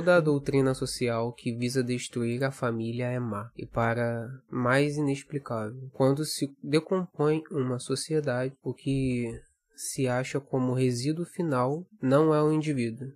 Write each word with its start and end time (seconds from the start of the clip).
Toda 0.00 0.16
a 0.16 0.20
doutrina 0.20 0.72
social 0.72 1.30
que 1.30 1.54
visa 1.54 1.84
destruir 1.84 2.42
a 2.42 2.50
família 2.50 3.08
é 3.08 3.20
má, 3.20 3.50
e 3.54 3.66
para 3.66 4.30
mais 4.50 4.96
inexplicável, 4.96 5.90
quando 5.92 6.24
se 6.24 6.50
decompõe 6.64 7.42
uma 7.50 7.78
sociedade, 7.78 8.54
o 8.62 8.72
que 8.72 9.38
se 9.76 10.08
acha 10.08 10.40
como 10.40 10.72
resíduo 10.72 11.26
final 11.26 11.86
não 12.00 12.34
é 12.34 12.42
o 12.42 12.50
indivíduo, 12.50 13.12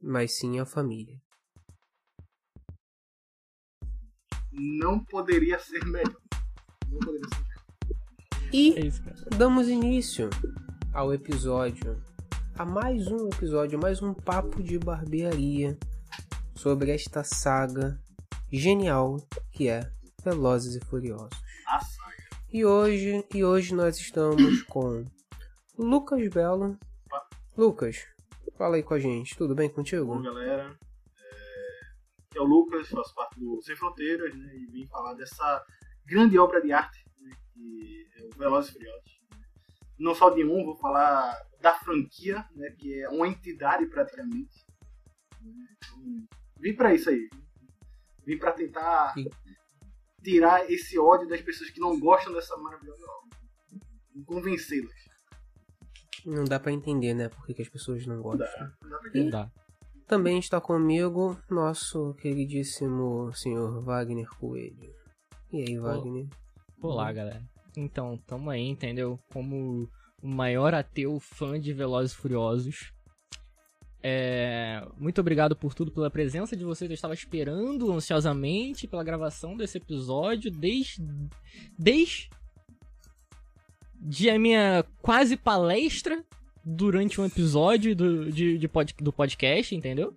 mas 0.00 0.38
sim 0.38 0.60
a 0.60 0.64
família. 0.64 1.16
Não 4.52 5.04
poderia 5.06 5.58
ser 5.58 5.84
melhor. 5.86 6.22
Não 6.88 7.00
poderia 7.00 7.28
ser 7.30 7.42
melhor. 7.42 8.52
E 8.52 8.78
É 8.78 8.86
isso, 8.86 9.02
damos 9.36 9.66
início 9.66 10.30
ao 10.94 11.12
episódio, 11.12 12.00
a 12.56 12.64
mais 12.64 13.08
um 13.08 13.26
episódio, 13.26 13.76
mais 13.76 14.00
um 14.00 14.14
papo 14.14 14.62
de 14.62 14.78
barbearia 14.78 15.76
sobre 16.58 16.90
esta 16.90 17.22
saga 17.22 17.96
genial 18.50 19.16
que 19.52 19.68
é 19.68 19.88
Velozes 20.24 20.74
e 20.74 20.84
Furiosos. 20.84 21.38
A 21.68 21.78
saga. 21.78 22.14
E 22.52 22.64
hoje, 22.64 23.24
e 23.32 23.44
hoje 23.44 23.72
nós 23.72 23.96
estamos 23.96 24.62
com 24.66 25.04
Lucas 25.78 26.28
Belo. 26.28 26.76
Lucas, 27.56 28.08
fala 28.56 28.74
aí 28.74 28.82
com 28.82 28.94
a 28.94 28.98
gente, 28.98 29.36
tudo 29.36 29.54
bem 29.54 29.68
Bom, 29.68 29.76
contigo? 29.76 30.20
galera. 30.20 30.76
É... 31.16 31.80
Aqui 32.26 32.38
é 32.38 32.40
o 32.40 32.44
Lucas, 32.44 32.88
faço 32.88 33.14
parte 33.14 33.38
do 33.38 33.62
Sem 33.62 33.76
Fronteiras, 33.76 34.34
né? 34.34 34.56
E 34.56 34.66
vim 34.66 34.86
falar 34.88 35.14
dessa 35.14 35.64
grande 36.04 36.36
obra 36.38 36.60
de 36.60 36.72
arte, 36.72 37.04
né? 37.20 37.30
Que 37.54 38.08
é 38.16 38.24
o 38.24 38.30
Velozes 38.36 38.70
e 38.70 38.72
Furiosos. 38.72 39.20
Não 39.96 40.14
só 40.14 40.30
de 40.30 40.44
um, 40.44 40.64
vou 40.64 40.76
falar 40.76 41.40
da 41.60 41.74
franquia, 41.74 42.44
né? 42.56 42.74
Que 42.76 43.00
é 43.00 43.08
uma 43.10 43.28
entidade 43.28 43.86
praticamente. 43.86 44.66
Então, 45.40 46.26
vim 46.60 46.74
pra 46.74 46.94
isso 46.94 47.10
aí. 47.10 47.28
Vim 48.26 48.38
pra 48.38 48.52
tentar 48.52 49.14
E- 49.16 49.30
tirar 50.22 50.70
esse 50.70 50.98
ódio 50.98 51.28
das 51.28 51.40
pessoas 51.40 51.70
que 51.70 51.80
não 51.80 51.98
gostam 51.98 52.32
dessa 52.32 52.56
maravilhosa 52.56 53.02
obra. 53.04 53.38
Convencê-las. 54.26 54.92
Não 56.26 56.44
dá 56.44 56.58
pra 56.60 56.72
entender, 56.72 57.14
né, 57.14 57.28
por 57.28 57.46
que 57.46 57.54
que 57.54 57.62
as 57.62 57.68
pessoas 57.68 58.04
não 58.06 58.20
gostam. 58.20 58.46
dá, 58.46 58.72
não 58.82 58.90
dá 58.90 58.98
pra 58.98 59.08
entender. 59.08 59.30
dá. 59.30 59.50
Também 60.06 60.38
está 60.38 60.60
comigo 60.60 61.38
nosso 61.50 62.14
queridíssimo 62.14 63.32
senhor 63.34 63.80
Wagner 63.82 64.28
Coelho. 64.38 64.94
E 65.52 65.62
aí, 65.62 65.78
Wagner? 65.78 66.26
Olá, 66.82 67.12
galera. 67.12 67.42
Então, 67.76 68.16
tamo 68.26 68.50
aí, 68.50 68.62
entendeu? 68.66 69.18
Como 69.32 69.88
o 70.22 70.28
maior 70.28 70.74
ateu 70.74 71.18
fã 71.20 71.60
de 71.60 71.72
Velozes 71.72 72.12
e 72.12 72.16
Furiosos. 72.16 72.92
É... 74.02 74.86
Muito 74.96 75.20
obrigado 75.20 75.56
por 75.56 75.74
tudo, 75.74 75.90
pela 75.90 76.10
presença 76.10 76.56
de 76.56 76.64
vocês. 76.64 76.90
Eu 76.90 76.94
estava 76.94 77.14
esperando 77.14 77.92
ansiosamente 77.92 78.86
pela 78.86 79.02
gravação 79.04 79.56
desse 79.56 79.78
episódio 79.78 80.50
desde. 80.50 81.02
Desde. 81.78 82.30
De 84.00 84.30
a 84.30 84.38
minha 84.38 84.84
quase 85.02 85.36
palestra 85.36 86.24
durante 86.64 87.20
um 87.20 87.24
episódio 87.24 87.96
do, 87.96 88.30
de, 88.30 88.56
de 88.56 88.68
pod- 88.68 88.94
do 89.00 89.12
podcast, 89.12 89.74
entendeu? 89.74 90.14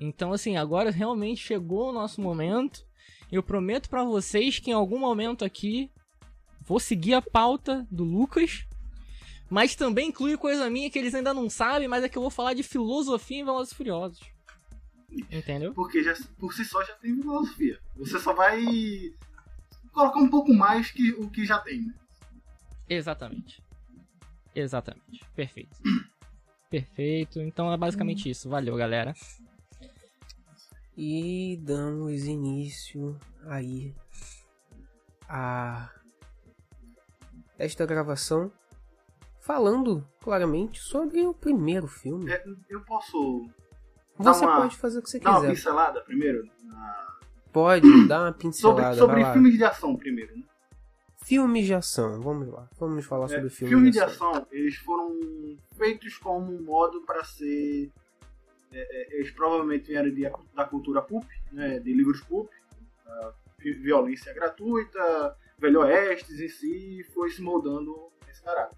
Então, 0.00 0.32
assim, 0.32 0.56
agora 0.56 0.90
realmente 0.90 1.42
chegou 1.42 1.90
o 1.90 1.92
nosso 1.92 2.20
momento. 2.20 2.86
Eu 3.30 3.42
prometo 3.42 3.90
pra 3.90 4.04
vocês 4.04 4.58
que 4.58 4.70
em 4.70 4.74
algum 4.74 4.98
momento 4.98 5.44
aqui 5.44 5.90
vou 6.64 6.80
seguir 6.80 7.14
a 7.14 7.20
pauta 7.20 7.86
do 7.90 8.04
Lucas, 8.04 8.64
mas 9.50 9.74
também 9.74 10.08
inclui 10.08 10.36
coisa 10.36 10.68
minha 10.68 10.90
que 10.90 10.98
eles 10.98 11.14
ainda 11.14 11.32
não 11.32 11.48
sabem, 11.48 11.88
mas 11.88 12.04
é 12.04 12.08
que 12.08 12.18
eu 12.18 12.22
vou 12.22 12.30
falar 12.30 12.54
de 12.54 12.62
filosofia 12.62 13.40
em 13.40 13.44
Velozes 13.44 13.72
e 13.72 13.76
Furiosos. 13.76 14.20
Entendeu? 15.10 15.72
Porque 15.72 16.02
já, 16.02 16.14
por 16.38 16.52
si 16.52 16.64
só 16.64 16.84
já 16.84 16.94
tem 16.94 17.16
filosofia. 17.16 17.78
Você 17.96 18.18
só 18.18 18.34
vai 18.34 18.62
colocar 19.92 20.18
um 20.18 20.28
pouco 20.28 20.52
mais 20.52 20.90
que 20.90 21.12
o 21.12 21.30
que 21.30 21.46
já 21.46 21.58
tem. 21.58 21.86
Né? 21.86 21.94
Exatamente. 22.88 23.62
Exatamente. 24.54 25.24
Perfeito. 25.34 25.76
Perfeito. 26.70 27.40
Então 27.40 27.72
é 27.72 27.76
basicamente 27.76 28.28
isso. 28.28 28.48
Valeu, 28.48 28.76
galera. 28.76 29.14
E 30.96 31.58
damos 31.62 32.24
início 32.24 33.18
aí 33.46 33.94
a 35.28 35.90
esta 37.58 37.86
gravação 37.86 38.52
falando 39.48 40.06
claramente 40.20 40.78
sobre 40.78 41.26
o 41.26 41.32
primeiro 41.32 41.86
filme. 41.88 42.30
É, 42.30 42.44
eu 42.68 42.82
posso 42.82 43.48
dá 44.20 44.34
Você 44.34 44.44
uma- 44.44 44.60
pode 44.60 44.76
fazer 44.76 44.98
o 44.98 45.02
que 45.02 45.08
você 45.08 45.18
dar 45.18 45.30
uma 45.30 45.40
quiser. 45.40 45.54
pincelada 45.54 46.00
primeiro? 46.02 46.44
na- 46.64 47.16
Pode 47.50 47.80
dar 48.06 48.20
uma 48.24 48.26
Sobre, 48.32 48.38
pincelada. 48.42 48.94
sobre 48.98 49.22
lá. 49.22 49.32
filmes 49.32 49.54
de 49.56 49.64
ação 49.64 49.96
primeiro. 49.96 50.36
Né? 50.36 50.42
Filmes 51.24 51.64
de 51.64 51.72
ação, 51.72 52.20
vamos 52.20 52.46
lá. 52.52 52.68
Vamos 52.78 53.06
falar 53.06 53.24
É, 53.24 53.28
sobre 53.28 53.48
filmes 53.48 53.70
filmes 53.74 53.92
de 53.92 53.98
de 53.98 54.04
ação. 54.04 54.30
ação, 54.32 54.46
eles 54.52 54.76
foram 54.76 55.18
feitos 55.78 56.18
como 56.18 56.54
um 56.54 56.62
modo 56.62 57.00
para 57.06 57.24
ser. 57.24 57.90
é, 58.70 58.78
é, 58.80 59.16
eles 59.16 59.30
provavelmente 59.30 59.86
vieram 59.86 60.10
de- 60.10 60.30
da 60.54 60.64
cultura 60.66 61.00
pulp, 61.00 61.24
né, 61.50 61.78
de 61.78 61.90
livros 61.90 62.20
pulp, 62.20 62.50
violência 63.80 64.32
gratuita, 64.34 65.34
velho 65.58 65.80
oestes 65.80 66.38
em 66.38 66.48
si, 66.50 67.02
foi 67.14 67.30
se 67.30 67.40
moldando 67.40 67.96
esse 68.30 68.42
caráter. 68.42 68.76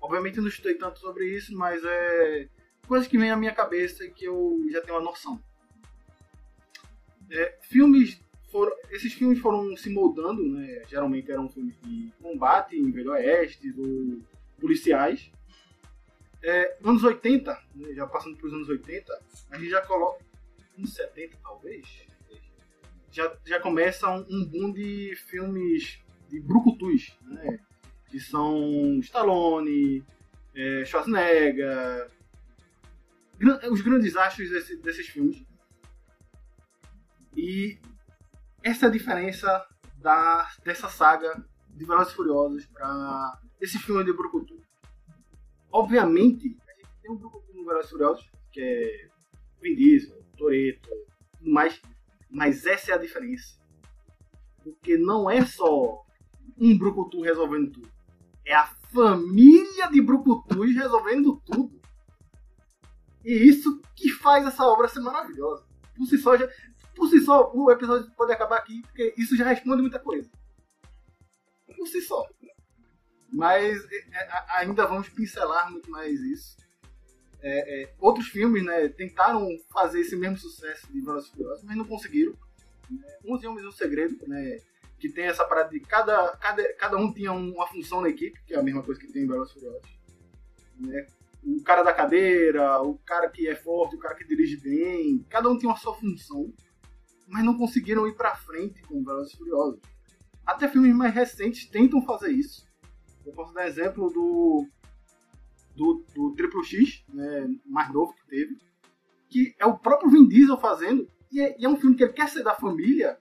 Obviamente 0.00 0.40
não 0.40 0.48
estudei 0.48 0.74
tanto 0.74 0.98
sobre 0.98 1.26
isso, 1.26 1.54
mas 1.56 1.82
é 1.84 2.48
coisas 2.86 3.06
que 3.06 3.18
vem 3.18 3.30
à 3.30 3.36
minha 3.36 3.54
cabeça 3.54 4.08
que 4.08 4.24
eu 4.24 4.66
já 4.70 4.80
tenho 4.80 4.98
uma 4.98 5.04
noção. 5.04 5.40
É, 7.30 7.58
filmes 7.62 8.20
foram, 8.50 8.76
esses 8.90 9.12
filmes 9.12 9.38
foram 9.38 9.76
se 9.76 9.88
moldando, 9.90 10.42
né? 10.48 10.82
Geralmente 10.88 11.30
eram 11.30 11.48
filmes 11.48 11.74
de 11.82 12.12
combate 12.20 12.76
em 12.76 12.90
Velho 12.90 13.12
Oeste 13.12 13.72
ou 13.78 14.18
policiais. 14.60 15.30
É, 16.42 16.78
anos 16.82 17.04
80, 17.04 17.52
né, 17.74 17.94
já 17.94 18.06
passando 18.06 18.36
para 18.36 18.46
os 18.46 18.52
anos 18.54 18.68
80, 18.68 19.22
a 19.50 19.58
gente 19.58 19.70
já 19.70 19.82
coloca. 19.82 20.24
Anos 20.76 20.94
70 20.94 21.36
talvez. 21.42 21.86
Já, 23.12 23.36
já 23.44 23.60
começa 23.60 24.08
um, 24.08 24.26
um 24.28 24.44
boom 24.44 24.72
de 24.72 25.14
filmes 25.28 26.00
de 26.28 26.40
brucutus, 26.40 27.16
né? 27.22 27.60
Que 28.10 28.18
são 28.20 28.98
Stallone, 29.00 30.04
é, 30.54 30.84
Schwarzenegger, 30.84 32.10
os 33.70 33.80
grandes 33.80 34.16
astros 34.16 34.50
desse- 34.50 34.76
desses 34.78 35.06
filmes. 35.08 35.42
E 37.36 37.78
essa 38.62 38.86
é 38.86 38.88
a 38.88 38.92
diferença 38.92 39.66
da, 39.98 40.50
dessa 40.64 40.88
saga 40.88 41.44
de 41.68 41.84
Velozes 41.84 42.12
e 42.12 42.16
Furiosos 42.16 42.66
para 42.66 43.40
esse 43.60 43.78
filme 43.78 44.04
de 44.04 44.12
Brucutu. 44.12 44.58
Obviamente, 45.72 46.56
a 46.68 46.72
gente 46.74 46.88
tem 47.00 47.10
um 47.12 47.16
Brucutu 47.16 47.52
no 47.54 47.64
Velozes 47.64 47.86
e 47.86 47.90
Furiosos, 47.92 48.30
que 48.52 48.60
é 48.60 49.08
Vin 49.62 49.76
Diesel, 49.76 50.20
Toretto, 50.36 50.88
tudo 51.38 51.50
mais, 51.50 51.80
mas 52.28 52.66
essa 52.66 52.90
é 52.90 52.94
a 52.94 52.98
diferença. 52.98 53.58
Porque 54.64 54.98
não 54.98 55.30
é 55.30 55.44
só 55.46 56.04
um 56.58 56.76
Brucutu 56.76 57.20
resolvendo 57.22 57.70
tudo. 57.70 57.90
É 58.50 58.54
a 58.54 58.66
família 58.92 59.86
de 59.92 60.02
Brucutus 60.02 60.74
resolvendo 60.74 61.40
tudo. 61.46 61.80
E 63.24 63.32
isso 63.32 63.80
que 63.94 64.10
faz 64.10 64.44
essa 64.44 64.64
obra 64.64 64.88
ser 64.88 64.98
maravilhosa. 64.98 65.64
Por 65.96 66.04
si 66.06 66.18
só, 66.18 66.36
já, 66.36 66.48
por 66.96 67.08
si 67.08 67.20
só, 67.20 67.48
o 67.54 67.70
episódio 67.70 68.10
pode 68.16 68.32
acabar 68.32 68.56
aqui, 68.56 68.82
porque 68.82 69.14
isso 69.16 69.36
já 69.36 69.46
responde 69.46 69.82
muita 69.82 70.00
coisa. 70.00 70.28
Por 71.76 71.86
si 71.86 72.02
só. 72.02 72.26
Mas 73.32 73.84
é, 73.84 73.96
é, 74.14 74.44
ainda 74.58 74.84
vamos 74.84 75.08
pincelar 75.08 75.70
muito 75.70 75.88
mais 75.88 76.20
isso. 76.20 76.56
É, 77.40 77.82
é, 77.82 77.94
outros 78.00 78.26
filmes 78.26 78.64
né, 78.64 78.88
tentaram 78.88 79.46
fazer 79.72 80.00
esse 80.00 80.16
mesmo 80.16 80.38
sucesso 80.38 80.92
de 80.92 81.00
Furiosos, 81.00 81.62
mas 81.62 81.76
não 81.76 81.84
conseguiram. 81.84 82.34
Né? 82.90 83.18
Uns 83.24 83.44
Homens 83.44 83.62
e 83.62 83.68
um 83.68 83.72
Segredo, 83.72 84.26
né, 84.26 84.58
que 85.00 85.08
tem 85.08 85.24
essa 85.24 85.44
parada 85.44 85.70
de 85.70 85.80
cada, 85.80 86.36
cada, 86.36 86.74
cada 86.74 86.96
um 86.98 87.12
tinha 87.12 87.32
um- 87.32 87.54
uma 87.54 87.66
função 87.66 88.00
na 88.02 88.08
equipe, 88.10 88.38
que 88.46 88.54
é 88.54 88.58
a 88.58 88.62
mesma 88.62 88.82
coisa 88.82 89.00
que 89.00 89.10
tem 89.10 89.24
em 89.24 89.26
Velozes 89.26 89.54
Furiosos. 89.54 89.98
Né? 90.78 91.06
O 91.42 91.62
cara 91.62 91.82
da 91.82 91.92
cadeira, 91.92 92.80
o 92.82 92.98
cara 92.98 93.28
que 93.30 93.48
é 93.48 93.56
forte, 93.56 93.96
o 93.96 93.98
cara 93.98 94.14
que 94.14 94.26
dirige 94.26 94.58
bem, 94.58 95.24
cada 95.30 95.48
um 95.48 95.56
tinha 95.56 95.70
uma 95.70 95.78
sua 95.78 95.94
função, 95.94 96.52
mas 97.26 97.44
não 97.44 97.56
conseguiram 97.56 98.06
ir 98.06 98.14
pra 98.14 98.36
frente 98.36 98.82
com 98.82 99.02
Velozes 99.02 99.34
Furiosos. 99.34 99.80
Até 100.46 100.68
filmes 100.68 100.94
mais 100.94 101.14
recentes 101.14 101.66
tentam 101.66 102.02
fazer 102.02 102.30
isso. 102.30 102.66
Eu 103.24 103.32
posso 103.32 103.52
dar 103.54 103.66
exemplo 103.66 104.10
do 104.10 104.66
do, 105.76 106.04
do 106.14 106.34
Triple 106.34 106.62
X, 106.64 107.02
né, 107.08 107.48
mais 107.64 107.90
novo 107.92 108.12
que 108.12 108.26
teve, 108.26 108.58
que 109.30 109.54
é 109.58 109.64
o 109.64 109.78
próprio 109.78 110.10
Vin 110.10 110.26
Diesel 110.28 110.58
fazendo, 110.58 111.08
e 111.32 111.40
é, 111.40 111.56
e 111.58 111.64
é 111.64 111.68
um 111.68 111.76
filme 111.76 111.96
que 111.96 112.02
ele 112.02 112.12
quer 112.12 112.28
ser 112.28 112.42
da 112.42 112.54
família, 112.54 113.16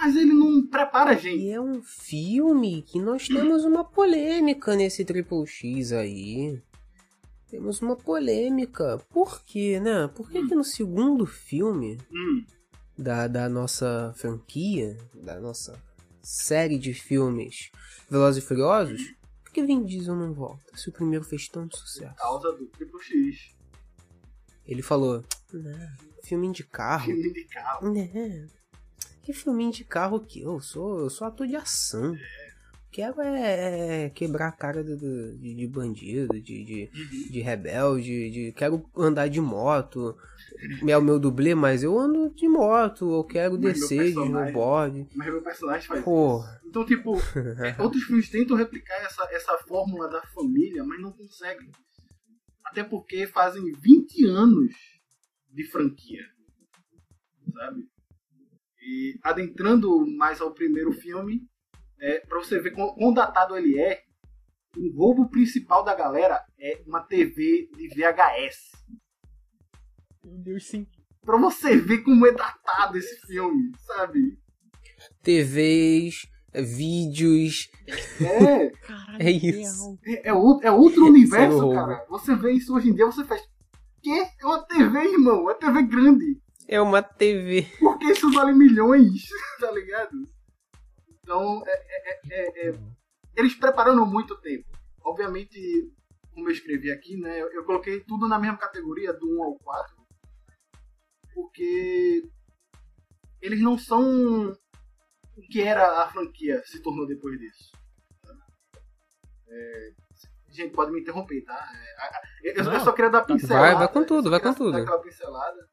mas 0.00 0.16
ele 0.16 0.32
não 0.32 0.66
prepara 0.66 1.10
a 1.10 1.14
gente. 1.14 1.42
E 1.44 1.50
é 1.50 1.60
um 1.60 1.82
filme 1.82 2.82
que 2.82 2.98
nós 2.98 3.26
temos 3.28 3.64
uma 3.64 3.84
polêmica 3.84 4.74
nesse 4.74 5.04
Triple 5.04 5.46
X 5.46 5.92
aí. 5.92 6.60
temos 7.48 7.80
uma 7.82 7.96
polêmica. 7.96 8.98
Por 9.10 9.42
quê, 9.44 9.78
né? 9.80 10.08
Por 10.08 10.30
que, 10.30 10.46
que 10.46 10.54
no 10.54 10.64
segundo 10.64 11.26
filme 11.26 11.98
Hum, 12.10 12.44
da, 12.96 13.26
da 13.28 13.48
nossa 13.48 14.12
franquia, 14.16 14.96
da 15.14 15.38
nossa 15.40 15.78
série 16.22 16.78
de 16.78 16.92
filmes 16.94 17.70
Velozes 18.10 18.42
e 18.42 18.46
Furiosos, 18.46 19.02
por 19.44 19.52
que 19.52 19.62
Vin 19.62 19.84
Diesel 19.84 20.14
não 20.16 20.32
volta? 20.32 20.76
Se 20.76 20.88
o 20.88 20.92
primeiro 20.92 21.24
fez 21.24 21.48
tanto 21.48 21.76
sucesso. 21.76 22.14
causa 22.16 22.52
do 22.52 22.66
Triple 22.66 23.02
X. 23.02 23.50
Ele 24.66 24.82
falou, 24.82 25.24
né, 25.52 25.96
filme 26.22 26.52
de 26.52 26.62
carro. 26.62 27.06
Filme 27.06 27.32
de 27.32 27.44
carro. 27.46 27.90
Né? 27.92 28.46
Que 29.22 29.32
filminho 29.32 29.72
de 29.72 29.84
carro 29.84 30.20
que 30.20 30.40
eu 30.42 30.60
sou? 30.60 31.00
Eu 31.00 31.10
sou 31.10 31.26
ator 31.26 31.46
de 31.46 31.56
ação. 31.56 32.16
Quero 32.90 33.20
é, 33.20 34.06
é 34.06 34.10
quebrar 34.10 34.48
a 34.48 34.52
cara 34.52 34.82
do- 34.82 34.96
de, 35.38 35.54
de 35.54 35.66
bandido, 35.68 36.40
de, 36.40 36.64
de, 36.64 36.90
Uhum. 36.92 37.30
de 37.30 37.40
rebelde, 37.40 38.30
de 38.30 38.52
quero 38.52 38.84
andar 38.96 39.28
de 39.28 39.40
moto. 39.40 40.16
É 40.88 40.98
o 40.98 41.02
meu 41.02 41.18
dublê, 41.20 41.54
mas 41.54 41.84
eu 41.84 41.96
ando 41.96 42.30
de 42.34 42.48
moto, 42.48 43.12
eu 43.12 43.22
quero 43.24 43.52
Mas 43.54 43.60
descer 43.78 44.12
de 44.12 44.20
snowboard. 44.20 45.06
Mas 45.14 45.26
meu 45.28 45.40
personagem 45.42 45.86
faz 45.86 46.02
Pô, 46.02 46.40
isso. 46.40 46.60
Então, 46.66 46.84
tipo, 46.84 47.16
é, 47.64 47.76
outros 47.80 48.02
filmes 48.02 48.28
tentam 48.28 48.56
replicar 48.56 48.96
essa, 49.04 49.22
essa 49.30 49.56
fórmula 49.68 50.08
da 50.08 50.22
família, 50.34 50.82
mas 50.82 51.00
não 51.00 51.12
conseguem. 51.12 51.70
Até 52.64 52.82
porque 52.82 53.26
fazem 53.28 53.70
20 53.72 54.24
anos 54.26 54.74
de 55.48 55.64
franquia. 55.70 56.22
Sabe? 57.54 57.88
E 58.92 59.20
adentrando 59.22 60.04
mais 60.16 60.40
ao 60.40 60.52
primeiro 60.52 60.90
filme, 60.90 61.46
é, 62.00 62.18
pra 62.26 62.38
você 62.40 62.58
ver 62.58 62.72
quão, 62.72 62.92
quão 62.96 63.14
datado 63.14 63.56
ele 63.56 63.78
é, 63.78 64.02
o 64.76 64.90
roubo 64.96 65.30
principal 65.30 65.84
da 65.84 65.94
galera 65.94 66.44
é 66.58 66.82
uma 66.84 67.00
TV 67.00 67.70
de 67.76 67.86
VHS. 67.86 68.72
Meu 70.24 70.38
Deus, 70.38 70.66
sim. 70.66 70.88
Pra 71.22 71.38
você 71.38 71.76
ver 71.76 71.98
como 71.98 72.26
é 72.26 72.32
datado 72.32 72.98
esse 72.98 73.14
filme, 73.28 73.70
sabe? 73.78 74.36
TVs, 75.22 76.26
vídeos. 76.52 77.70
É, 78.20 78.70
Caralho, 78.82 79.22
É 79.22 79.30
isso. 79.30 79.98
é, 80.04 80.30
é 80.30 80.32
outro, 80.32 80.66
é 80.66 80.72
outro 80.72 81.06
universo, 81.06 81.70
cara. 81.70 82.04
Você 82.08 82.34
vê 82.34 82.50
isso 82.54 82.74
hoje 82.74 82.90
em 82.90 82.94
dia, 82.94 83.06
você 83.06 83.24
faz. 83.24 83.40
Que? 84.02 84.10
É 84.10 84.44
uma 84.46 84.66
TV, 84.66 84.98
irmão. 85.12 85.48
É 85.48 85.54
TV 85.54 85.80
grande. 85.84 86.40
É 86.72 86.80
uma 86.80 87.02
TV. 87.02 87.62
Por 87.80 87.98
que 87.98 88.12
isso 88.12 88.30
vale 88.30 88.52
milhões? 88.52 89.28
tá 89.58 89.72
ligado? 89.72 90.16
Então, 91.20 91.64
é- 91.66 91.72
é- 91.72 92.20
é- 92.30 92.68
é- 92.68 92.80
eles 93.34 93.56
prepararam 93.56 94.06
muito 94.06 94.36
tempo. 94.40 94.68
Obviamente, 95.02 95.58
como 96.32 96.48
eu 96.48 96.52
escrevi 96.52 96.92
aqui, 96.92 97.16
né? 97.16 97.42
Eu, 97.42 97.50
eu 97.52 97.64
coloquei 97.64 97.98
tudo 98.04 98.28
na 98.28 98.38
mesma 98.38 98.56
categoria, 98.56 99.12
do 99.12 99.36
1 99.36 99.42
ao 99.42 99.54
4. 99.58 99.96
Porque 101.34 102.22
eles 103.42 103.60
não 103.60 103.76
são 103.76 104.52
o 105.36 105.42
que 105.50 105.60
era 105.60 106.02
a 106.04 106.08
franquia 106.08 106.62
se 106.66 106.80
tornou 106.80 107.04
depois 107.04 107.36
disso. 107.36 107.72
É, 109.48 109.92
gente, 110.50 110.72
pode 110.72 110.92
me 110.92 111.00
interromper, 111.00 111.42
tá? 111.42 111.68
É, 112.44 112.60
eu, 112.60 112.64
eu 112.72 112.80
só 112.80 112.92
queria 112.92 113.10
dar 113.10 113.22
pincelada. 113.24 113.66
Vai, 113.66 113.74
vai 113.74 113.88
com 113.92 114.04
tudo, 114.04 114.30
vai 114.30 114.38
com 114.38 114.54
tudo. 114.54 114.70
dar 114.70 114.82
aquela 114.82 115.00
pincelada. 115.00 115.68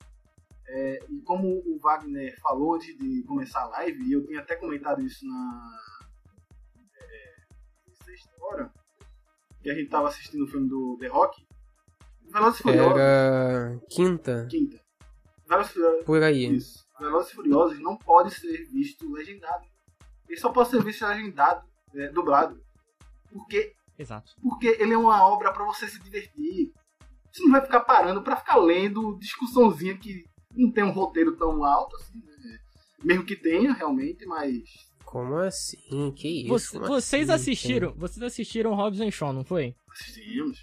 É, 0.69 0.99
e 1.09 1.21
como 1.21 1.47
o 1.65 1.79
Wagner 1.79 2.37
falou 2.41 2.75
antes 2.75 2.97
de 2.97 3.23
começar 3.23 3.61
a 3.61 3.67
live, 3.67 4.03
e 4.03 4.11
eu 4.13 4.25
tinha 4.25 4.41
até 4.41 4.55
comentado 4.55 5.01
isso 5.01 5.25
na 5.25 5.79
é, 6.99 8.03
sexta 8.03 8.31
hora, 8.41 8.71
que 9.61 9.69
a 9.69 9.73
gente 9.73 9.89
tava 9.89 10.09
assistindo 10.09 10.43
o 10.43 10.47
filme 10.47 10.67
do 10.67 10.97
The 10.99 11.07
Rock, 11.07 11.47
Velozes 12.29 12.59
e 12.59 12.63
Furiosos, 12.63 12.99
Era 12.99 13.79
quinta, 13.89 14.47
quinta. 14.49 14.79
Velozes 15.47 15.71
e 15.71 15.73
Furiosos, 15.75 16.05
por 16.05 16.23
aí. 16.23 16.55
isso. 16.55 16.85
Velozes 16.99 17.31
Furiosos 17.31 17.79
não 17.79 17.95
pode 17.95 18.33
ser 18.33 18.65
visto 18.65 19.09
legendado. 19.11 19.65
Ele 20.27 20.39
só 20.39 20.51
pode 20.51 20.69
ser 20.69 20.83
visto 20.83 21.05
legendado, 21.05 21.65
é, 21.95 22.09
dublado. 22.09 22.61
Porque 23.31 23.73
Exato. 23.97 24.33
porque 24.41 24.67
ele 24.79 24.93
é 24.93 24.97
uma 24.97 25.25
obra 25.25 25.53
pra 25.53 25.63
você 25.63 25.87
se 25.87 26.01
divertir. 26.01 26.73
Você 27.31 27.43
não 27.43 27.51
vai 27.51 27.61
ficar 27.61 27.81
parando 27.81 28.21
pra 28.21 28.35
ficar 28.35 28.57
lendo 28.57 29.17
discussãozinha 29.19 29.97
que 29.97 30.25
não 30.57 30.71
tem 30.71 30.83
um 30.83 30.91
roteiro 30.91 31.35
tão 31.37 31.63
alto 31.63 31.95
assim, 31.97 32.17
né? 32.17 32.57
Mesmo 33.03 33.25
que 33.25 33.35
tenha, 33.35 33.73
realmente, 33.73 34.25
mas. 34.25 34.53
Como 35.05 35.35
assim? 35.37 36.11
Que 36.15 36.41
isso? 36.43 36.49
Você- 36.49 36.79
vocês 36.79 37.29
assim? 37.29 37.51
assistiram, 37.51 37.93
vocês 37.95 38.21
assistiram 38.21 38.73
Hobbs 38.73 38.99
and 38.99 39.11
Shaw, 39.11 39.31
não 39.31 39.43
foi? 39.45 39.75
Assistimos. 39.91 40.59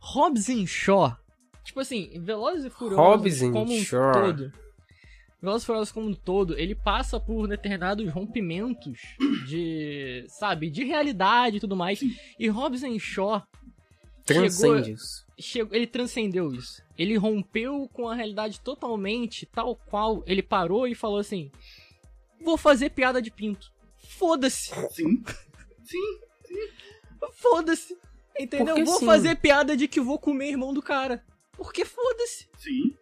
Hobbs 0.00 0.48
and 0.48 0.66
Shaw. 0.66 1.16
Tipo 1.64 1.80
assim, 1.80 2.10
Velozes 2.22 2.64
e 2.64 2.70
Furiosos 2.70 3.04
Hobbs 3.04 3.40
como 3.52 3.72
um 3.72 3.78
Shaw. 3.84 4.12
todo. 4.12 4.52
Velozes 5.42 5.62
e 5.62 5.66
Furiosos 5.66 5.92
como 5.92 6.08
um 6.08 6.14
todo, 6.14 6.58
ele 6.58 6.74
passa 6.74 7.20
por 7.20 7.46
determinados 7.46 8.10
rompimentos 8.10 8.98
de, 9.46 10.24
sabe, 10.28 10.70
de 10.70 10.84
realidade 10.84 11.58
e 11.58 11.60
tudo 11.60 11.76
mais. 11.76 11.98
Sim. 11.98 12.14
E 12.38 12.48
Hobbs 12.48 12.82
and 12.82 12.98
Shaw 12.98 13.42
Transcende 14.24 14.92
isso. 14.92 15.26
chegou, 15.38 15.74
ele 15.74 15.86
transcendeu 15.86 16.52
isso. 16.52 16.82
Ele 16.98 17.16
rompeu 17.16 17.88
com 17.92 18.08
a 18.08 18.14
realidade 18.14 18.60
totalmente, 18.60 19.46
tal 19.46 19.74
qual 19.76 20.22
ele 20.26 20.42
parou 20.42 20.86
e 20.86 20.94
falou 20.94 21.18
assim: 21.18 21.50
"Vou 22.42 22.56
fazer 22.56 22.90
piada 22.90 23.20
de 23.22 23.30
pinto. 23.30 23.72
Foda-se, 24.08 24.70
Sim. 24.90 25.22
Sim. 25.84 26.18
foda-se. 27.32 27.96
Entendeu? 28.38 28.74
Porque 28.74 28.84
Vou 28.84 28.98
sim. 28.98 29.06
fazer 29.06 29.36
piada 29.36 29.76
de 29.76 29.86
que 29.86 30.00
vou 30.00 30.18
comer 30.18 30.48
irmão 30.50 30.72
do 30.72 30.80
cara. 30.82 31.22
Porque 31.52 31.84
foda-se. 31.84 32.48
Sim. 32.58 32.94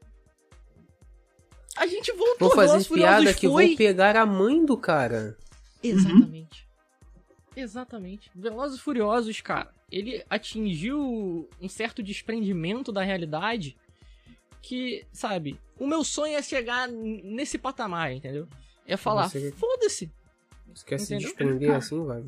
A 1.77 1.87
gente 1.87 2.11
voltou 2.13 2.49
Vou 2.49 2.51
fazer 2.51 2.93
piada 2.93 3.33
que 3.33 3.49
foi... 3.49 3.69
vou 3.69 3.77
pegar 3.77 4.17
a 4.17 4.27
mãe 4.27 4.65
do 4.65 4.77
cara. 4.77 5.37
Exatamente. 5.83 6.68
Exatamente. 7.61 8.31
Velozes 8.35 8.79
e 8.79 8.83
Furiosos, 8.83 9.41
cara, 9.41 9.73
ele 9.91 10.25
atingiu 10.31 11.49
um 11.61 11.69
certo 11.69 12.03
desprendimento 12.03 12.93
da 12.93 13.03
realidade 13.03 13.77
que, 14.63 15.05
sabe, 15.13 15.59
o 15.79 15.87
meu 15.87 16.03
sonho 16.05 16.37
é 16.37 16.43
chegar 16.43 16.89
nesse 16.89 17.57
patamar, 17.59 18.13
entendeu? 18.13 18.47
É 18.87 18.97
falar, 18.97 19.29
Você- 19.29 19.53
foda-se. 19.53 20.11
Você 20.75 20.85
quer 20.85 20.99
se 20.99 21.15
Entendeu? 21.15 21.29
desprender 21.29 21.69
Cara. 21.69 21.79
assim, 21.79 22.05
vai? 22.05 22.23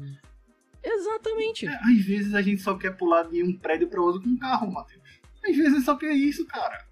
Exatamente. 0.83 1.67
É, 1.67 1.75
às 1.75 2.05
vezes 2.05 2.35
a 2.35 2.43
gente 2.43 2.63
só 2.63 2.75
quer 2.77 2.97
pular 2.97 3.25
de 3.25 3.43
um 3.43 3.57
prédio 3.57 3.89
pra 3.89 4.01
outro 4.01 4.23
com 4.23 4.29
um 4.31 4.39
carro, 4.39 4.71
Matheus. 4.73 5.01
Às 5.45 5.57
vezes 5.57 5.85
só 5.85 5.97
quer 5.97 6.13
isso, 6.13 6.47
cara. 6.47 6.87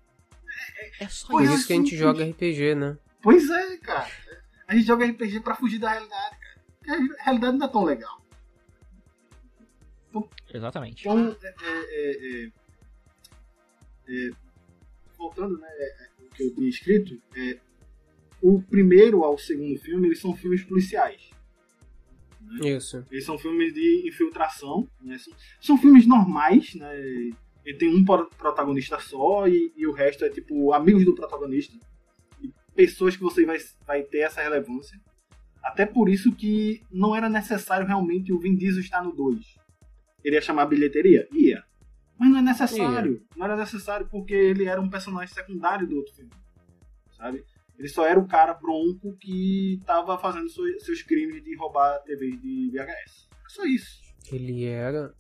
É 1.01 1.09
só 1.09 1.29
Por 1.29 1.43
isso. 1.43 1.67
que 1.67 1.73
a 1.73 1.77
gente 1.77 1.97
joga 1.97 2.25
RPG, 2.25 2.75
né? 2.75 2.99
Pois 3.23 3.49
é, 3.49 3.77
cara. 3.79 4.09
A 4.67 4.75
gente 4.75 4.87
joga 4.87 5.07
RPG 5.07 5.41
pra 5.41 5.55
fugir 5.55 5.79
da 5.79 5.91
realidade, 5.91 6.37
cara. 6.39 6.61
Porque 6.79 7.21
a 7.21 7.25
realidade 7.25 7.57
não 7.59 7.67
é 7.67 7.71
tão 7.71 7.85
legal. 7.85 8.21
Exatamente. 10.53 11.03
Então, 11.07 11.37
é, 11.43 11.55
é, 11.63 11.75
é, 11.91 12.45
é, 12.45 12.51
é, 14.09 14.31
voltando, 15.17 15.59
né, 15.59 15.69
é, 15.69 16.09
o 16.25 16.31
que 16.31 16.43
eu 16.45 16.55
tinha 16.55 16.69
escrito, 16.69 17.21
é, 17.37 17.59
o 18.41 18.63
primeiro 18.63 19.25
ao 19.25 19.37
segundo 19.37 19.79
filme, 19.81 20.09
eles 20.09 20.21
são 20.21 20.35
filmes 20.35 20.63
policiais. 20.65 21.31
Isso. 22.63 23.05
Eles 23.11 23.25
são 23.25 23.37
filmes 23.39 23.75
de 23.75 24.09
infiltração, 24.09 24.89
né, 25.03 25.19
são, 25.19 25.35
são 25.61 25.79
filmes 25.79 26.07
normais, 26.07 26.75
né, 26.75 26.97
ele 27.65 27.77
tem 27.77 27.95
um 27.95 28.05
pro- 28.05 28.31
protagonista 28.31 28.99
só 28.99 29.47
e, 29.47 29.73
e 29.77 29.87
o 29.87 29.93
resto 29.93 30.25
é 30.25 30.31
tipo 30.31 30.73
amigos 30.73 31.05
do 31.05 31.15
protagonista, 31.15 31.77
e 32.41 32.51
pessoas 32.75 33.15
que 33.17 33.23
você 33.23 33.45
vai, 33.45 33.59
vai 33.87 34.03
ter 34.03 34.21
essa 34.21 34.41
relevância. 34.43 34.99
Até 35.63 35.85
por 35.85 36.09
isso 36.09 36.33
que 36.33 36.81
não 36.91 37.15
era 37.15 37.29
necessário 37.29 37.87
realmente 37.87 38.33
o 38.33 38.39
Vin 38.39 38.57
Diesel 38.57 38.81
estar 38.81 39.03
no 39.05 39.13
2. 39.13 39.58
Ele 40.25 40.37
ia 40.37 40.41
chamar 40.43 40.67
bilheteria? 40.67 41.29
Ia. 41.33 41.65
Mas 42.19 42.31
não 42.31 42.39
é 42.39 42.43
necessário. 42.43 43.23
Não 43.37 43.45
era 43.47 43.57
necessário 43.57 44.09
porque 44.11 44.35
ele 44.35 44.65
era 44.67 44.81
um 44.81 44.89
personagem 44.91 45.33
secundário 45.33 45.87
do 45.87 45.97
outro 45.97 46.15
filme. 46.15 46.31
Sabe? 47.17 47.45
Ele 47.79 47.89
só 47.89 48.05
era 48.05 48.19
o 48.19 48.27
cara 48.27 48.53
bronco 48.55 49.17
que 49.21 49.81
tava 49.87 50.19
fazendo 50.19 50.49
seu- 50.49 50.81
seus 50.81 51.03
crimes 51.03 51.43
de 51.45 51.55
roubar 51.57 51.99
TVs 52.03 52.41
de 52.43 52.71
VHS. 52.73 53.29
É 53.33 53.49
só 53.49 53.65
isso. 53.65 54.01
Ele 54.33 54.65
era 54.65 55.15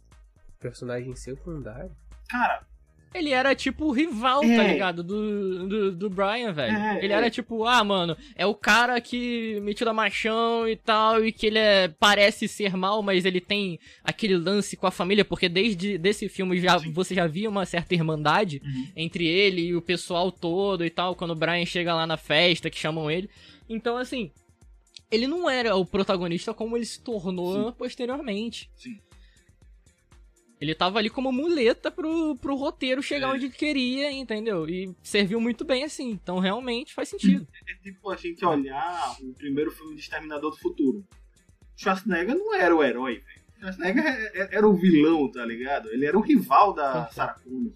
personagem 0.58 1.14
secundário. 1.14 1.90
Cara, 2.28 2.66
Ele 3.14 3.30
era 3.30 3.54
tipo 3.54 3.86
o 3.86 3.90
rival, 3.90 4.44
É. 4.44 4.56
tá 4.56 4.62
ligado? 4.64 5.02
Do, 5.02 5.66
do, 5.66 5.92
do 5.92 6.10
Brian, 6.10 6.52
velho. 6.52 6.76
É, 6.76 6.98
ele 7.04 7.12
é. 7.12 7.16
era 7.16 7.30
tipo, 7.30 7.64
ah, 7.64 7.82
mano, 7.82 8.16
é 8.36 8.44
o 8.46 8.54
cara 8.54 9.00
que 9.00 9.58
metido 9.62 9.88
a 9.88 9.94
machão 9.94 10.68
e 10.68 10.76
tal, 10.76 11.24
e 11.24 11.32
que 11.32 11.46
ele 11.46 11.58
é, 11.58 11.88
parece 11.88 12.46
ser 12.46 12.76
mal, 12.76 13.02
mas 13.02 13.24
ele 13.24 13.40
tem 13.40 13.78
aquele 14.04 14.36
lance 14.36 14.76
com 14.76 14.86
a 14.86 14.90
família, 14.90 15.24
porque 15.24 15.48
desde 15.48 15.96
desse 15.96 16.28
filme 16.28 16.60
já, 16.60 16.78
Sim. 16.78 16.92
você 16.92 17.14
já 17.14 17.26
via 17.26 17.48
uma 17.48 17.64
certa 17.64 17.94
irmandade 17.94 18.60
Uhum. 18.64 18.88
entre 18.96 19.26
ele 19.26 19.62
e 19.68 19.74
o 19.76 19.80
pessoal 19.82 20.30
todo 20.30 20.84
e 20.84 20.90
tal, 20.90 21.14
quando 21.14 21.30
o 21.30 21.36
Brian 21.36 21.64
chega 21.64 21.94
lá 21.94 22.06
na 22.06 22.16
festa, 22.16 22.68
que 22.70 22.78
chamam 22.78 23.10
ele. 23.10 23.28
Então, 23.68 23.96
assim, 23.96 24.30
ele 25.10 25.26
não 25.26 25.48
era 25.48 25.74
o 25.76 25.84
protagonista 25.86 26.52
como 26.52 26.76
ele 26.76 26.84
se 26.84 27.00
tornou 27.02 27.68
Sim. 27.70 27.74
posteriormente. 27.78 28.70
Sim. 28.76 28.98
Ele 30.60 30.74
tava 30.74 30.98
ali 30.98 31.08
como 31.08 31.30
muleta 31.30 31.90
pro, 31.90 32.34
pro 32.36 32.56
roteiro 32.56 33.00
chegar 33.02 33.28
É. 33.28 33.32
onde 33.32 33.46
ele 33.46 33.54
queria, 33.54 34.10
entendeu? 34.10 34.68
E 34.68 34.92
serviu 35.02 35.40
muito 35.40 35.64
bem 35.64 35.84
assim. 35.84 36.10
Então 36.10 36.38
realmente 36.38 36.92
faz 36.94 37.08
sentido. 37.08 37.46
É 37.68 37.74
tipo 37.82 38.10
a 38.10 38.16
gente 38.16 38.44
olhar 38.44 39.16
o 39.22 39.32
primeiro 39.34 39.70
filme 39.70 39.94
de 39.94 40.00
Exterminador 40.00 40.50
do 40.50 40.56
Futuro. 40.58 41.04
Schwarzenegger 41.76 42.34
não 42.36 42.54
era 42.54 42.74
o 42.74 42.82
herói, 42.82 43.14
velho. 43.24 43.40
Schwarzenegger 43.60 44.04
é- 44.06 44.32
é- 44.42 44.48
era 44.56 44.68
o 44.68 44.74
vilão, 44.74 45.30
tá 45.30 45.44
ligado? 45.44 45.88
Ele 45.90 46.04
era 46.06 46.16
o 46.18 46.20
rival 46.20 46.72
da 46.72 46.92
Perfeito. 46.92 47.14
Sarah 47.14 47.34
Connor. 47.44 47.72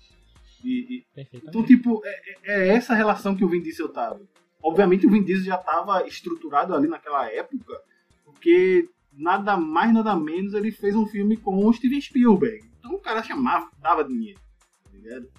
E, 0.64 1.04
e- 1.16 1.26
então, 1.34 1.62
tipo, 1.64 2.00
é, 2.04 2.10
é- 2.10 2.36
é 2.44 2.68
essa 2.68 2.94
relação 2.94 3.34
que 3.36 3.44
o 3.44 3.48
Vin 3.48 3.60
Diesel 3.60 3.88
tava. 3.88 4.20
Obviamente 4.62 5.06
o 5.06 5.10
Vin 5.10 5.22
Diesel 5.22 5.44
já 5.44 5.56
tava 5.58 6.06
estruturado 6.06 6.74
ali 6.74 6.88
naquela 6.88 7.28
época, 7.30 7.80
porque 8.24 8.88
nada 9.12 9.56
mais, 9.56 9.92
nada 9.92 10.14
menos 10.16 10.54
ele 10.54 10.70
fez 10.72 10.94
um 10.96 11.06
filme 11.06 11.36
com 11.36 11.64
o 11.66 11.72
Steven 11.72 12.00
Spielberg. 12.00 12.64
Então 12.82 12.94
o 12.96 13.00
cara 13.00 13.22
chamava, 13.22 13.70
dava 13.78 14.02
dinheiro, 14.02 14.40
tá 14.82 14.90
ligado? 14.90 15.30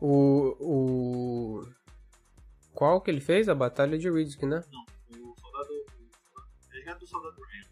O. 0.00 0.56
O. 0.60 1.68
Qual 2.74 3.00
que 3.00 3.10
ele 3.10 3.20
fez? 3.20 3.48
A 3.48 3.54
Batalha 3.54 3.96
de 3.96 4.10
Riddick, 4.10 4.44
né? 4.44 4.64
O 5.08 5.34
soldado. 5.40 5.70
O 5.70 6.72
resgate 6.72 6.98
do 6.98 7.06
soldado 7.06 7.36
Ryan. 7.40 7.64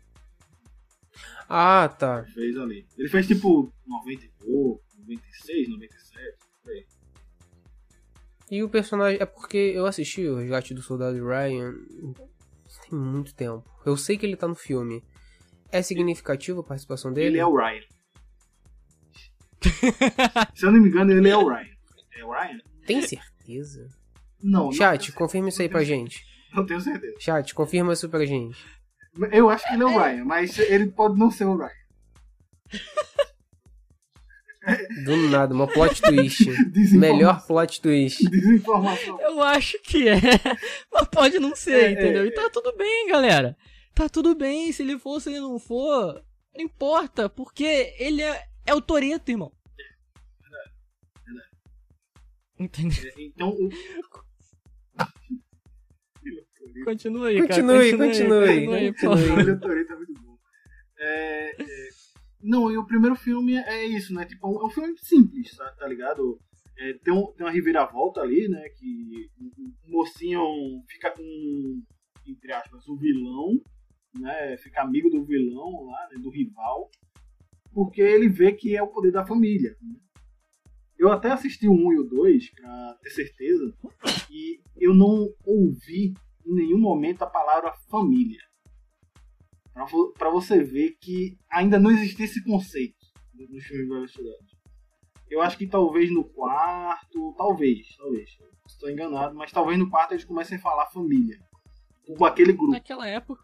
Ah, 1.48 1.88
tá. 1.88 2.20
Ele 2.20 2.32
fez 2.32 2.56
ali. 2.56 2.86
Ele 2.96 3.08
fez 3.08 3.26
tipo 3.26 3.72
90 3.84 4.24
e 4.24 4.28
pouco, 4.28 4.84
96, 4.98 5.68
97, 5.70 6.38
por 6.62 6.70
aí. 6.70 6.86
E 8.48 8.62
o 8.62 8.68
personagem. 8.68 9.20
É 9.20 9.26
porque 9.26 9.56
eu 9.56 9.86
assisti 9.86 10.26
o 10.28 10.36
Resgate 10.36 10.72
do 10.72 10.82
Soldado 10.82 11.18
Ryan 11.26 11.74
tem 12.88 12.98
muito 12.98 13.34
tempo. 13.34 13.68
Eu 13.84 13.96
sei 13.96 14.16
que 14.16 14.26
ele 14.26 14.36
tá 14.36 14.46
no 14.46 14.54
filme. 14.54 15.02
É 15.70 15.80
significativa 15.80 16.60
a 16.60 16.62
participação 16.62 17.12
dele? 17.12 17.28
Ele 17.28 17.38
é 17.38 17.46
o 17.46 17.56
Ryan. 17.56 17.82
Se 20.54 20.66
eu 20.66 20.72
não 20.72 20.80
me 20.80 20.88
engano, 20.88 21.12
ele 21.12 21.28
é 21.28 21.36
o 21.36 21.48
Ryan. 21.48 21.66
É 22.18 22.24
o 22.24 22.30
Ryan? 22.30 22.58
Tem 22.86 23.02
certeza? 23.02 23.88
Não. 24.42 24.64
não 24.64 24.72
Chat, 24.72 25.06
tenho 25.06 25.14
confirma 25.18 25.48
isso 25.48 25.62
aí 25.62 25.68
pra 25.68 25.84
gente. 25.84 26.24
Não 26.54 26.66
tenho 26.66 26.80
certeza. 26.80 27.14
Chat, 27.20 27.54
confirma 27.54 27.92
isso 27.92 28.08
pra 28.08 28.24
gente. 28.26 28.58
Eu 29.30 29.48
acho 29.50 29.66
que 29.66 29.74
ele 29.74 29.82
é 29.82 29.86
o 29.86 29.98
Ryan, 29.98 30.24
mas 30.24 30.58
ele 30.58 30.86
pode 30.90 31.18
não 31.18 31.30
ser 31.30 31.44
o 31.44 31.56
Ryan. 31.56 31.70
Do 35.04 35.16
nada, 35.28 35.52
uma 35.52 35.66
plot 35.66 36.00
twist. 36.00 36.46
Melhor 36.96 37.44
plot 37.44 37.80
twist. 37.80 38.24
Desinformação. 38.30 39.20
Eu 39.20 39.42
acho 39.42 39.76
que 39.82 40.08
é. 40.08 40.14
Mas 40.92 41.08
pode 41.08 41.40
não 41.40 41.54
ser, 41.56 41.84
É, 41.84 41.90
entendeu? 41.92 42.22
é, 42.24 42.26
E 42.28 42.30
tá 42.30 42.48
tudo 42.48 42.72
bem, 42.76 43.08
galera. 43.08 43.56
Tá 43.92 44.08
tudo 44.08 44.36
bem. 44.36 44.70
Se 44.70 44.82
ele 44.82 45.00
for, 45.00 45.20
se 45.20 45.30
ele 45.30 45.40
não 45.40 45.58
for. 45.58 46.22
Não 46.54 46.64
importa, 46.64 47.28
porque 47.28 47.92
ele 47.98 48.22
é, 48.22 48.40
é 48.66 48.74
o 48.74 48.80
Toreto, 48.80 49.30
irmão. 49.30 49.52
Entendeu? 52.58 53.10
É, 53.16 53.22
Então, 53.22 53.50
o... 53.50 53.68
Continua 56.84 57.28
aí, 57.28 57.46
cara. 57.46 57.48
Continue, 57.48 57.96
continue, 57.96 58.66
continue. 58.66 58.94
favor. 58.94 59.48
o 59.56 59.60
Toretto 59.60 59.92
é 59.92 59.96
muito 59.96 60.22
bom. 60.22 60.38
É, 60.98 61.62
é, 61.62 61.88
Não, 62.42 62.70
e 62.70 62.76
o 62.76 62.86
primeiro 62.86 63.16
filme 63.16 63.54
é 63.56 63.84
isso, 63.84 64.14
né? 64.14 64.24
Tipo, 64.24 64.60
é 64.60 64.66
um 64.66 64.70
filme 64.70 64.96
simples, 64.98 65.56
tá, 65.56 65.70
tá 65.72 65.86
ligado? 65.86 66.38
É, 66.78 66.94
tem, 66.94 67.12
um, 67.12 67.32
tem 67.32 67.46
uma 67.46 67.52
reviravolta 67.52 68.20
ali, 68.20 68.48
né? 68.48 68.68
Que 68.70 69.30
o 69.86 69.90
mocinho 69.90 70.42
fica 70.88 71.10
com, 71.10 71.82
entre 72.26 72.52
aspas, 72.52 72.86
o 72.88 72.96
vilão, 72.96 73.60
né? 74.14 74.56
Fica 74.58 74.82
amigo 74.82 75.10
do 75.10 75.24
vilão 75.24 75.86
lá, 75.86 76.08
né, 76.10 76.18
do 76.18 76.30
rival, 76.30 76.90
porque 77.72 78.00
ele 78.00 78.28
vê 78.28 78.52
que 78.52 78.76
é 78.76 78.82
o 78.82 78.88
poder 78.88 79.10
da 79.12 79.24
família. 79.26 79.76
né? 79.80 79.94
Eu 80.98 81.10
até 81.10 81.30
assisti 81.32 81.66
o 81.66 81.72
1 81.72 81.92
e 81.94 81.98
o 81.98 82.04
2 82.04 82.50
pra 82.54 82.96
ter 83.02 83.10
certeza, 83.10 83.74
e 84.30 84.60
eu 84.76 84.94
não 84.94 85.28
ouvi 85.44 86.14
em 86.46 86.54
nenhum 86.54 86.78
momento 86.78 87.22
a 87.22 87.26
palavra 87.26 87.72
família. 87.90 88.40
Pra 90.18 90.30
você 90.30 90.62
ver 90.62 90.96
que 91.00 91.36
ainda 91.50 91.78
não 91.78 91.90
existia 91.90 92.26
esse 92.26 92.44
conceito 92.44 92.94
no- 93.34 93.48
nos 93.48 93.64
filmes 93.64 93.88
Velociraptor. 93.88 94.58
Eu 95.30 95.40
acho 95.40 95.56
que 95.56 95.66
talvez 95.66 96.10
no 96.12 96.24
quarto, 96.24 97.34
talvez, 97.38 97.96
talvez, 97.96 98.30
estou 98.66 98.90
enganado, 98.90 99.34
mas 99.34 99.50
talvez 99.50 99.78
no 99.78 99.88
quarto 99.88 100.12
eles 100.12 100.24
comecem 100.24 100.58
a 100.58 100.60
falar 100.60 100.86
família. 100.90 101.40
Com 102.06 102.24
aquele 102.24 102.52
grupo. 102.52 102.72
Naquela 102.72 103.08
época. 103.08 103.42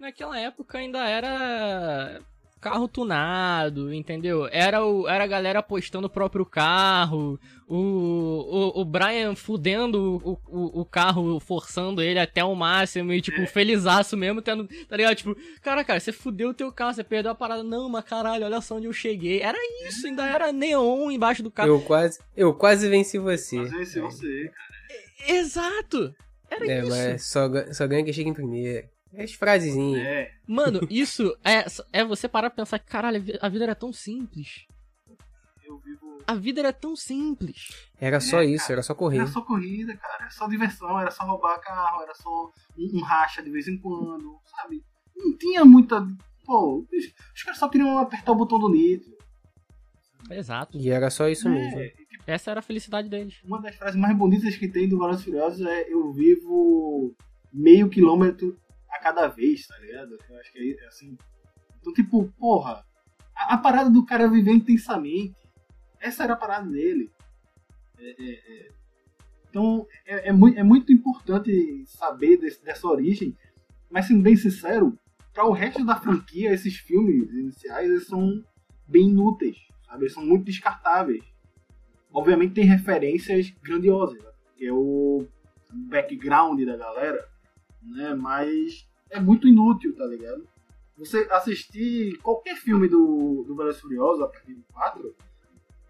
Naquela 0.00 0.38
época 0.38 0.78
ainda 0.78 1.06
era 1.06 2.20
carro 2.60 2.88
tunado, 2.88 3.92
entendeu? 3.92 4.48
Era, 4.50 4.84
o, 4.84 5.08
era 5.08 5.24
a 5.24 5.26
galera 5.26 5.58
apostando 5.60 6.06
o 6.06 6.10
próprio 6.10 6.44
carro, 6.44 7.38
o, 7.68 7.76
o, 7.76 8.80
o 8.80 8.84
Brian 8.84 9.34
fudendo 9.34 10.20
o, 10.24 10.32
o, 10.46 10.80
o 10.80 10.84
carro, 10.84 11.38
forçando 11.38 12.02
ele 12.02 12.18
até 12.18 12.42
o 12.42 12.54
máximo 12.54 13.12
e, 13.12 13.20
tipo, 13.20 13.46
felizaço 13.46 14.16
mesmo, 14.16 14.40
tendo, 14.42 14.66
tá 14.88 14.96
ligado? 14.96 15.14
Tipo, 15.14 15.36
cara, 15.60 15.84
cara, 15.84 16.00
você 16.00 16.12
fudeu 16.12 16.50
o 16.50 16.54
teu 16.54 16.72
carro, 16.72 16.94
você 16.94 17.04
perdeu 17.04 17.32
a 17.32 17.34
parada. 17.34 17.62
Não, 17.62 17.88
mas 17.88 18.04
caralho, 18.04 18.44
olha 18.44 18.60
só 18.60 18.76
onde 18.76 18.86
eu 18.86 18.92
cheguei. 18.92 19.40
Era 19.40 19.58
isso, 19.86 20.06
ainda 20.06 20.26
era 20.26 20.52
neon 20.52 21.10
embaixo 21.10 21.42
do 21.42 21.50
carro. 21.50 21.68
Eu 21.68 21.80
quase, 21.82 22.18
eu 22.36 22.54
quase 22.54 22.88
venci 22.88 23.18
você. 23.18 23.58
Esse 23.80 23.98
é 23.98 24.02
você, 24.02 24.50
cara. 24.52 25.38
Exato! 25.38 26.14
Era 26.50 26.70
É, 26.70 26.80
isso. 26.80 26.88
mas 26.88 27.26
só, 27.26 27.48
só 27.72 27.86
ganha 27.86 28.04
quem 28.04 28.12
chega 28.12 28.30
em 28.30 28.34
primeiro. 28.34 28.86
As 29.18 29.32
frasezinhas. 29.32 30.02
É, 30.06 30.30
Mano, 30.46 30.80
isso 30.90 31.36
é, 31.44 31.64
é 31.92 32.04
você 32.04 32.28
parar 32.28 32.50
pra 32.50 32.62
pensar 32.64 32.78
que, 32.78 32.86
caralho, 32.86 33.16
a 33.16 33.20
vi- 33.20 33.38
a 33.40 33.48
vida 33.48 33.64
era 33.64 33.74
tão 33.74 33.92
simples. 33.92 34.66
eu 35.64 35.78
vivo. 35.78 36.18
A 36.26 36.34
vida 36.34 36.60
era 36.60 36.72
tão 36.72 36.94
simples. 36.96 37.88
Era 38.00 38.20
só 38.20 38.40
É, 38.40 38.46
isso, 38.46 38.70
era 38.72 38.82
só 38.82 38.94
correr. 38.94 39.18
Era 39.18 39.26
só 39.28 39.40
corrida, 39.42 39.96
cara. 39.96 40.22
Era 40.22 40.30
só 40.30 40.46
diversão, 40.48 40.98
era 40.98 41.10
só 41.10 41.24
roubar 41.24 41.58
carro, 41.60 42.02
era 42.02 42.14
só 42.14 42.50
um, 42.76 42.98
um 42.98 43.02
racha 43.02 43.42
de 43.42 43.50
vez 43.50 43.66
em 43.68 43.78
quando, 43.78 44.36
sabe? 44.44 44.82
Não 45.16 45.36
tinha 45.36 45.64
muita. 45.64 46.06
Pô, 46.44 46.84
os, 46.92 47.04
os 47.34 47.42
caras 47.42 47.58
só 47.58 47.68
queriam 47.68 47.98
apertar 47.98 48.32
o 48.32 48.36
botão 48.36 48.58
do 48.58 48.68
nitro. 48.68 49.16
Exato. 50.30 50.76
E 50.78 50.90
era 50.90 51.08
só 51.10 51.28
isso 51.28 51.48
mesmo. 51.48 51.78
É, 51.80 51.88
tipo, 51.88 52.24
Essa 52.26 52.50
era 52.50 52.60
a 52.60 52.62
felicidade 52.62 53.08
deles. 53.08 53.36
uma 53.44 53.60
das 53.60 53.76
frases 53.76 53.98
mais 53.98 54.16
bonitas 54.16 54.56
que 54.56 54.66
tem 54.68 54.88
do 54.88 54.98
Velozes 54.98 55.22
e 55.22 55.24
Furiosos 55.24 55.64
é 55.66 55.92
eu 55.92 56.12
vivo 56.12 57.14
meio 57.52 57.88
quilômetro 57.88 58.56
a 58.96 59.00
cada 59.00 59.26
vez, 59.28 59.66
tá 59.66 59.78
ligado? 59.78 60.16
Eu 60.28 60.40
acho 60.40 60.52
que 60.52 60.58
é 60.58 60.84
é 60.84 60.86
assim. 60.88 61.16
Então, 61.80 61.92
tipo, 61.92 62.32
porra, 62.38 62.84
a, 63.34 63.54
a 63.54 63.58
parada 63.58 63.90
do 63.90 64.04
cara 64.04 64.28
viver 64.28 64.52
intensamente. 64.52 65.34
Essa 66.00 66.24
era 66.24 66.34
a 66.34 66.36
parada 66.36 66.68
dele. 66.70 67.10
É, 67.98 68.10
é, 68.22 68.32
é. 68.32 68.68
Então, 69.48 69.86
é, 70.04 70.28
é, 70.28 70.32
mui- 70.32 70.56
é 70.56 70.62
muito 70.62 70.92
importante 70.92 71.84
saber 71.86 72.36
desse- 72.36 72.62
dessa 72.62 72.86
origem, 72.86 73.34
mas 73.90 74.06
sendo 74.06 74.22
bem 74.22 74.36
sincero, 74.36 74.98
para 75.32 75.46
o 75.46 75.52
resto 75.52 75.84
da 75.84 75.96
franquia, 75.96 76.52
esses 76.52 76.76
filmes 76.76 77.30
iniciais 77.32 77.88
eles 77.90 78.06
são 78.06 78.44
bem 78.86 79.08
inúteis, 79.08 79.56
sabe? 79.86 80.04
Eles 80.04 80.12
são 80.12 80.24
muito 80.24 80.44
descartáveis. 80.44 81.24
Obviamente 82.12 82.54
tem 82.54 82.64
referências 82.64 83.50
grandiosas, 83.62 84.22
né? 84.22 84.30
que 84.56 84.66
é 84.66 84.72
o 84.72 85.26
background 85.70 86.62
da 86.64 86.76
galera, 86.76 87.26
né? 87.90 88.14
Mas 88.14 88.86
é 89.10 89.20
muito 89.20 89.46
inútil, 89.48 89.94
tá 89.96 90.04
ligado? 90.04 90.46
Você 90.98 91.28
assistir 91.30 92.16
qualquer 92.18 92.56
filme 92.56 92.88
do, 92.88 93.44
do 93.46 93.54
Velozes 93.54 93.80
Furiosos 93.80 94.22
a 94.22 94.28
partir 94.28 94.54
do 94.54 94.62
4, 94.72 95.14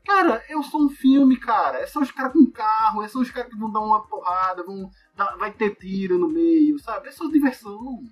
cara, 0.05 0.43
eu 0.49 0.63
sou 0.65 0.85
um 0.85 0.89
filme, 0.89 1.37
cara. 1.37 1.79
É 1.79 1.87
só 1.87 2.01
os 2.01 2.11
caras 2.11 2.33
com 2.33 2.45
carro, 2.51 3.03
é 3.03 3.09
só 3.09 3.21
os 3.21 3.31
caras 3.31 3.51
que 3.51 3.59
vão 3.59 3.71
dar 3.71 3.81
uma 3.81 4.03
porrada, 4.07 4.65
vão 4.65 4.91
dar- 5.17 5.37
vai 5.37 5.53
ter 5.53 5.77
tiro 5.77 6.19
no 6.19 6.29
meio, 6.29 6.79
sabe? 6.81 7.09
É 7.09 7.13
só 7.13 7.29
diversão. 7.29 8.03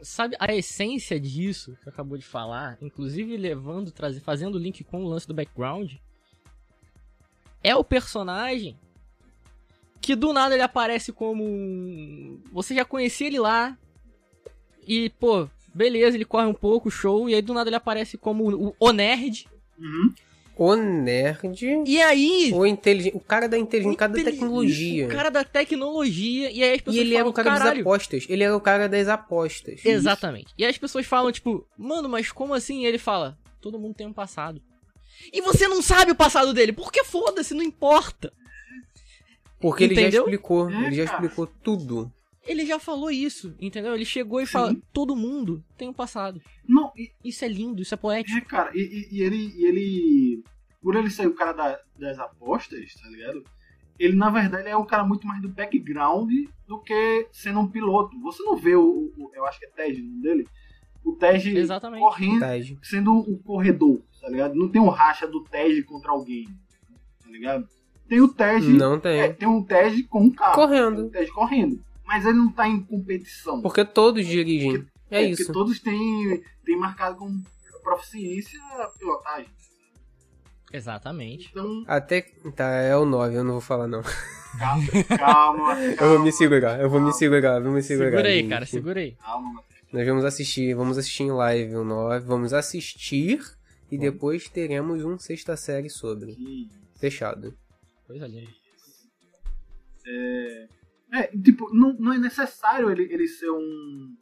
Sabe 0.00 0.36
a 0.40 0.52
essência 0.52 1.18
disso 1.20 1.76
que 1.82 1.88
acabou 1.88 2.18
de 2.18 2.24
falar, 2.26 2.76
inclusive 2.80 3.36
levando, 3.36 3.92
trazer, 3.92 4.20
fazendo 4.20 4.56
o 4.56 4.58
link 4.58 4.82
com 4.82 5.04
o 5.04 5.08
lance 5.08 5.28
do 5.28 5.34
background, 5.34 5.92
é 7.62 7.74
o 7.76 7.84
personagem 7.84 8.76
que 10.02 10.16
do 10.16 10.32
nada 10.32 10.54
ele 10.54 10.62
aparece 10.62 11.12
como 11.12 11.44
um... 11.44 12.42
Você 12.52 12.74
já 12.74 12.84
conhecia 12.84 13.28
ele 13.28 13.38
lá 13.38 13.78
e, 14.86 15.10
pô, 15.10 15.48
beleza, 15.72 16.16
ele 16.16 16.24
corre 16.24 16.46
um 16.46 16.52
pouco, 16.52 16.90
show, 16.90 17.30
e 17.30 17.34
aí 17.34 17.40
do 17.40 17.54
nada 17.54 17.68
ele 17.68 17.76
aparece 17.76 18.18
como 18.18 18.50
o, 18.52 18.74
o 18.78 18.92
nerd. 18.92 19.46
Uhum. 19.78 20.12
O 20.56 20.74
nerd. 20.74 21.82
E 21.86 22.02
aí... 22.02 22.52
O 22.52 22.66
inteligente. 22.66 23.16
O 23.16 23.20
cara 23.20 23.48
da 23.48 23.56
inteligência, 23.56 23.94
o 23.94 23.96
cara 23.96 24.12
da 24.12 24.24
tecnologia. 24.24 25.06
O 25.06 25.08
cara 25.08 25.30
da 25.30 25.44
tecnologia, 25.44 26.50
e 26.50 26.62
aí 26.62 26.74
as 26.74 26.80
pessoas 26.80 26.96
E 26.96 27.00
ele 27.00 27.10
falam, 27.10 27.20
era 27.20 27.30
o 27.30 27.32
cara 27.32 27.50
das 27.50 27.58
caralho, 27.60 27.80
apostas. 27.80 28.26
Ele 28.28 28.42
era 28.42 28.56
o 28.56 28.60
cara 28.60 28.88
das 28.88 29.08
apostas. 29.08 29.84
Exatamente. 29.84 30.52
E 30.58 30.64
aí 30.64 30.70
as 30.70 30.78
pessoas 30.78 31.06
falam, 31.06 31.30
tipo, 31.30 31.64
mano, 31.78 32.08
mas 32.08 32.32
como 32.32 32.54
assim? 32.54 32.82
E 32.82 32.86
ele 32.86 32.98
fala, 32.98 33.38
todo 33.60 33.78
mundo 33.78 33.94
tem 33.94 34.06
um 34.06 34.12
passado. 34.12 34.60
E 35.32 35.40
você 35.40 35.68
não 35.68 35.80
sabe 35.80 36.10
o 36.10 36.16
passado 36.16 36.52
dele, 36.52 36.72
porque 36.72 37.04
foda-se, 37.04 37.54
não 37.54 37.62
importa. 37.62 38.32
Porque 39.62 39.84
ele 39.84 39.94
já 39.94 40.00
Entendeu? 40.02 40.22
explicou. 40.24 40.68
É, 40.70 40.86
ele 40.86 40.94
já 40.96 41.04
cara. 41.06 41.16
explicou 41.24 41.46
tudo. 41.46 42.12
Ele 42.44 42.66
já 42.66 42.78
falou 42.80 43.08
isso, 43.10 43.54
entendeu? 43.60 43.94
Ele 43.94 44.04
chegou 44.04 44.40
e 44.40 44.46
Sim. 44.46 44.52
fala: 44.52 44.76
todo 44.92 45.14
mundo 45.16 45.64
tem 45.78 45.88
um 45.88 45.92
passado. 45.92 46.42
Não, 46.68 46.90
e, 46.96 47.12
Isso 47.24 47.44
é 47.44 47.48
lindo, 47.48 47.80
isso 47.80 47.94
é 47.94 47.96
poético. 47.96 48.36
é, 48.36 48.40
cara, 48.40 48.70
e, 48.74 48.80
e- 48.80 49.16
e 49.18 49.22
ele, 49.22 49.52
e 49.56 49.64
ele. 49.64 50.44
Por 50.82 50.96
ele 50.96 51.08
ser 51.08 51.28
o 51.28 51.34
cara 51.34 51.52
da- 51.52 51.78
das 51.96 52.18
apostas, 52.18 52.92
tá 52.94 53.08
ligado? 53.08 53.44
Ele, 53.96 54.16
na 54.16 54.28
verdade, 54.30 54.66
é 54.68 54.76
um 54.76 54.84
cara 54.84 55.04
muito 55.04 55.24
mais 55.28 55.40
do 55.40 55.48
background 55.48 56.28
do 56.66 56.80
que 56.82 57.28
sendo 57.30 57.60
um 57.60 57.68
piloto. 57.68 58.18
Você 58.20 58.42
não 58.42 58.56
vê 58.56 58.74
o. 58.74 59.12
o- 59.16 59.30
eu 59.34 59.46
acho 59.46 59.60
que 59.60 59.66
é 59.66 59.68
Tej 59.70 60.00
o 60.00 60.04
nome 60.04 60.20
dele. 60.22 60.48
O 61.04 61.12
Tej 61.12 61.56
Exatamente. 61.56 62.00
correndo, 62.00 62.40
Taj. 62.40 62.76
sendo 62.82 63.12
um 63.12 63.38
corredor, 63.38 64.00
tá 64.20 64.28
ligado? 64.28 64.54
Não 64.56 64.68
tem 64.68 64.80
um 64.82 64.88
racha 64.88 65.28
do 65.28 65.44
Tej 65.44 65.82
contra 65.84 66.10
alguém, 66.10 66.46
tá 67.22 67.30
ligado? 67.30 67.68
Tem 68.08 68.20
o 68.20 68.28
Tej. 68.28 68.60
Não 68.60 68.98
tem. 69.00 69.20
É, 69.20 69.32
tem 69.32 69.48
um 69.48 69.62
Tej 69.64 70.02
com 70.04 70.22
um 70.24 70.30
carro. 70.30 70.54
Correndo. 70.54 70.96
Tem 70.96 71.04
um 71.04 71.10
Tej 71.10 71.28
correndo. 71.28 71.80
Mas 72.06 72.24
ele 72.26 72.36
não 72.38 72.52
tá 72.52 72.68
em 72.68 72.80
competição. 72.82 73.62
Porque 73.62 73.84
todos 73.84 74.26
dirigem. 74.26 74.84
É 75.10 75.20
Porque 75.28 75.42
isso. 75.42 75.52
todos 75.52 75.78
têm, 75.80 76.42
têm 76.64 76.76
marcado 76.76 77.16
como 77.16 77.42
proficiência 77.82 78.58
a 78.78 78.86
pilotagem. 78.98 79.50
Exatamente. 80.72 81.48
Então, 81.50 81.84
Até. 81.86 82.22
Tá, 82.56 82.70
é 82.76 82.96
o 82.96 83.04
9, 83.04 83.36
eu 83.36 83.44
não 83.44 83.52
vou 83.52 83.60
falar 83.60 83.86
não. 83.86 84.02
calma, 84.58 84.86
calma. 85.18 85.78
Eu 85.80 86.08
vou 86.10 86.18
me 86.18 86.32
segurar, 86.32 86.80
eu 86.80 86.88
vou 86.88 87.00
me 87.00 87.12
segurar, 87.12 87.60
vou 87.60 87.72
me 87.72 87.82
segurar. 87.82 88.10
Segura 88.10 88.28
aí, 88.28 88.48
cara, 88.48 88.66
segura 88.66 89.00
aí. 89.00 89.12
Calma, 89.12 89.52
Matheus. 89.54 89.72
Nós 89.92 90.06
vamos 90.06 90.24
assistir, 90.24 90.74
vamos 90.74 90.96
assistir 90.96 91.24
em 91.24 91.30
live 91.30 91.76
o 91.76 91.84
9, 91.84 92.24
vamos 92.26 92.54
assistir 92.54 93.40
e 93.90 93.98
depois 93.98 94.48
teremos 94.48 95.04
um 95.04 95.18
sexta 95.18 95.56
série 95.56 95.90
sobre. 95.90 96.34
Que- 96.34 96.68
Fechado. 96.98 97.52
Coisa 98.12 98.26
linda. 98.26 98.50
É, 101.12 101.26
tipo, 101.28 101.74
não, 101.74 101.94
não 101.94 102.12
é 102.12 102.18
necessário 102.18 102.90
ele, 102.90 103.04
ele 103.04 103.26
ser 103.26 103.50
um. 103.50 104.14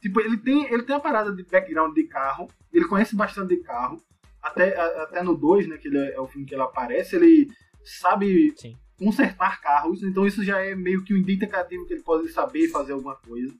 Tipo, 0.00 0.20
ele 0.20 0.36
tem, 0.36 0.72
ele 0.72 0.84
tem 0.84 0.94
a 0.94 1.00
parada 1.00 1.32
de 1.34 1.42
background 1.42 1.92
de 1.92 2.04
carro, 2.04 2.48
ele 2.72 2.86
conhece 2.86 3.16
bastante 3.16 3.56
de 3.56 3.62
carro. 3.62 4.00
Até, 4.40 4.78
até 4.78 5.22
no 5.22 5.36
2, 5.36 5.66
né, 5.66 5.78
que 5.78 5.88
ele 5.88 5.98
é, 5.98 6.14
é 6.14 6.20
o 6.20 6.28
filme 6.28 6.46
que 6.46 6.54
ele 6.54 6.62
aparece, 6.62 7.16
ele 7.16 7.50
sabe 7.84 8.54
Sim. 8.56 8.76
consertar 8.96 9.60
carros, 9.60 10.02
então 10.02 10.24
isso 10.24 10.44
já 10.44 10.60
é 10.60 10.74
meio 10.76 11.02
que 11.02 11.12
um 11.12 11.18
indicativo 11.18 11.86
que 11.86 11.92
ele 11.92 12.02
pode 12.02 12.28
saber 12.28 12.68
fazer 12.68 12.92
alguma 12.92 13.16
coisa. 13.16 13.52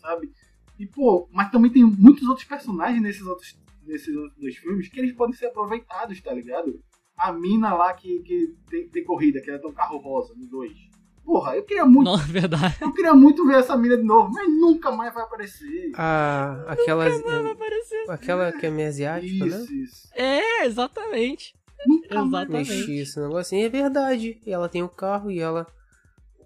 Sabe? 0.00 0.32
E, 0.78 0.86
pô, 0.86 1.28
mas 1.32 1.50
também 1.50 1.70
tem 1.70 1.84
muitos 1.84 2.28
outros 2.28 2.46
personagens 2.46 3.02
nesses 3.02 3.26
outros, 3.26 3.58
nesses 3.82 4.14
outros 4.14 4.40
dois 4.40 4.56
filmes 4.56 4.88
que 4.88 5.00
eles 5.00 5.12
podem 5.12 5.34
ser 5.34 5.46
aproveitados, 5.46 6.20
tá 6.22 6.32
ligado? 6.32 6.80
A 7.16 7.32
mina 7.32 7.72
lá 7.74 7.92
que, 7.94 8.20
que 8.20 8.54
tem, 8.68 8.88
tem 8.88 9.04
corrida, 9.04 9.40
que 9.40 9.48
ela 9.50 9.58
tem 9.58 9.70
um 9.70 9.74
carro 9.74 9.98
rosa 9.98 10.34
no 10.36 10.46
2. 10.46 10.72
Porra, 11.24 11.56
eu 11.56 11.62
queria 11.62 11.86
muito. 11.86 12.04
Não, 12.10 12.16
é 12.20 12.24
verdade. 12.26 12.76
Eu 12.80 12.92
queria 12.92 13.14
muito 13.14 13.46
ver 13.46 13.56
essa 13.60 13.76
mina 13.76 13.96
de 13.96 14.02
novo, 14.02 14.30
mas 14.32 14.46
nunca 14.48 14.90
mais 14.90 15.14
vai 15.14 15.22
aparecer. 15.22 15.90
Ah, 15.94 16.64
aquela. 16.68 17.08
Vai 17.08 17.50
aparecer. 17.52 18.04
Aquela 18.10 18.52
que 18.52 18.66
é 18.66 18.70
meio 18.70 18.88
asiática, 18.88 19.44
né? 19.46 19.56
isso, 19.56 19.72
isso. 19.74 20.08
É, 20.14 20.66
exatamente. 20.66 21.54
Nunca 21.86 22.14
mais. 22.24 22.26
Exatamente. 22.28 22.70
Mexi 22.70 22.98
esse 22.98 23.20
negocinho. 23.20 23.64
É 23.64 23.68
verdade. 23.70 24.38
E 24.44 24.52
ela 24.52 24.68
tem 24.68 24.82
o 24.82 24.88
carro 24.88 25.30
e 25.30 25.38
ela 25.40 25.66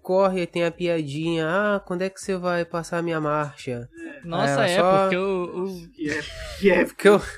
corre 0.01 0.43
e 0.43 0.47
tem 0.47 0.63
a 0.63 0.71
piadinha. 0.71 1.45
Ah, 1.49 1.79
quando 1.85 2.03
é 2.03 2.09
que 2.09 2.21
você 2.21 2.37
vai 2.37 2.63
passar 2.63 2.99
a 2.99 3.01
minha 3.01 3.19
marcha? 3.19 3.89
Nossa, 4.23 4.65
é, 4.65 4.77
só- 4.79 5.01
porque 5.01 5.17
o, 5.17 5.65
o- 5.65 5.89
Que 5.89 6.09
é, 6.09 6.21
que 6.59 6.71
é, 6.71 6.85
Porque 6.85 7.07
eu. 7.09 7.21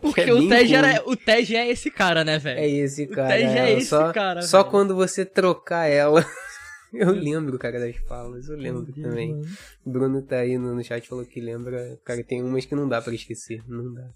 que 0.00 0.20
é. 0.20 0.26
porque 0.26 0.30
É 0.30 0.32
o 0.32 0.48
Tej 0.48 0.74
era, 0.74 1.02
o 1.06 1.16
Tej 1.16 1.56
é 1.56 1.68
esse 1.70 1.90
cara, 1.90 2.24
né, 2.24 2.38
velho? 2.38 2.60
É 2.60 2.68
esse 2.68 3.06
cara. 3.06 3.28
Tej 3.28 3.44
é 3.44 3.58
ela 3.58 3.70
esse 3.70 3.88
só, 3.88 4.12
cara, 4.12 4.42
Só 4.42 4.58
velho. 4.58 4.70
quando 4.70 4.94
você 4.94 5.24
trocar 5.24 5.86
ela. 5.86 6.24
Eu 6.92 7.10
lembro, 7.10 7.58
cara, 7.58 7.78
das 7.78 7.96
falas. 8.08 8.48
Eu 8.48 8.56
lembro 8.56 8.90
também. 8.92 9.42
O 9.84 9.90
Bruno 9.90 10.22
tá 10.22 10.36
aí 10.36 10.56
no, 10.56 10.82
chat 10.82 11.06
falou 11.06 11.24
que 11.26 11.40
lembra. 11.40 11.98
Cara, 12.04 12.22
tem 12.22 12.42
umas 12.42 12.64
que 12.64 12.74
não 12.74 12.88
dá 12.88 13.02
pra 13.02 13.12
esquecer. 13.14 13.62
Não 13.68 13.92
dá. 13.92 14.08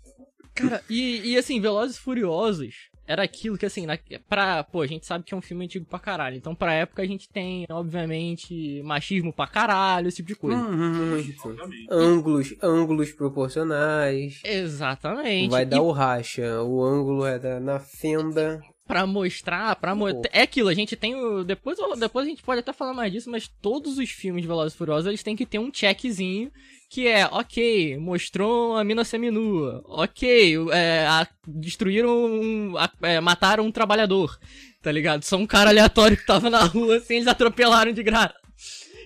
Cara, 0.54 0.82
e, 0.88 1.32
e 1.32 1.37
assim, 1.37 1.60
Velozes 1.60 1.96
e 1.96 2.00
Furiosos 2.00 2.90
era 3.11 3.23
aquilo 3.25 3.59
que, 3.59 3.66
assim, 3.66 3.87
na, 3.87 3.99
pra. 4.29 4.62
Pô, 4.62 4.83
a 4.83 4.87
gente 4.87 5.05
sabe 5.05 5.25
que 5.25 5.35
é 5.35 5.37
um 5.37 5.40
filme 5.40 5.64
antigo 5.64 5.85
pra 5.85 5.99
caralho. 5.99 6.37
Então, 6.37 6.55
pra 6.55 6.73
época, 6.75 7.03
a 7.03 7.07
gente 7.07 7.29
tem, 7.29 7.66
obviamente, 7.68 8.81
machismo 8.85 9.33
pra 9.33 9.46
caralho, 9.46 10.09
esse 10.09 10.18
tipo 10.18 10.29
de 10.29 10.37
coisa. 10.37 10.57
Hum, 10.57 11.11
Muito. 11.11 11.49
Obviamente. 11.49 11.87
Ângulos, 11.90 12.55
ângulos 12.62 13.12
proporcionais. 13.12 14.40
Exatamente. 14.44 15.51
Vai 15.51 15.62
E 15.62 15.66
dar 15.66 15.83
o 15.83 15.90
racha. 15.90 16.62
O 16.62 16.85
ângulo 16.85 17.27
é 17.27 17.38
da, 17.38 17.59
na 17.61 17.81
fenda. 17.81 18.61
pra 18.87 19.07
mostrar, 19.07 19.77
pra 19.77 19.94
mo 19.94 20.07
Pô. 20.12 20.23
É 20.33 20.42
aquilo, 20.42 20.68
a 20.68 20.75
gente 20.75 20.96
tem 20.96 21.14
o. 21.14 21.44
Depois, 21.44 21.79
depois 21.99 22.27
a 22.27 22.31
gente 22.31 22.42
pode 22.42 22.61
até 22.61 22.73
falar 22.73 22.94
mais 22.94 23.12
disso, 23.12 23.31
mas 23.31 23.49
todos 23.61 23.99
os 23.99 24.11
filmes 24.11 24.42
de 24.42 24.49
Velozes 24.49 24.75
e 24.75 24.77
Furiosos 24.79 25.07
eles 25.07 25.23
têm 25.23 25.37
que 25.37 25.46
ter 25.46 25.59
um 25.59 25.70
checkzinho 25.73 26.51
que 26.90 27.07
é, 27.07 27.24
ok, 27.26 27.96
mostrou 27.98 28.76
a 28.76 28.83
mina 28.83 29.05
seminua, 29.05 29.81
ok, 29.87 30.57
é, 30.72 31.07
a- 31.07 31.29
destruíram, 31.46 32.11
um, 32.11 32.76
a- 32.76 32.90
é, 33.03 33.20
mataram 33.20 33.64
um 33.64 33.70
trabalhador, 33.70 34.37
tá 34.83 34.90
ligado? 34.90 35.22
Só 35.22 35.37
um 35.37 35.46
cara 35.46 35.70
aleatório 35.70 36.16
que 36.16 36.26
tava 36.26 36.50
na 36.50 36.64
rua, 36.64 36.96
assim, 36.96 37.14
eles 37.14 37.29
atropelaram 37.29 37.92
de 37.92 38.03
graça. 38.03 38.35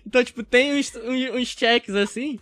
Então, 0.06 0.24
tipo, 0.24 0.42
tem 0.42 0.72
uns, 0.72 0.94
uns, 1.34 1.48
checks 1.48 1.94
assim. 1.94 2.38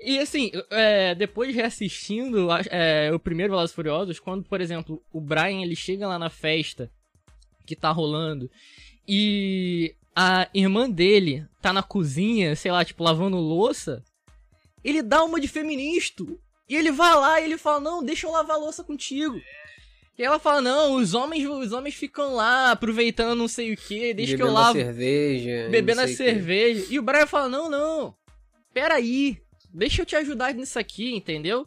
E 0.00 0.18
assim, 0.18 0.50
é, 0.70 1.14
depois 1.14 1.54
reassistindo 1.54 2.48
é, 2.68 3.12
o 3.14 3.18
primeiro 3.20 3.52
Velozes 3.52 3.70
e 3.70 3.74
Furiosos, 3.76 4.18
quando, 4.18 4.42
por 4.42 4.60
exemplo, 4.60 5.00
o 5.12 5.20
Brian 5.20 5.62
ele 5.62 5.76
chega 5.76 6.08
lá 6.08 6.18
na 6.18 6.28
festa 6.30 6.90
que 7.64 7.76
tá 7.76 7.92
rolando 7.92 8.50
e 9.06 9.94
a 10.16 10.48
irmã 10.52 10.90
dele 10.90 11.46
tá 11.62 11.72
na 11.72 11.82
cozinha, 11.82 12.56
sei 12.56 12.72
lá, 12.72 12.84
tipo, 12.84 13.04
lavando 13.04 13.36
louça, 13.36 14.02
ele 14.84 15.02
dá 15.02 15.24
uma 15.24 15.40
de 15.40 15.48
feministo. 15.48 16.38
E 16.68 16.76
ele 16.76 16.90
vai 16.92 17.14
lá 17.14 17.40
e 17.40 17.44
ele 17.44 17.58
fala, 17.58 17.80
não, 17.80 18.02
deixa 18.02 18.26
eu 18.26 18.30
lavar 18.32 18.56
a 18.56 18.58
louça 18.58 18.82
contigo. 18.82 19.40
E 20.16 20.22
ela 20.22 20.38
fala, 20.38 20.60
não, 20.62 20.94
os 20.94 21.12
homens, 21.12 21.46
os 21.46 21.72
homens 21.72 21.94
ficam 21.94 22.34
lá 22.34 22.70
aproveitando 22.70 23.36
não 23.36 23.48
sei 23.48 23.72
o 23.72 23.76
que, 23.76 24.14
deixa 24.14 24.36
que 24.36 24.42
eu 24.42 24.46
bebendo 24.46 24.60
lavo 24.60 24.78
cerveja. 24.78 25.68
bebendo 25.70 26.00
a 26.02 26.08
cerveja. 26.08 26.86
E 26.88 26.98
o 26.98 27.02
Brian 27.02 27.26
fala: 27.26 27.48
Não, 27.48 27.68
não. 27.68 28.14
Peraí. 28.72 29.38
Deixa 29.72 30.02
eu 30.02 30.06
te 30.06 30.14
ajudar 30.14 30.54
nisso 30.54 30.78
aqui, 30.78 31.16
entendeu? 31.16 31.66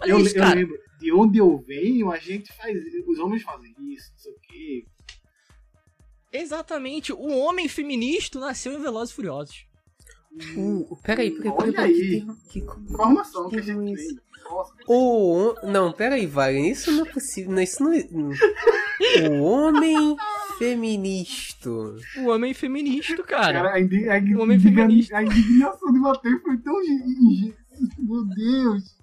Olha 0.00 0.10
Eu, 0.10 0.18
isso, 0.20 0.34
eu 0.34 0.42
cara. 0.42 0.54
lembro, 0.54 0.78
de 0.98 1.12
onde 1.12 1.38
eu 1.38 1.58
venho, 1.58 2.10
a 2.10 2.18
gente 2.18 2.50
faz. 2.54 2.74
Os 3.06 3.18
homens 3.18 3.42
fazem 3.42 3.70
isso, 3.92 4.10
não 4.12 4.18
sei 4.18 4.32
o 4.32 4.40
quê. 4.40 4.86
Exatamente. 6.32 7.12
O 7.12 7.36
homem 7.38 7.68
feminista 7.68 8.38
nasceu 8.40 8.72
em 8.72 8.80
Velozes 8.80 9.12
e 9.12 9.14
Furiosos. 9.14 9.66
Uh, 10.56 10.96
peraí, 11.02 11.30
peraí, 11.30 11.52
Olha 11.56 11.72
peraí. 11.72 11.92
aí. 11.92 12.26
Que, 12.50 12.60
que, 12.60 12.80
Informação 12.92 13.48
que 13.48 13.56
a 13.56 13.60
Que 13.60 13.66
gente 13.66 13.92
isso? 13.94 14.14
tem. 14.14 14.26
Nossa, 14.50 14.72
O, 14.86 15.54
não, 15.64 15.92
peraí, 15.92 16.24
Wagner, 16.26 16.70
isso 16.70 16.92
não 16.92 17.04
é 17.04 17.10
possível. 17.10 17.50
Não, 17.52 17.62
isso 17.62 17.82
não 17.82 17.92
é. 17.92 18.06
O 19.28 19.42
homem 19.42 20.16
feminista. 20.58 21.68
O 21.70 22.26
homem 22.28 22.54
feminista, 22.54 23.22
cara. 23.24 23.62
cara, 23.62 23.70
a, 23.70 23.78
a, 23.78 24.38
O 24.38 24.42
homem 24.42 24.60
feminista. 24.60 25.16
a 25.16 25.22
indignação 25.24 25.92
de 25.92 25.98
Matheus 25.98 26.40
foi 26.42 26.56
tão. 26.58 26.74
Meu 27.98 28.24
Deus. 28.24 28.95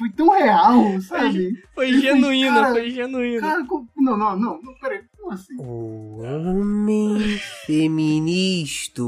Foi 0.00 0.10
tão 0.12 0.30
real, 0.30 0.98
sabe? 1.02 1.62
Foi 1.74 1.90
foi, 1.92 2.00
genuíno, 2.00 2.54
cara, 2.54 2.70
foi 2.72 2.90
genuíno. 2.90 3.40
Cara, 3.42 3.62
não, 3.96 4.16
não, 4.16 4.36
não, 4.38 4.62
não, 4.62 4.74
peraí, 4.80 5.02
como 5.16 5.30
assim? 5.32 5.54
O 5.58 6.22
homem 6.22 7.38
feminista. 7.66 9.02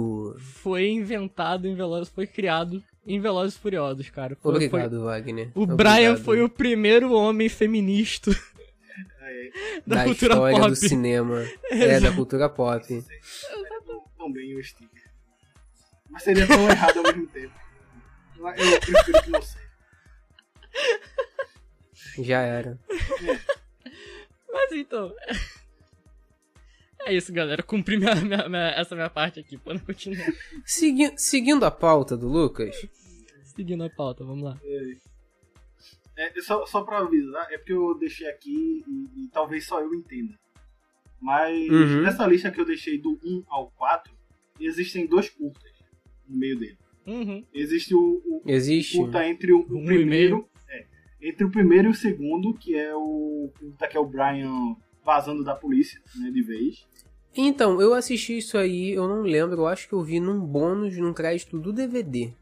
Foi 0.63 0.91
inventado 0.91 1.67
em 1.67 1.75
Velozes, 1.75 2.13
foi 2.13 2.27
criado 2.27 2.83
em 3.07 3.19
Velozes 3.19 3.57
Furiosos, 3.57 4.11
cara. 4.11 4.37
Foi- 4.41 4.53
foi- 4.55 4.67
Obrigado, 4.67 5.05
Wagner. 5.05 5.51
O 5.55 5.63
Obrigado. 5.63 5.77
Brian 5.95 6.17
foi 6.17 6.43
o 6.43 6.49
primeiro 6.49 7.11
homem 7.13 7.49
feminista 7.49 8.31
É, 9.23 9.51
da, 9.87 9.97
da 9.97 10.05
cultura 10.05 10.35
história 10.35 10.59
pop. 10.59 10.69
do 10.71 10.77
cinema. 10.77 11.43
É, 11.71 12.01
da 12.01 12.13
cultura 12.13 12.49
pop. 12.51 12.87
tão, 13.87 14.03
tão 14.19 14.31
bem 14.33 14.55
o 14.57 14.63
sticker. 14.63 15.03
Mas 16.11 16.23
seria 16.23 16.47
tão 16.47 16.69
errado 16.69 16.99
ao 16.99 17.03
mesmo 17.05 17.27
tempo. 17.29 17.53
Eu, 18.37 18.47
eu 18.49 18.81
prefiro 18.81 19.23
que 19.23 19.31
não. 19.31 19.42
Já 22.23 22.41
era. 22.43 22.79
Mas 24.53 24.73
então. 24.73 25.13
É 27.05 27.15
isso, 27.15 27.33
galera. 27.33 27.63
Cumpri 27.63 27.97
minha, 27.99 28.15
minha- 28.17 28.49
minha- 28.49 28.71
essa 28.77 28.95
minha 28.95 29.11
parte 29.11 29.41
aqui. 29.41 29.57
Pra 29.59 29.75
não 29.75 29.81
continuar. 29.81 30.27
Segui- 30.65 31.13
seguindo 31.17 31.65
a 31.65 31.71
pauta 31.71 32.17
do 32.17 32.29
Lucas, 32.29 32.75
Seguindo 33.57 33.85
a 33.85 33.91
pauta, 33.91 34.25
vamos 34.25 34.45
lá. 34.45 34.59
É, 36.17 36.41
só, 36.41 36.65
só 36.67 36.83
pra 36.83 36.99
avisar, 37.01 37.47
é 37.53 37.59
porque 37.59 37.73
eu 37.73 37.99
deixei 37.99 38.27
aqui 38.29 38.83
e, 38.87 39.25
e 39.25 39.29
talvez 39.31 39.67
só 39.67 39.81
eu 39.81 39.93
entenda. 39.95 40.39
Mas 41.21 41.69
Uhum. 41.69 42.03
nessa 42.03 42.27
lista 42.27 42.51
que 42.51 42.61
eu 42.61 42.65
deixei 42.65 42.99
do 42.99 43.19
1 43.23 43.45
ao 43.49 43.71
4, 43.73 44.13
existem 44.61 45.07
dois 45.07 45.29
curtas 45.29 45.71
no 46.27 46.37
meio 46.39 46.59
dele. 46.59 46.79
Uhum. 47.07 47.45
Existe 47.53 47.95
o, 47.95 48.23
o 48.25 48.43
existe. 48.47 48.97
curta 48.97 49.27
entre 49.27 49.53
o, 49.53 49.61
o 49.61 49.85
primeiro. 49.85 50.49
Entre 51.23 51.45
o 51.45 51.51
primeiro 51.51 51.89
e 51.89 51.91
o 51.93 51.95
segundo, 51.95 52.53
que 52.55 52.75
é 52.75 52.95
o 52.95 53.51
que 53.89 53.97
é 53.97 54.01
o 54.01 54.07
Brian 54.07 54.77
vazando 55.05 55.45
da 55.45 55.55
polícia, 55.55 56.01
né, 56.17 56.31
de 56.31 56.43
vez. 56.43 56.87
Então, 57.35 57.81
eu 57.81 57.95
assisti 57.95 58.37
isso 58.37 58.59
aí, 58.59 58.93
eu 58.93 59.09
não 59.09 59.23
lembro, 59.23 59.63
eu 59.63 59.67
acho 59.67 59.89
que 59.89 59.95
eu 59.95 60.03
vi 60.03 60.21
num 60.21 60.41
bônus, 60.41 60.97
num 60.99 61.15
crédito 61.15 61.59
do 61.59 61.73
DVD. 61.73 62.33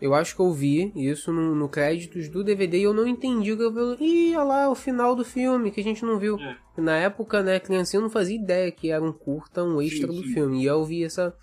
Eu 0.00 0.12
acho 0.12 0.34
que 0.34 0.42
eu 0.42 0.52
vi 0.52 0.92
isso 0.94 1.32
no, 1.32 1.54
no 1.54 1.68
créditos 1.68 2.28
do 2.28 2.42
DVD 2.42 2.78
e 2.78 2.82
eu 2.82 2.92
não 2.92 3.06
entendi 3.06 3.52
o 3.52 3.56
que 3.56 3.62
eu 3.62 3.96
vi. 3.96 4.04
Ih, 4.04 4.36
olha 4.36 4.44
lá, 4.44 4.70
o 4.70 4.74
final 4.74 5.14
do 5.14 5.24
filme 5.24 5.70
que 5.70 5.80
a 5.80 5.84
gente 5.84 6.04
não 6.04 6.18
viu. 6.18 6.36
É. 6.38 6.56
Na 6.76 6.96
época, 6.96 7.42
né, 7.42 7.60
criancinha, 7.60 8.00
eu 8.00 8.02
não 8.02 8.10
fazia 8.10 8.36
ideia 8.36 8.70
que 8.70 8.90
era 8.90 9.02
um 9.02 9.12
curta, 9.12 9.62
um 9.62 9.80
extra 9.80 10.08
Sim, 10.08 10.14
do 10.14 10.22
sim. 10.22 10.34
filme. 10.34 10.62
E 10.62 10.66
eu 10.66 10.84
vi 10.84 11.04
essa, 11.04 11.34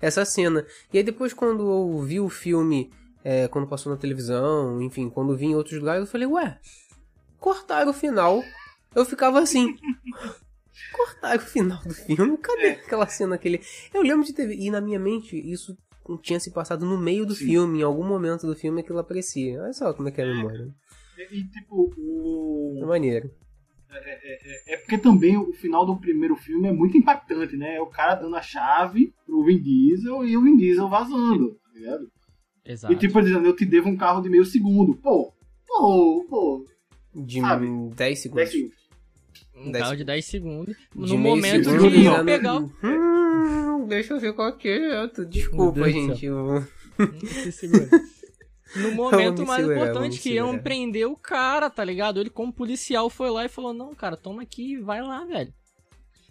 essa 0.00 0.24
cena. 0.24 0.66
E 0.92 0.98
aí 0.98 1.04
depois, 1.04 1.32
quando 1.32 1.62
eu 1.62 1.98
vi 2.00 2.18
o 2.18 2.28
filme, 2.28 2.90
é, 3.30 3.46
quando 3.48 3.68
passou 3.68 3.92
na 3.92 3.98
televisão, 3.98 4.80
enfim, 4.80 5.10
quando 5.10 5.36
vi 5.36 5.46
em 5.46 5.54
outros 5.54 5.78
lugares, 5.78 6.00
eu 6.00 6.06
falei, 6.10 6.26
ué, 6.26 6.58
cortaram 7.38 7.90
o 7.90 7.94
final. 7.94 8.42
Eu 8.94 9.04
ficava 9.04 9.38
assim. 9.40 9.76
Cortaram 10.92 11.36
o 11.42 11.46
final 11.46 11.82
do 11.82 11.92
filme? 11.92 12.38
Cadê 12.38 12.62
É. 12.68 12.70
aquela 12.70 13.06
cena 13.06 13.34
aquele. 13.34 13.60
Eu 13.92 14.00
lembro 14.00 14.24
de 14.24 14.32
ter. 14.32 14.48
E 14.50 14.70
na 14.70 14.80
minha 14.80 14.98
mente, 14.98 15.36
isso 15.36 15.76
tinha 16.22 16.40
se 16.40 16.52
passado 16.52 16.86
no 16.86 16.96
meio 16.96 17.26
do 17.26 17.34
Sim. 17.34 17.46
filme, 17.46 17.80
em 17.80 17.82
algum 17.82 18.04
momento 18.04 18.46
do 18.46 18.54
filme 18.56 18.80
aquilo 18.80 18.98
aparecia. 19.00 19.60
Olha 19.60 19.72
só 19.72 19.92
como 19.92 20.08
é 20.08 20.12
que 20.12 20.20
é 20.20 20.24
a 20.24 20.34
memória. 20.34 20.68
E, 21.18 21.40
e, 21.40 21.44
tipo, 21.48 21.92
É 22.80 22.84
o. 22.84 22.86
maneiro. 22.86 23.30
É 24.66 24.76
porque 24.78 24.98
também 24.98 25.36
o 25.36 25.52
final 25.52 25.84
do 25.84 25.96
primeiro 25.98 26.36
filme 26.36 26.68
é 26.68 26.72
muito 26.72 26.96
impactante, 26.96 27.56
né? 27.56 27.74
É 27.76 27.80
o 27.82 27.86
cara 27.86 28.14
dando 28.14 28.36
a 28.36 28.42
chave 28.42 29.12
pro 29.26 29.44
Vin 29.44 29.60
Diesel 29.60 30.24
e 30.24 30.36
o 30.36 30.42
Vin 30.42 30.56
Diesel 30.56 30.88
vazando, 30.88 31.54
tá 31.54 31.70
ligado? 31.74 32.08
Exato. 32.68 32.92
E 32.92 32.96
tipo, 32.96 33.20
dizendo, 33.22 33.46
eu 33.46 33.56
te 33.56 33.64
devo 33.64 33.88
um 33.88 33.96
carro 33.96 34.20
de 34.20 34.28
meio 34.28 34.44
segundo. 34.44 34.94
Pô, 34.96 35.32
pô, 35.66 36.26
pô, 36.28 36.64
De 37.14 37.40
Sabe? 37.40 37.66
10 37.96 38.18
segundos. 38.20 38.36
10 38.44 38.50
segundos. 38.50 38.76
um 39.56 39.72
dez 39.72 39.84
carro 39.84 39.96
de 39.96 40.04
10 40.04 40.24
segundos. 40.26 40.76
De 40.94 41.12
No 41.12 41.18
momento 41.18 41.70
segundo, 41.70 41.90
de 41.90 42.04
não. 42.04 42.16
eu 42.18 42.24
pegar 42.24 42.60
o. 42.60 42.72
Hum, 42.84 43.86
deixa 43.88 44.14
eu 44.14 44.20
ver 44.20 44.32
qual 44.34 44.52
que 44.56 44.68
é. 44.68 45.06
Desculpa, 45.28 45.90
gente. 45.90 46.26
eu- 46.26 46.62
Se 47.42 47.52
segura. 47.52 47.88
No 48.76 48.92
momento 48.94 49.46
mais 49.46 49.62
segurar, 49.64 49.88
importante 49.88 50.20
que 50.20 50.34
iam 50.34 50.48
segurar. 50.48 50.62
prender 50.62 51.06
o 51.06 51.16
cara, 51.16 51.70
tá 51.70 51.82
ligado? 51.82 52.20
Ele, 52.20 52.28
como 52.28 52.52
policial, 52.52 53.08
foi 53.08 53.30
lá 53.30 53.44
e 53.46 53.48
falou: 53.48 53.72
Não, 53.72 53.94
cara, 53.94 54.16
toma 54.16 54.42
aqui 54.42 54.74
e 54.74 54.78
vai 54.80 55.00
lá, 55.00 55.24
velho. 55.24 55.52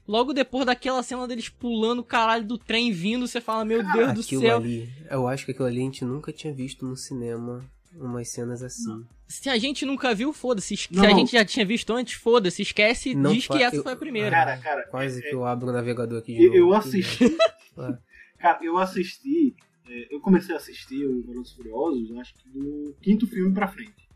Logo 0.08 0.34
depois 0.34 0.66
daquela 0.66 1.04
cena 1.04 1.28
deles 1.28 1.50
pulando 1.50 2.00
o 2.00 2.04
caralho 2.04 2.46
do 2.46 2.58
trem 2.58 2.92
vindo, 2.92 3.28
você 3.28 3.42
fala: 3.42 3.66
Meu 3.66 3.84
Deus 3.92 4.14
do 4.14 4.22
Aquilo 4.22 4.42
céu. 4.42 4.58
ali, 4.58 4.90
eu 5.10 5.28
acho 5.28 5.46
que 5.46 5.52
aquilo 5.52 5.68
ali 5.68 5.80
a 5.80 5.84
gente 5.84 6.06
nunca 6.06 6.32
tinha 6.32 6.54
visto 6.54 6.86
no 6.86 6.96
cinema 6.96 7.64
umas 7.94 8.30
cenas 8.32 8.62
assim. 8.64 9.06
Se 9.28 9.50
a 9.50 9.58
gente 9.58 9.86
nunca 9.86 10.16
viu, 10.16 10.32
foda-se. 10.32 10.78
Se 10.78 10.88
a 11.06 11.10
gente 11.14 11.34
já 11.34 11.44
tinha 11.44 11.66
visto 11.66 11.92
antes, 11.94 12.14
foda-se. 12.14 12.62
Esquece, 12.62 13.14
Não 13.14 13.34
diz 13.34 13.48
que 13.48 13.62
essa 13.62 13.76
eu- 13.76 13.84
foi 13.84 13.92
a 13.92 13.96
primeira. 13.98 14.30
Cara, 14.32 14.58
cara, 14.58 14.88
Quase 14.88 15.20
é- 15.20 15.30
que 15.30 15.36
eu 15.36 15.44
abro 15.46 15.68
o 15.68 15.74
navegador 15.74 16.20
aqui 16.20 16.34
de 16.36 16.44
eu, 16.46 16.48
novo. 16.52 16.58
eu 16.58 16.74
assisti. 16.74 17.38
Cara, 18.40 18.60
eu 18.64 18.78
assisti. 18.78 19.56
é, 19.90 20.14
eu 20.16 20.20
comecei 20.22 20.54
a 20.54 20.58
assistir 20.58 21.06
o 21.06 21.22
Velozes 21.26 21.52
e 21.52 21.56
Furiosos, 21.56 22.18
acho 22.18 22.34
que 22.36 22.50
do 22.50 22.96
quinto 23.02 23.28
filme 23.28 23.54
pra 23.54 23.68
frente. 23.68 24.08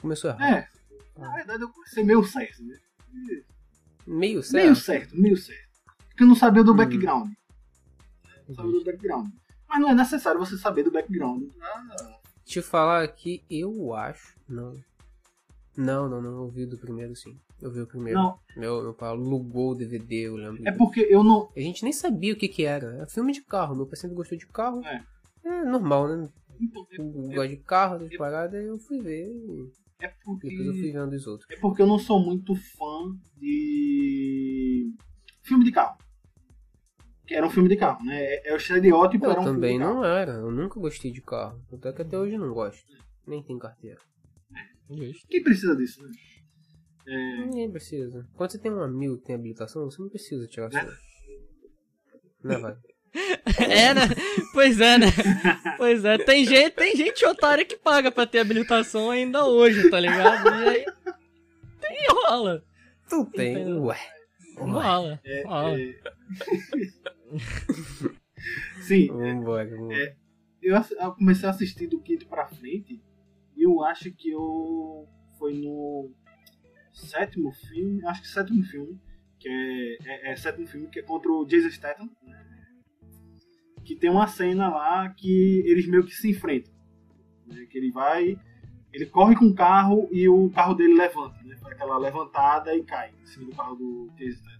Começou 0.00 0.30
errado. 0.30 0.42
É, 0.54 0.68
na 1.18 1.34
verdade 1.34 1.62
eu 1.62 1.68
comecei 1.70 2.04
meio 2.04 2.22
certo, 2.24 2.62
né? 2.62 2.76
Meio 4.06 4.42
certo. 4.42 4.62
Meio 4.64 4.76
certo, 4.76 5.16
meio 5.20 5.36
certo. 5.36 5.66
Porque 6.08 6.22
eu 6.22 6.26
não 6.28 6.34
sabia 6.34 6.62
do 6.64 6.72
Hum. 6.72 6.76
background. 6.76 7.30
Não 8.48 8.54
sabia 8.54 8.72
do 8.72 8.84
background. 8.84 9.28
Mas 9.68 9.80
não 9.80 9.90
é 9.90 9.94
necessário 9.94 10.38
você 10.38 10.56
saber 10.56 10.82
do 10.84 10.90
background. 10.92 11.42
Ah, 11.60 12.18
Te 12.44 12.62
falar 12.62 13.06
que 13.08 13.42
eu 13.50 13.92
acho. 13.92 14.36
Não. 14.48 14.74
Não, 15.76 16.08
não, 16.08 16.22
não. 16.22 16.30
Eu 16.44 16.48
vi 16.48 16.64
do 16.64 16.78
primeiro 16.78 17.14
sim. 17.16 17.36
Eu 17.60 17.70
vi 17.72 17.80
o 17.80 17.86
primeiro. 17.86 18.18
Não, 18.18 18.38
Meu, 18.56 18.82
meu 18.82 18.94
pai 18.94 19.08
alugou 19.08 19.72
o 19.72 19.74
DVD, 19.74 20.28
eu 20.28 20.36
lembro. 20.36 20.62
é 20.66 20.70
porque 20.72 21.00
eu 21.00 21.24
não. 21.24 21.50
A 21.56 21.60
gente 21.60 21.82
nem 21.82 21.92
sabia 21.92 22.32
o 22.32 22.36
que 22.36 22.48
que 22.48 22.64
era. 22.64 23.02
É 23.02 23.06
filme 23.08 23.32
de 23.32 23.42
carro. 23.42 23.74
Meu 23.74 23.86
pai 23.86 23.96
sempre 23.96 24.14
gostou 24.16 24.38
de 24.38 24.46
carro. 24.46 24.84
É. 24.84 25.02
É 25.44 25.64
normal, 25.64 26.08
né? 26.08 26.28
Então, 26.60 26.86
Eu 26.92 27.30
é, 27.32 27.34
gosto 27.34 27.50
de 27.50 27.56
carro, 27.58 27.96
essas 27.96 28.16
paradas, 28.16 28.64
eu 28.64 28.78
fui 28.78 29.00
ver. 29.00 29.28
É 30.00 30.08
porque. 30.24 30.48
Depois 30.48 30.66
eu 30.66 30.74
fui 30.74 30.92
vendo 30.92 31.12
os 31.12 31.26
outros. 31.26 31.50
É 31.50 31.56
porque 31.56 31.82
eu 31.82 31.86
não 31.86 31.98
sou 31.98 32.20
muito 32.20 32.54
fã 32.54 33.16
de 33.36 34.92
filme 35.42 35.64
de 35.64 35.72
carro. 35.72 35.98
Que 37.26 37.34
era 37.34 37.46
um 37.46 37.50
filme 37.50 37.68
de 37.68 37.76
carro, 37.76 38.04
né? 38.04 38.22
É, 38.22 38.50
é 38.50 38.54
o 38.54 38.56
estereótipo, 38.56 39.24
Eu 39.24 39.30
era 39.32 39.40
um 39.40 39.44
também 39.44 39.78
filme 39.78 39.84
de 39.84 39.94
não 39.94 40.04
era. 40.04 40.32
Eu 40.34 40.50
nunca 40.50 40.78
gostei 40.78 41.10
de 41.10 41.20
carro. 41.20 41.60
Até 41.72 41.92
que 41.92 42.02
até 42.02 42.18
hoje 42.18 42.34
eu 42.34 42.40
não 42.40 42.52
gosto. 42.52 42.86
Nem 43.26 43.42
tem 43.42 43.58
carteira. 43.58 44.00
Justo. 44.88 45.26
Quem 45.28 45.42
precisa 45.42 45.74
disso, 45.74 46.02
né? 46.02 46.10
Ninguém 47.44 47.70
precisa. 47.70 48.28
Quando 48.34 48.50
você 48.50 48.58
tem 48.58 48.72
um 48.72 48.82
amigo 48.82 49.18
que 49.18 49.24
tem 49.24 49.34
habilitação, 49.34 49.84
você 49.84 50.00
não 50.00 50.08
precisa 50.08 50.46
tirar 50.46 50.70
sua. 50.70 50.80
Né, 52.44 52.58
vai? 52.58 52.76
É, 53.58 53.94
né? 53.94 54.02
Pois 54.52 54.80
é, 54.80 54.98
né? 54.98 55.06
Pois 55.76 56.04
é. 56.04 56.18
Tem 56.18 56.44
gente, 56.44 56.70
tem 56.72 56.96
gente 56.96 57.24
otária 57.26 57.64
que 57.64 57.76
paga 57.76 58.10
pra 58.10 58.26
ter 58.26 58.38
habilitação 58.40 59.10
ainda 59.10 59.44
hoje, 59.46 59.90
tá 59.90 60.00
ligado? 60.00 60.48
E 60.48 60.68
aí. 60.68 60.84
Tem 61.80 62.06
rola. 62.10 62.64
Tu 63.08 63.24
tem, 63.26 63.52
Entendeu? 63.52 63.84
ué. 63.84 63.98
Rola. 64.56 65.20
É, 65.24 65.42
rola. 65.46 65.78
é... 65.80 65.94
Sim, 68.80 69.08
Vambora, 69.08 69.68
vambora. 69.68 70.16
eu, 70.62 70.76
eu 70.76 71.12
comecei 71.14 71.48
a 71.48 71.50
assistir 71.50 71.86
do 71.88 72.00
quinto 72.00 72.26
pra 72.26 72.46
frente 72.46 73.02
e 73.56 73.62
eu 73.62 73.82
acho 73.84 74.10
que 74.12 74.30
eu 74.30 75.08
foi 75.38 75.54
no 75.54 76.10
sétimo 76.92 77.52
filme, 77.52 78.04
acho 78.06 78.22
que 78.22 78.28
sétimo 78.28 78.62
filme, 78.64 78.98
que 79.38 79.48
é, 79.48 79.96
é, 80.04 80.32
é 80.32 80.36
sétimo 80.36 80.66
filme 80.66 80.88
que 80.88 81.00
é 81.00 81.02
contra 81.02 81.30
o 81.30 81.44
Jason 81.44 81.70
Statham, 81.70 82.10
né? 82.22 82.45
Que 83.86 83.94
tem 83.96 84.10
uma 84.10 84.26
cena 84.26 84.68
lá 84.68 85.08
que 85.10 85.62
eles 85.66 85.86
meio 85.86 86.04
que 86.04 86.14
se 86.14 86.30
enfrentam, 86.30 86.72
né? 87.46 87.64
que 87.70 87.78
ele 87.78 87.90
vai, 87.92 88.36
ele 88.92 89.06
corre 89.06 89.34
com 89.36 89.46
o 89.46 89.54
carro 89.54 90.08
e 90.10 90.28
o 90.28 90.50
carro 90.50 90.74
dele 90.74 90.94
levanta, 90.94 91.36
né? 91.44 91.56
faz 91.56 91.74
aquela 91.74 91.96
levantada 91.98 92.74
e 92.74 92.82
cai 92.82 93.10
em 93.22 93.26
cima 93.26 93.46
do 93.46 93.54
carro 93.56 93.76
do 93.76 94.10
Statham. 94.18 94.56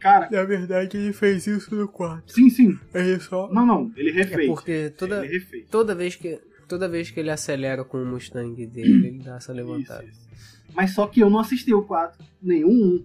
Cara, 0.00 0.28
Na 0.30 0.44
verdade, 0.44 0.96
ele 0.98 1.12
fez 1.14 1.46
isso 1.46 1.74
no 1.74 1.88
quarto. 1.88 2.30
sim, 2.32 2.50
sim, 2.50 2.78
Ele 2.92 3.18
só. 3.20 3.50
não, 3.50 3.64
não, 3.64 3.92
ele 3.96 4.10
refez. 4.10 4.42
É 4.42 4.46
porque 4.46 4.90
toda, 4.90 5.24
Ele 5.24 5.38
refez. 5.38 5.66
toda 5.70 5.94
vez 5.94 6.16
que. 6.16 6.40
Toda 6.68 6.88
vez 6.88 7.10
que 7.10 7.20
ele 7.20 7.30
acelera 7.30 7.84
com 7.84 8.02
o 8.02 8.06
Mustang 8.06 8.66
dele, 8.66 9.06
ele 9.08 9.18
dá 9.22 9.36
essa 9.36 9.52
levantada. 9.52 10.02
Isso, 10.04 10.18
isso. 10.32 10.64
Mas 10.74 10.92
só 10.94 11.06
que 11.06 11.20
eu 11.20 11.28
não 11.28 11.38
assisti 11.38 11.72
o 11.74 11.82
4, 11.82 12.24
nenhum 12.42 12.70
1. 12.70 13.04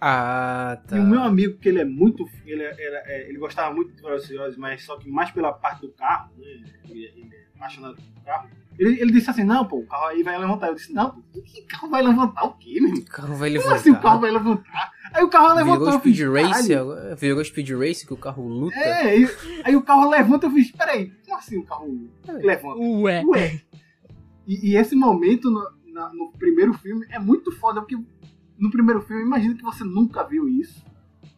Ah, 0.00 0.80
tá. 0.86 0.96
E 0.96 1.00
o 1.00 1.04
meu 1.04 1.20
amigo, 1.22 1.58
que 1.58 1.68
ele 1.68 1.80
é 1.80 1.84
muito. 1.84 2.24
Ele, 2.46 2.62
era- 2.62 3.02
é, 3.06 3.28
ele 3.28 3.38
gostava 3.38 3.74
muito 3.74 3.92
de 3.94 4.02
Velozes 4.02 4.56
mas 4.56 4.84
só 4.84 4.96
que 4.96 5.08
mais 5.10 5.30
pela 5.30 5.52
parte 5.52 5.80
do 5.82 5.88
carro, 5.92 6.30
né? 6.38 6.46
Ele, 6.88 7.04
ele 7.16 7.34
é 7.34 7.46
apaixonado 7.56 7.96
pelo 7.96 8.24
carro. 8.24 8.48
Ele, 8.78 9.00
ele 9.00 9.10
disse 9.10 9.28
assim: 9.28 9.42
Não, 9.42 9.64
pô, 9.64 9.78
o 9.78 9.86
carro 9.86 10.06
aí 10.06 10.22
vai 10.22 10.38
levantar. 10.38 10.68
Eu 10.68 10.74
disse: 10.76 10.92
Não, 10.92 11.10
pô, 11.10 11.40
que 11.42 11.62
carro 11.62 11.88
vai 11.90 12.00
levantar 12.02 12.44
o 12.44 12.52
quê, 12.54 12.80
meu? 12.80 12.92
O 12.94 13.04
carro 13.06 13.34
vai 13.34 13.48
Como 13.50 13.58
levantar. 13.60 13.74
assim 13.74 13.90
o 13.90 14.00
carro 14.00 14.20
vai 14.20 14.30
levantar? 14.30 14.92
Aí 15.12 15.24
o 15.24 15.28
carro 15.28 15.54
levantou. 15.54 15.86
Virou 15.86 16.00
fiz, 16.00 16.16
Speed 16.16 16.32
Race 16.32 16.68
"Caralho." 16.68 17.16
Virou 17.16 17.44
Speed 17.44 17.70
Race 17.70 18.06
que 18.06 18.12
o 18.12 18.16
carro 18.16 18.46
luta? 18.46 18.76
É, 18.78 19.02
aí, 19.10 19.28
aí 19.64 19.74
o 19.76 19.82
carro 19.82 20.08
levanta. 20.08 20.46
Eu 20.46 20.50
fiz: 20.52 20.70
Peraí, 20.70 21.10
como 21.26 21.36
assim 21.36 21.58
o 21.58 21.64
carro 21.64 22.08
levanta? 22.28 22.78
Ué. 22.80 23.24
Ué. 23.26 23.60
E, 24.46 24.70
e 24.70 24.76
esse 24.76 24.94
momento 24.94 25.50
no, 25.50 25.68
na- 25.92 26.12
no 26.14 26.30
primeiro 26.38 26.72
filme 26.74 27.04
é 27.10 27.18
muito 27.18 27.50
foda, 27.50 27.80
porque 27.80 27.98
no 28.58 28.70
primeiro 28.70 29.00
filme, 29.02 29.22
imagina 29.22 29.54
que 29.54 29.62
você 29.62 29.84
nunca 29.84 30.24
viu 30.24 30.48
isso 30.48 30.84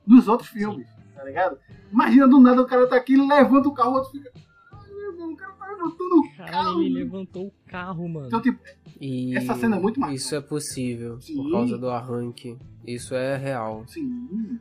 nos 0.06 0.26
outros 0.28 0.48
filmes, 0.48 0.86
tá 1.14 1.22
ligado? 1.24 1.58
Imagina 1.92 2.26
do 2.28 2.40
nada 2.40 2.62
o 2.62 2.66
cara 2.66 2.86
tá 2.86 2.96
aqui, 2.96 3.16
levanta 3.16 3.68
o 3.68 3.74
carro, 3.74 3.90
o 3.90 3.94
outro 3.94 4.10
fica. 4.10 4.30
Ai, 4.72 4.90
meu 4.90 5.12
irmão, 5.12 5.32
o 5.32 5.36
cara 5.36 5.52
tá 5.52 5.66
levantando 5.66 6.14
o 6.20 6.36
carro. 6.36 6.82
ele 6.82 6.94
levantou 6.94 7.46
o 7.48 7.52
carro, 7.66 8.08
mano. 8.08 8.26
Então, 8.26 8.40
tipo, 8.40 8.58
E 9.00 9.36
Essa 9.36 9.54
cena 9.54 9.76
é 9.76 9.80
muito 9.80 9.98
marcante. 10.00 10.20
Isso 10.20 10.34
é 10.34 10.40
possível, 10.40 11.20
Sim. 11.20 11.36
por 11.36 11.50
causa 11.52 11.76
do 11.78 11.88
arranque. 11.90 12.56
Isso 12.86 13.14
é 13.14 13.36
real. 13.36 13.82
assim. 13.86 14.58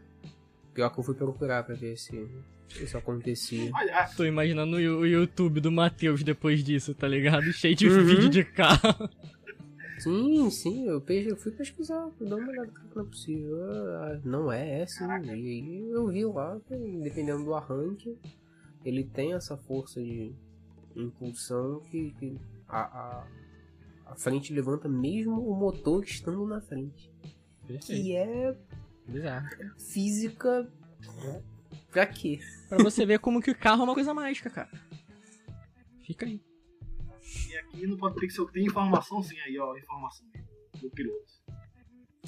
Pior 0.73 0.89
que 0.89 0.99
eu 0.99 1.03
fui 1.03 1.15
procurar 1.15 1.63
pra 1.63 1.75
ver 1.75 1.97
se 1.97 2.27
isso 2.81 2.97
acontecia. 2.97 3.71
Olha, 3.73 4.09
Tô 4.15 4.23
imaginando 4.25 4.77
o 4.77 5.05
YouTube 5.05 5.59
do 5.59 5.71
Matheus 5.71 6.23
depois 6.23 6.63
disso, 6.63 6.93
tá 6.93 7.07
ligado? 7.07 7.51
Cheio 7.51 7.75
de 7.75 7.89
Uhum. 7.89 8.03
vídeo 8.05 8.29
de 8.29 8.43
carro. 8.43 9.09
Sim, 9.99 10.49
sim, 10.49 10.87
eu, 10.87 11.03
eu 11.07 11.35
fui 11.37 11.51
pesquisar, 11.51 12.09
fui 12.17 12.27
dar 12.27 12.37
uma 12.37 12.47
olhada 12.49 12.71
que 12.71 12.95
não 12.95 13.03
é 13.03 13.05
possível. 13.05 13.57
Ah, 14.01 14.21
não 14.23 14.51
é, 14.51 14.81
é 14.81 14.87
sim. 14.87 15.05
E 15.23 15.29
aí 15.29 15.89
eu 15.89 16.07
vi 16.07 16.25
lá, 16.25 16.59
que, 16.67 16.75
dependendo 17.03 17.43
do 17.43 17.53
arranque, 17.53 18.17
ele 18.85 19.03
tem 19.03 19.33
essa 19.33 19.57
força 19.57 20.01
de 20.01 20.33
impulsão 20.95 21.81
que, 21.81 22.11
que 22.19 22.39
a, 22.67 22.81
a, 22.81 23.27
a 24.05 24.15
frente 24.15 24.53
levanta 24.53 24.87
mesmo 24.87 25.41
o 25.47 25.55
motor 25.55 26.03
estando 26.03 26.45
na 26.45 26.61
frente. 26.61 27.11
Que 27.81 28.15
é 28.15 28.55
Bizarro. 29.07 29.47
física. 29.77 30.67
Pra 31.91 32.05
quê? 32.05 32.39
Pra 32.67 32.77
você 32.83 33.05
ver 33.05 33.19
como 33.19 33.41
que 33.41 33.51
o 33.51 33.57
carro 33.57 33.81
é 33.81 33.83
uma 33.85 33.93
coisa 33.93 34.13
mágica, 34.13 34.49
cara. 34.49 34.69
Fica 36.05 36.25
aí. 36.25 36.41
E 37.49 37.57
aqui 37.57 37.87
no 37.87 37.97
Podpixel 37.97 38.45
tem 38.47 38.65
informação 38.65 39.21
sim 39.21 39.37
aí, 39.39 39.57
ó, 39.59 39.75
informação 39.77 40.25
do 40.81 40.89
piloto. 40.89 41.31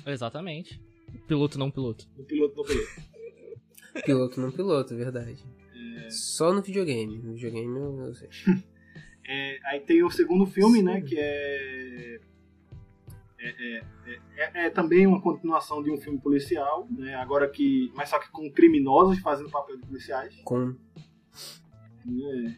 Exatamente. 0.06 0.82
piloto 1.28 1.58
não 1.60 1.72
piloto. 1.72 2.08
Do 2.16 2.24
piloto 2.24 2.56
não 2.56 2.66
piloto. 2.66 3.12
Piloto 4.06 4.42
não 4.42 4.52
piloto, 4.52 4.96
verdade. 4.96 5.44
Só 6.10 6.54
no 6.54 6.62
videogame. 6.62 7.20
No 7.20 7.34
videogame 7.34 7.78
eu, 7.78 8.06
eu 8.08 8.16
sei. 8.16 8.30
É, 9.34 9.60
aí 9.64 9.80
tem 9.80 10.04
o 10.04 10.10
segundo 10.10 10.46
filme, 10.46 10.82
né? 10.82 11.00
Que 11.00 11.16
é 11.18 12.20
é, 13.44 13.50
é, 13.50 14.20
é, 14.38 14.66
é, 14.66 14.70
também 14.70 15.08
uma 15.08 15.20
continuação 15.20 15.82
de 15.82 15.90
um 15.90 15.98
filme 15.98 16.20
policial, 16.20 16.88
né? 16.92 17.16
Agora 17.16 17.50
que. 17.50 17.92
Mas 17.96 18.10
só 18.10 18.20
que 18.20 18.30
com 18.30 18.52
criminosos 18.52 19.18
fazendo 19.20 19.50
papel 19.50 19.78
de 19.78 19.88
policiais. 19.88 20.36
Com. 20.44 20.76
É, 22.06 22.56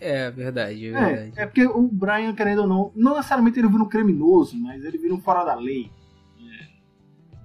é 0.00 0.30
verdade, 0.30 0.86
é 0.88 0.90
verdade. 0.92 1.32
É, 1.36 1.42
é 1.42 1.46
porque 1.46 1.64
o 1.66 1.88
Brian, 1.88 2.34
querendo 2.34 2.62
ou 2.62 2.66
não, 2.68 2.92
não 2.94 3.14
necessariamente 3.16 3.58
ele 3.58 3.68
vira 3.68 3.82
um 3.82 3.88
criminoso, 3.88 4.56
mas 4.58 4.84
ele 4.84 4.98
vira 4.98 5.14
um 5.14 5.20
fora 5.20 5.44
da 5.44 5.54
lei. 5.54 5.90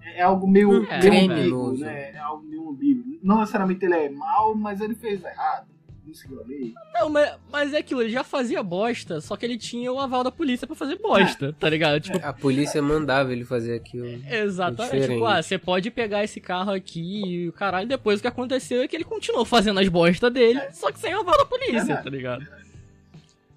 É, 0.04 0.20
é 0.20 0.22
algo 0.24 0.48
meio, 0.48 0.84
É, 0.86 1.00
meio 1.00 1.02
criminoso. 1.02 1.76
ambíguo, 1.76 1.78
né? 1.86 2.12
É 2.12 2.18
algo 2.18 2.44
meio 2.46 2.70
ambíguo. 2.70 3.20
Não 3.24 3.40
necessariamente 3.40 3.86
ele 3.86 3.96
é 3.96 4.10
mau, 4.10 4.56
mas 4.56 4.82
ele 4.82 4.96
fez 4.96 5.24
errado. 5.24 5.69
Não 6.10 6.16
seguiu 6.16 6.42
a 6.42 6.44
lei. 6.48 6.74
Não, 6.96 7.08
mas, 7.08 7.36
mas 7.52 7.74
é 7.74 7.78
aquilo, 7.78 8.02
ele 8.02 8.10
já 8.10 8.24
fazia 8.24 8.64
bosta, 8.64 9.22
só 9.22 9.38
que 9.38 9.46
ele 9.46 9.58
tinha 9.60 9.92
o 9.94 10.00
aval 10.00 10.24
da 10.24 10.32
polícia 10.32 10.66
pra 10.66 10.76
fazer 10.76 10.98
bosta, 10.98 11.54
tá 11.60 11.70
ligado? 11.70 12.00
Tipo, 12.02 12.20
A 12.26 12.34
polícia 12.34 12.82
mandava 12.82 13.32
ele 13.32 13.46
fazer 13.46 13.76
aquilo. 13.76 14.08
exatamente. 14.28 15.08
Tipo, 15.08 15.26
ah, 15.26 15.40
você 15.42 15.60
pode 15.60 15.92
pegar 15.92 16.24
esse 16.24 16.42
carro 16.42 16.72
aqui 16.72 17.22
e 17.26 17.48
o 17.48 17.54
caralho, 17.54 17.88
depois 17.88 18.18
o 18.18 18.22
que 18.24 18.28
aconteceu 18.28 18.82
é 18.82 18.88
que 18.88 18.96
ele 18.96 19.04
continuou 19.04 19.46
fazendo 19.46 19.80
as 19.80 19.88
bostas 19.88 20.34
dele, 20.34 20.60
só 20.72 20.92
que 20.92 20.98
sem 21.00 21.14
o 21.14 21.20
aval 21.20 21.38
da 21.38 21.46
polícia, 21.46 21.98
tá 21.98 22.10
ligado? 22.10 22.46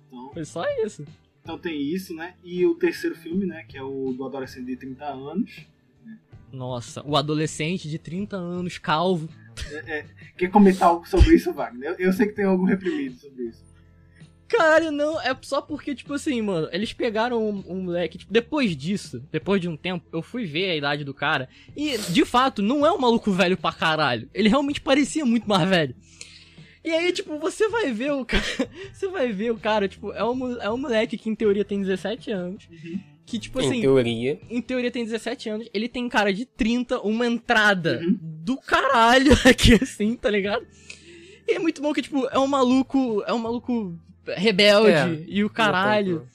Então, 0.09 0.31
Foi 0.35 0.45
só 0.45 0.65
isso. 0.85 1.07
então 1.43 1.57
tem 1.59 1.81
isso, 1.81 2.15
né? 2.15 2.35
E 2.45 2.67
o 2.67 2.75
terceiro 2.75 3.17
filme, 3.17 3.47
né? 3.47 3.65
Que 3.67 3.79
é 3.79 3.83
o 3.83 4.13
do 4.17 4.27
adolescente 4.27 4.67
de 4.67 4.77
30 4.77 5.07
anos. 5.07 5.67
Nossa, 6.53 7.03
o 7.07 7.17
adolescente 7.17 7.89
de 7.89 7.99
30 7.99 8.37
anos, 8.37 8.79
calvo. 8.79 9.29
Quer 10.37 10.49
comentar 10.49 10.89
algo 10.89 11.09
sobre 11.09 11.35
isso, 11.35 11.53
Wagner? 11.53 11.91
Eu, 11.91 12.07
eu 12.07 12.13
sei 12.13 12.27
que 12.27 12.35
tem 12.35 12.45
algo 12.45 12.65
reprimido 12.65 13.19
sobre 13.19 13.45
isso. 13.45 13.73
Caralho, 14.47 14.91
não, 14.91 15.19
é 15.19 15.35
só 15.41 15.63
porque, 15.63 15.95
tipo 15.95 16.13
assim, 16.13 16.43
mano, 16.43 16.69
eles 16.73 16.93
pegaram 16.93 17.43
um, 17.43 17.65
um 17.67 17.83
moleque, 17.85 18.19
tipo, 18.19 18.31
depois 18.31 18.77
disso, 18.77 19.23
depois 19.33 19.59
de 19.63 19.67
um 19.67 19.79
tempo, 19.79 20.05
eu 20.13 20.21
fui 20.21 20.45
ver 20.45 20.71
a 20.71 20.77
idade 20.77 21.05
do 21.05 21.15
cara, 21.15 21.49
e, 21.75 21.97
de 21.97 22.23
fato, 22.27 22.61
não 22.61 22.85
é 22.85 22.93
um 22.93 22.99
maluco 22.99 23.33
velho 23.33 23.57
pra 23.57 23.73
caralho. 23.73 24.29
Ele 24.35 24.51
realmente 24.51 24.79
parecia 24.79 25.25
muito 25.25 25.49
mais 25.49 25.67
velho. 25.67 25.97
E 26.85 26.91
aí, 26.91 27.13
tipo, 27.13 27.39
você 27.39 27.67
vai 27.69 27.93
ver 27.93 28.13
o 28.13 28.25
cara, 28.27 28.45
você 28.93 29.09
vai 29.09 29.33
ver 29.33 29.53
o 29.53 29.59
cara, 29.59 29.89
tipo, 29.89 30.13
é 30.13 30.23
um, 30.23 30.61
é 30.61 30.71
um 30.71 30.77
moleque 30.77 31.17
que 31.17 31.31
em 31.31 31.35
teoria 31.35 31.65
tem 31.65 31.81
17 31.81 32.31
anos, 32.31 32.69
que, 33.33 33.39
tipo 33.39 33.61
Em 33.63 33.67
assim, 33.67 33.81
teoria. 33.81 34.39
em 34.51 34.61
teoria 34.61 34.91
tem 34.91 35.05
17 35.05 35.49
anos, 35.49 35.69
ele 35.73 35.89
tem 35.89 36.07
cara 36.09 36.33
de 36.35 36.45
30, 36.45 37.01
uma 37.01 37.27
entrada 37.27 37.99
Uhum. 38.05 38.19
do 38.21 38.57
caralho 38.59 39.33
aqui 39.49 39.75
assim, 39.81 40.15
tá 40.17 40.29
ligado? 40.29 40.67
E 41.49 41.53
é 41.55 41.59
muito 41.59 41.81
bom 41.81 41.93
que, 41.95 42.03
tipo, 42.03 42.27
é 42.31 42.39
um 42.39 42.47
maluco, 42.47 43.23
é 43.27 43.33
um 43.33 43.39
maluco 43.39 43.99
rebelde 44.27 44.91
É, 44.91 45.25
e 45.27 45.43
o 45.43 45.49
caralho. 45.51 46.29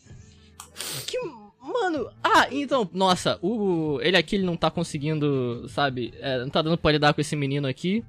Que, 1.06 1.18
mano, 1.62 2.10
ah, 2.24 2.48
então, 2.52 2.90
nossa, 2.94 3.38
o 3.44 4.00
ele 4.02 4.18
aqui 4.18 4.36
ele 4.36 4.46
não 4.46 4.58
tá 4.58 4.72
conseguindo, 4.72 5.68
sabe, 5.70 6.14
é, 6.20 6.40
não 6.40 6.50
tá 6.50 6.62
dando 6.64 6.78
pra 6.80 6.92
lidar 6.92 7.14
com 7.14 7.22
esse 7.22 7.36
menino 7.36 7.68
aqui. 7.68 8.04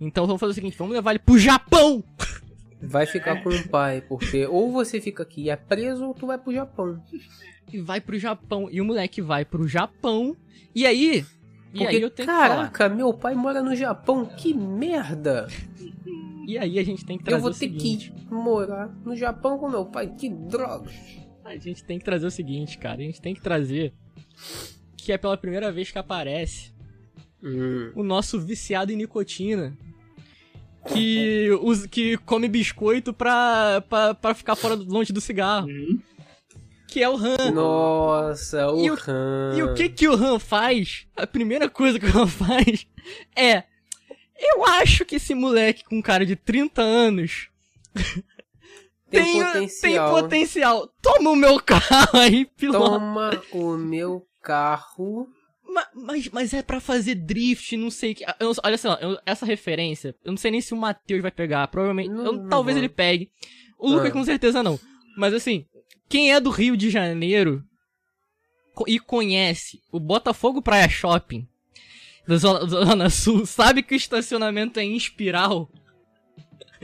Então 0.00 0.26
vamos 0.26 0.40
fazer 0.40 0.50
o 0.50 0.54
seguinte, 0.54 0.76
vamos 0.76 0.94
levar 0.94 1.10
ele 1.12 1.20
pro 1.20 1.38
Japão! 1.38 2.02
Vai 2.82 3.06
ficar 3.06 3.42
com 3.42 3.48
o 3.48 3.68
pai, 3.68 4.00
porque 4.00 4.46
ou 4.46 4.72
você 4.72 5.00
fica 5.00 5.22
aqui 5.22 5.42
e 5.42 5.50
é 5.50 5.56
preso 5.56 6.06
ou 6.06 6.14
tu 6.14 6.26
vai 6.26 6.38
pro 6.38 6.52
Japão. 6.52 7.02
E 7.72 7.78
vai 7.78 8.00
pro 8.00 8.18
Japão. 8.18 8.68
E 8.70 8.80
o 8.80 8.84
moleque 8.84 9.22
vai 9.22 9.44
pro 9.44 9.66
Japão. 9.66 10.36
E 10.74 10.84
aí. 10.86 11.24
E 11.72 11.78
Porque, 11.78 11.96
aí 11.96 12.02
eu 12.02 12.10
tenho 12.10 12.26
caraca, 12.26 12.88
meu 12.88 13.14
pai 13.14 13.34
mora 13.34 13.62
no 13.62 13.74
Japão, 13.74 14.26
que 14.26 14.52
merda! 14.52 15.48
E 16.46 16.58
aí 16.58 16.78
a 16.78 16.84
gente 16.84 17.02
tem 17.06 17.16
que 17.16 17.24
trazer 17.24 17.38
Eu 17.38 17.42
vou 17.42 17.58
ter 17.58 17.68
que 17.70 18.12
morar 18.30 18.94
no 19.06 19.16
Japão 19.16 19.56
com 19.56 19.70
meu 19.70 19.86
pai, 19.86 20.08
que 20.08 20.28
droga! 20.28 20.90
A 21.44 21.56
gente 21.56 21.82
tem 21.84 21.98
que 21.98 22.04
trazer 22.04 22.26
o 22.26 22.30
seguinte, 22.30 22.76
cara. 22.78 23.00
A 23.00 23.04
gente 23.04 23.20
tem 23.22 23.34
que 23.34 23.40
trazer. 23.40 23.94
Que 24.96 25.12
é 25.12 25.18
pela 25.18 25.36
primeira 25.36 25.72
vez 25.72 25.90
que 25.90 25.98
aparece 25.98 26.72
Hum, 27.42 27.90
o 27.96 28.02
nosso 28.04 28.40
viciado 28.40 28.92
em 28.92 28.96
nicotina. 28.96 29.76
Que, 30.88 31.50
us- 31.62 31.86
que 31.86 32.16
come 32.18 32.48
biscoito 32.48 33.12
pra, 33.12 33.82
pra, 33.88 34.14
pra 34.14 34.34
ficar 34.34 34.56
fora 34.56 34.76
do- 34.76 34.84
longe 34.92 35.12
do 35.12 35.20
cigarro. 35.20 35.66
Uhum. 35.68 36.00
Que 36.88 37.02
é 37.02 37.08
o 37.08 37.16
Han. 37.16 37.50
Nossa, 37.52 38.68
o 38.70 38.84
E 38.84 38.90
o- 38.90 38.98
Han. 39.08 39.54
E 39.56 39.62
o 39.62 39.74
que 39.74 39.88
que 39.88 40.08
o 40.08 40.12
Han 40.14 40.38
faz? 40.38 41.06
A 41.16 41.26
primeira 41.26 41.68
coisa 41.70 41.98
que 41.98 42.06
o 42.06 42.18
Han 42.18 42.26
faz 42.28 42.86
é. 43.36 43.64
Eu 44.38 44.64
acho 44.66 45.04
que 45.04 45.16
esse 45.16 45.34
moleque 45.34 45.84
com 45.84 46.02
cara 46.02 46.26
de 46.26 46.34
30 46.34 46.82
anos 46.82 47.48
tem, 49.08 49.24
tem, 49.24 49.42
potencial? 49.44 50.14
tem 50.14 50.22
potencial. 50.22 50.88
Toma 51.00 51.30
o 51.30 51.36
meu 51.36 51.60
carro 51.60 52.18
aí, 52.18 52.44
piloto. 52.56 52.90
Toma 52.98 53.30
o 53.52 53.76
meu 53.76 54.26
carro. 54.42 55.28
Ma- 55.72 55.88
Mas, 55.94 56.28
mas 56.28 56.52
é 56.54 56.62
pra 56.62 56.80
fazer 56.80 57.14
drift, 57.14 57.76
não 57.76 57.90
sei 57.90 58.12
o 58.12 58.14
que. 58.14 58.24
eu 58.40 58.52
olha 58.64 58.76
só, 58.78 58.94
eu- 58.94 59.18
essa 59.24 59.46
referência, 59.46 60.14
eu 60.24 60.32
não 60.32 60.36
sei 60.36 60.50
nem 60.50 60.60
se 60.60 60.74
o 60.74 60.76
Matheus 60.76 61.22
vai 61.22 61.30
pegar. 61.30 61.66
Provavelmente. 61.68 62.10
Não, 62.10 62.24
eu- 62.26 62.32
não 62.32 62.48
talvez 62.48 62.76
ele 62.76 62.88
pegue. 62.88 63.30
O 63.78 63.88
Lucas 63.88 64.08
Ah. 64.08 64.12
com 64.12 64.24
certeza 64.24 64.62
não. 64.62 64.78
Mas 65.16 65.32
assim, 65.34 65.66
quem 66.08 66.32
é 66.32 66.40
do 66.40 66.50
Rio 66.50 66.76
de 66.76 66.90
Janeiro 66.90 67.64
e 68.86 68.98
conhece 68.98 69.80
o 69.92 69.98
Botafogo 70.00 70.62
Praia 70.62 70.88
Shopping 70.88 71.46
da 72.26 72.36
Zona, 72.36 72.66
Zona 72.68 73.10
Sul, 73.10 73.44
sabe 73.46 73.82
que 73.82 73.94
o 73.94 73.96
estacionamento 73.96 74.78
é 74.78 74.84
em 74.84 74.96
espiral. 74.96 75.70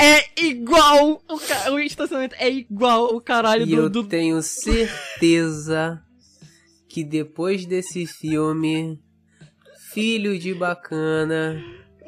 É 0.00 0.40
igual! 0.40 1.20
O, 1.28 1.72
o 1.72 1.78
estacionamento 1.80 2.36
é 2.38 2.48
igual 2.48 3.16
o 3.16 3.20
caralho 3.20 3.64
E 3.64 3.66
do, 3.66 3.74
eu 3.74 3.90
do, 3.90 4.04
tenho 4.04 4.40
certeza 4.42 6.00
que 6.88 7.04
depois 7.04 7.66
desse 7.66 8.06
filme, 8.06 8.98
filho 9.92 10.38
de 10.38 10.54
bacana 10.54 11.62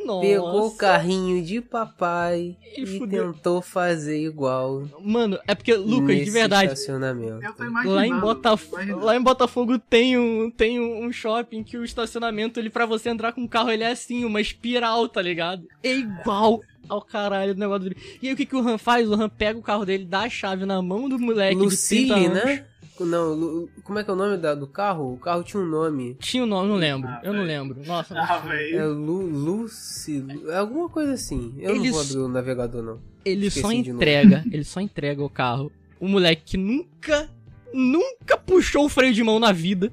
Nossa. 0.04 0.26
pegou 0.26 0.66
o 0.68 0.76
carrinho 0.76 1.44
de 1.44 1.60
papai 1.60 2.56
E 2.76 2.82
e, 2.82 3.06
tentou 3.06 3.60
fazer 3.60 4.18
igual. 4.18 4.88
Mano, 5.00 5.38
é 5.46 5.54
porque, 5.54 5.74
Lucas, 5.74 6.16
de 6.16 6.30
verdade, 6.30 6.72
Estacionamento. 6.72 7.44
Eu 7.44 7.52
tô 7.52 7.64
imaginando. 7.64 7.94
Lá 7.94 8.06
em, 8.06 8.18
Botafogo, 8.18 8.98
lá 9.00 9.16
em 9.16 9.22
Botafogo 9.22 9.78
tem 9.78 10.18
um, 10.18 10.50
tem 10.50 10.80
um, 10.80 11.12
shopping 11.12 11.62
que 11.62 11.76
o 11.76 11.84
estacionamento, 11.84 12.58
ele 12.58 12.70
pra 12.70 12.86
você 12.86 13.10
entrar 13.10 13.32
com 13.32 13.44
o 13.44 13.48
carro, 13.48 13.70
ele 13.70 13.84
é 13.84 13.90
assim, 13.90 14.24
uma 14.24 14.40
espiral, 14.40 15.08
tá 15.08 15.20
ligado? 15.20 15.66
É 15.82 15.92
igual 15.94 16.62
ao 16.88 17.02
caralho 17.02 17.54
do 17.54 17.60
negócio 17.60 17.84
dele. 17.84 17.96
E 18.22 18.28
aí 18.28 18.34
o 18.34 18.36
que, 18.36 18.46
que 18.46 18.56
o 18.56 18.66
Han 18.66 18.78
faz? 18.78 19.08
O 19.08 19.14
Han 19.14 19.28
pega 19.28 19.58
o 19.58 19.62
carro 19.62 19.84
dele, 19.84 20.04
dá 20.04 20.22
a 20.22 20.30
chave 20.30 20.64
na 20.64 20.80
mão 20.80 21.08
do 21.08 21.18
moleque 21.18 21.54
de 21.54 21.60
30 21.60 21.64
Lucille, 21.64 22.26
anos. 22.26 22.44
né? 22.44 22.64
Não, 23.06 23.68
como 23.84 23.98
é 23.98 24.04
que 24.04 24.10
é 24.10 24.12
o 24.12 24.16
nome 24.16 24.36
da- 24.36 24.54
do 24.54 24.66
carro? 24.66 25.12
O 25.14 25.16
carro 25.18 25.42
tinha 25.42 25.62
um 25.62 25.66
nome. 25.66 26.16
Tinha 26.20 26.42
o 26.42 26.46
nome, 26.46 26.68
não 26.68 26.76
lembro. 26.76 27.08
Ah, 27.08 27.20
eu 27.24 27.32
não 27.32 27.44
velho. 27.44 27.62
lembro. 27.62 27.82
Nossa, 27.86 28.14
Ah, 28.18 28.42
É. 28.54 28.84
Lu, 28.84 29.20
Lucy, 29.22 30.24
é 30.48 30.56
alguma 30.56 30.88
coisa 30.88 31.12
assim. 31.14 31.54
Eu 31.58 31.70
Eles- 31.76 31.84
não 31.84 31.92
vou 31.92 32.00
abrir 32.02 32.18
o 32.18 32.28
navegador, 32.28 32.82
não. 32.82 32.98
ele 33.24 33.46
esqueci 33.46 33.66
só 33.66 33.72
entrega, 33.72 34.44
ele 34.50 34.64
só 34.64 34.80
entrega 34.80 35.22
o 35.22 35.30
carro. 35.30 35.70
O 35.98 36.06
moleque 36.08 36.42
que 36.52 36.56
nunca, 36.56 37.28
nunca 37.72 38.36
puxou 38.36 38.84
o 38.86 38.88
freio 38.88 39.12
de 39.14 39.22
mão 39.22 39.38
na 39.38 39.52
vida. 39.52 39.92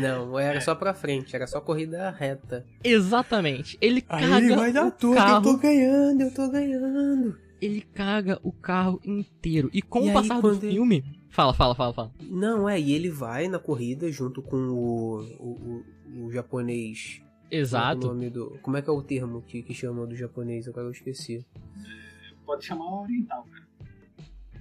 Não, 0.00 0.38
era 0.38 0.60
só 0.60 0.74
pra 0.76 0.94
frente, 0.94 1.34
era 1.34 1.46
só 1.46 1.60
corrida 1.60 2.10
reta. 2.16 2.64
Exatamente. 2.84 3.76
Ele 3.80 4.00
caga 4.00 4.86
o 4.86 5.14
carro. 5.14 5.58
ganhando, 5.58 6.20
eu 6.22 6.30
tô 6.32 6.48
ganhando. 6.48 7.36
Ele 7.60 7.80
caga 7.80 8.38
o 8.42 8.52
carro 8.52 9.00
inteiro. 9.04 9.70
E 9.72 9.80
com 9.82 10.04
E 10.06 10.10
o 10.10 10.12
passar 10.12 10.40
do 10.40 10.50
ele- 10.52 10.70
filme. 10.72 11.04
Fala, 11.28 11.52
fala, 11.52 11.74
fala, 11.74 11.92
fala. 11.92 12.12
Não, 12.22 12.68
é, 12.68 12.80
e 12.80 12.92
ele 12.92 13.10
vai 13.10 13.46
na 13.48 13.58
corrida 13.58 14.10
junto 14.10 14.40
com 14.42 14.56
o, 14.56 15.20
o, 15.38 15.84
o, 16.18 16.24
o 16.26 16.32
japonês. 16.32 17.20
Como 17.20 17.26
é, 17.26 17.48
que 17.50 17.54
é 17.56 17.58
o 17.58 17.60
Exato. 17.60 18.06
nome 18.08 18.30
do, 18.30 18.58
como 18.62 18.76
é 18.76 18.82
que 18.82 18.88
é 18.88 18.92
o 18.92 19.02
termo 19.02 19.42
que, 19.42 19.62
que 19.62 19.74
chama 19.74 20.06
do 20.06 20.16
japonês? 20.16 20.66
Agora 20.66 20.86
eu 20.86 20.90
esqueci. 20.92 21.44
Pode 22.44 22.64
chamar 22.64 23.02
oriental, 23.02 23.44
cara. 23.52 23.66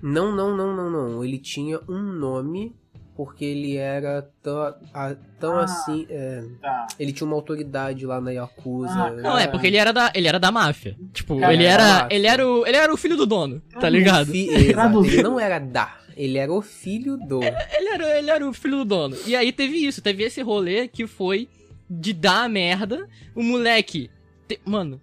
Não, 0.02 0.36
não, 0.36 0.56
não, 0.56 0.76
não, 0.76 0.90
não. 0.92 1.24
Ele 1.24 1.40
tinha 1.40 1.80
um 1.90 2.02
nome 2.02 2.76
porque 3.16 3.46
ele 3.46 3.78
era 3.78 4.30
tão, 4.44 4.76
a- 4.94 5.16
tão 5.40 5.54
Ah. 5.58 5.64
assim. 5.64 6.06
é, 6.10 6.44
Tá. 6.62 6.88
ele 7.00 7.14
tinha 7.14 7.26
uma 7.26 7.36
autoridade 7.36 8.06
lá 8.06 8.20
na 8.20 8.32
Yakuza. 8.32 8.92
Ah, 8.94 9.10
Não, 9.12 9.38
é 9.38 9.48
porque 9.48 9.68
ele 9.68 9.78
era 9.78 9.92
da, 9.94 10.12
ele 10.14 10.28
era 10.28 10.40
da 10.40 10.52
máfia. 10.52 10.98
Tipo, 11.14 11.40
Cara, 11.40 11.54
ele 11.54 11.64
era 11.64 12.08
ele 12.12 12.28
era 12.28 12.46
o, 12.48 12.66
ele 12.68 12.78
era 12.78 12.94
o 12.94 12.98
filho 12.98 13.16
do 13.18 13.26
dono, 13.26 13.62
tá 13.80 13.88
ligado? 13.90 14.32
Fi- 14.32 14.50
exato, 14.72 15.06
ele 15.06 15.24
não 15.24 15.40
era 15.40 15.60
da, 15.60 15.98
ele 16.16 16.38
era 16.38 16.52
o 16.52 16.62
filho 16.62 17.18
do. 17.18 17.42
Ele 17.44 17.88
era, 17.90 18.18
ele 18.20 18.30
era 18.30 18.48
o 18.48 18.54
filho 18.54 18.78
do 18.80 18.86
dono. 18.86 19.16
E 19.26 19.36
aí 19.36 19.52
teve 19.52 19.78
isso, 19.78 20.02
teve 20.02 20.24
esse 20.24 20.42
rolê 20.42 20.88
que 20.88 21.08
foi 21.08 21.48
de 21.90 22.12
dar 22.14 22.44
a 22.44 22.50
merda. 22.50 23.08
O 23.34 23.42
moleque, 23.44 24.10
te- 24.48 24.60
mano, 24.66 25.00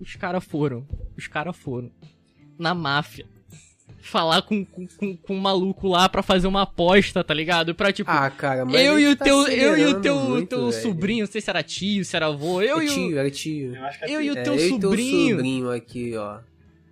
os 0.00 0.14
caras 0.16 0.44
foram, 0.44 0.86
os 1.16 1.26
caras 1.26 1.56
foram 1.56 1.90
na 2.58 2.74
máfia. 2.74 3.26
Falar 4.02 4.42
com, 4.42 4.64
com, 4.64 4.86
com, 5.16 5.34
um 5.34 5.38
maluco 5.38 5.88
lá 5.88 6.08
pra 6.08 6.22
fazer 6.22 6.46
uma 6.46 6.62
aposta, 6.62 7.22
tá 7.22 7.34
ligado? 7.34 7.74
Pra 7.74 7.92
tipo. 7.92 8.10
Ah, 8.10 8.30
cara, 8.30 8.64
mas 8.64 8.80
eu 8.80 8.98
e 8.98 9.06
o 9.08 9.16
tá 9.16 9.24
teu, 9.24 9.46
eu 9.48 9.76
e 9.78 9.86
o 9.86 10.00
teu, 10.00 10.16
muito, 10.16 10.48
teu 10.48 10.70
velho. 10.70 10.82
sobrinho, 10.82 11.24
não 11.26 11.30
sei 11.32 11.40
se 11.40 11.50
era 11.50 11.62
tio, 11.62 12.04
se 12.04 12.16
era 12.16 12.26
avô, 12.26 12.62
eu 12.62 12.78
É 12.80 12.84
e 12.84 12.88
o. 12.88 12.92
tio, 12.94 13.18
era 13.18 13.30
tio. 13.30 13.76
Eu 13.76 13.84
acho 13.84 13.98
que 13.98 14.04
é 14.04 14.10
Eu 14.16 14.20
e 14.22 14.30
o 14.30 14.38
É, 14.38 14.42
teu 14.42 14.54
eu 14.54 14.60
e 14.60 14.68
teu 14.68 14.80
sobrinho. 14.80 15.36
sobrinho 15.36 15.70
aqui, 15.70 16.16
ó. 16.16 16.38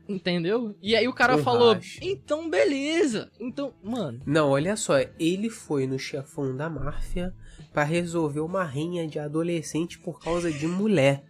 Entendeu? 0.09 0.75
E 0.81 0.97
aí 0.97 1.07
o 1.07 1.13
cara 1.13 1.37
Um 1.37 1.43
falou, 1.43 1.77
então 2.01 2.49
beleza. 2.49 3.31
Então, 3.39 3.75
mano, 3.83 4.21
Não, 4.25 4.49
olha 4.51 4.75
só, 4.75 4.95
ele 5.19 5.51
foi 5.51 5.87
no 5.87 5.99
chefão 5.99 6.57
da 6.57 6.71
máfia 6.71 7.35
pra 7.75 7.85
resolver 7.85 8.41
uma 8.41 8.65
rinha 8.65 9.07
de 9.07 9.19
adolescente 9.19 9.99
por 9.99 10.19
causa 10.19 10.51
de 10.51 10.67
mulher. 10.67 11.23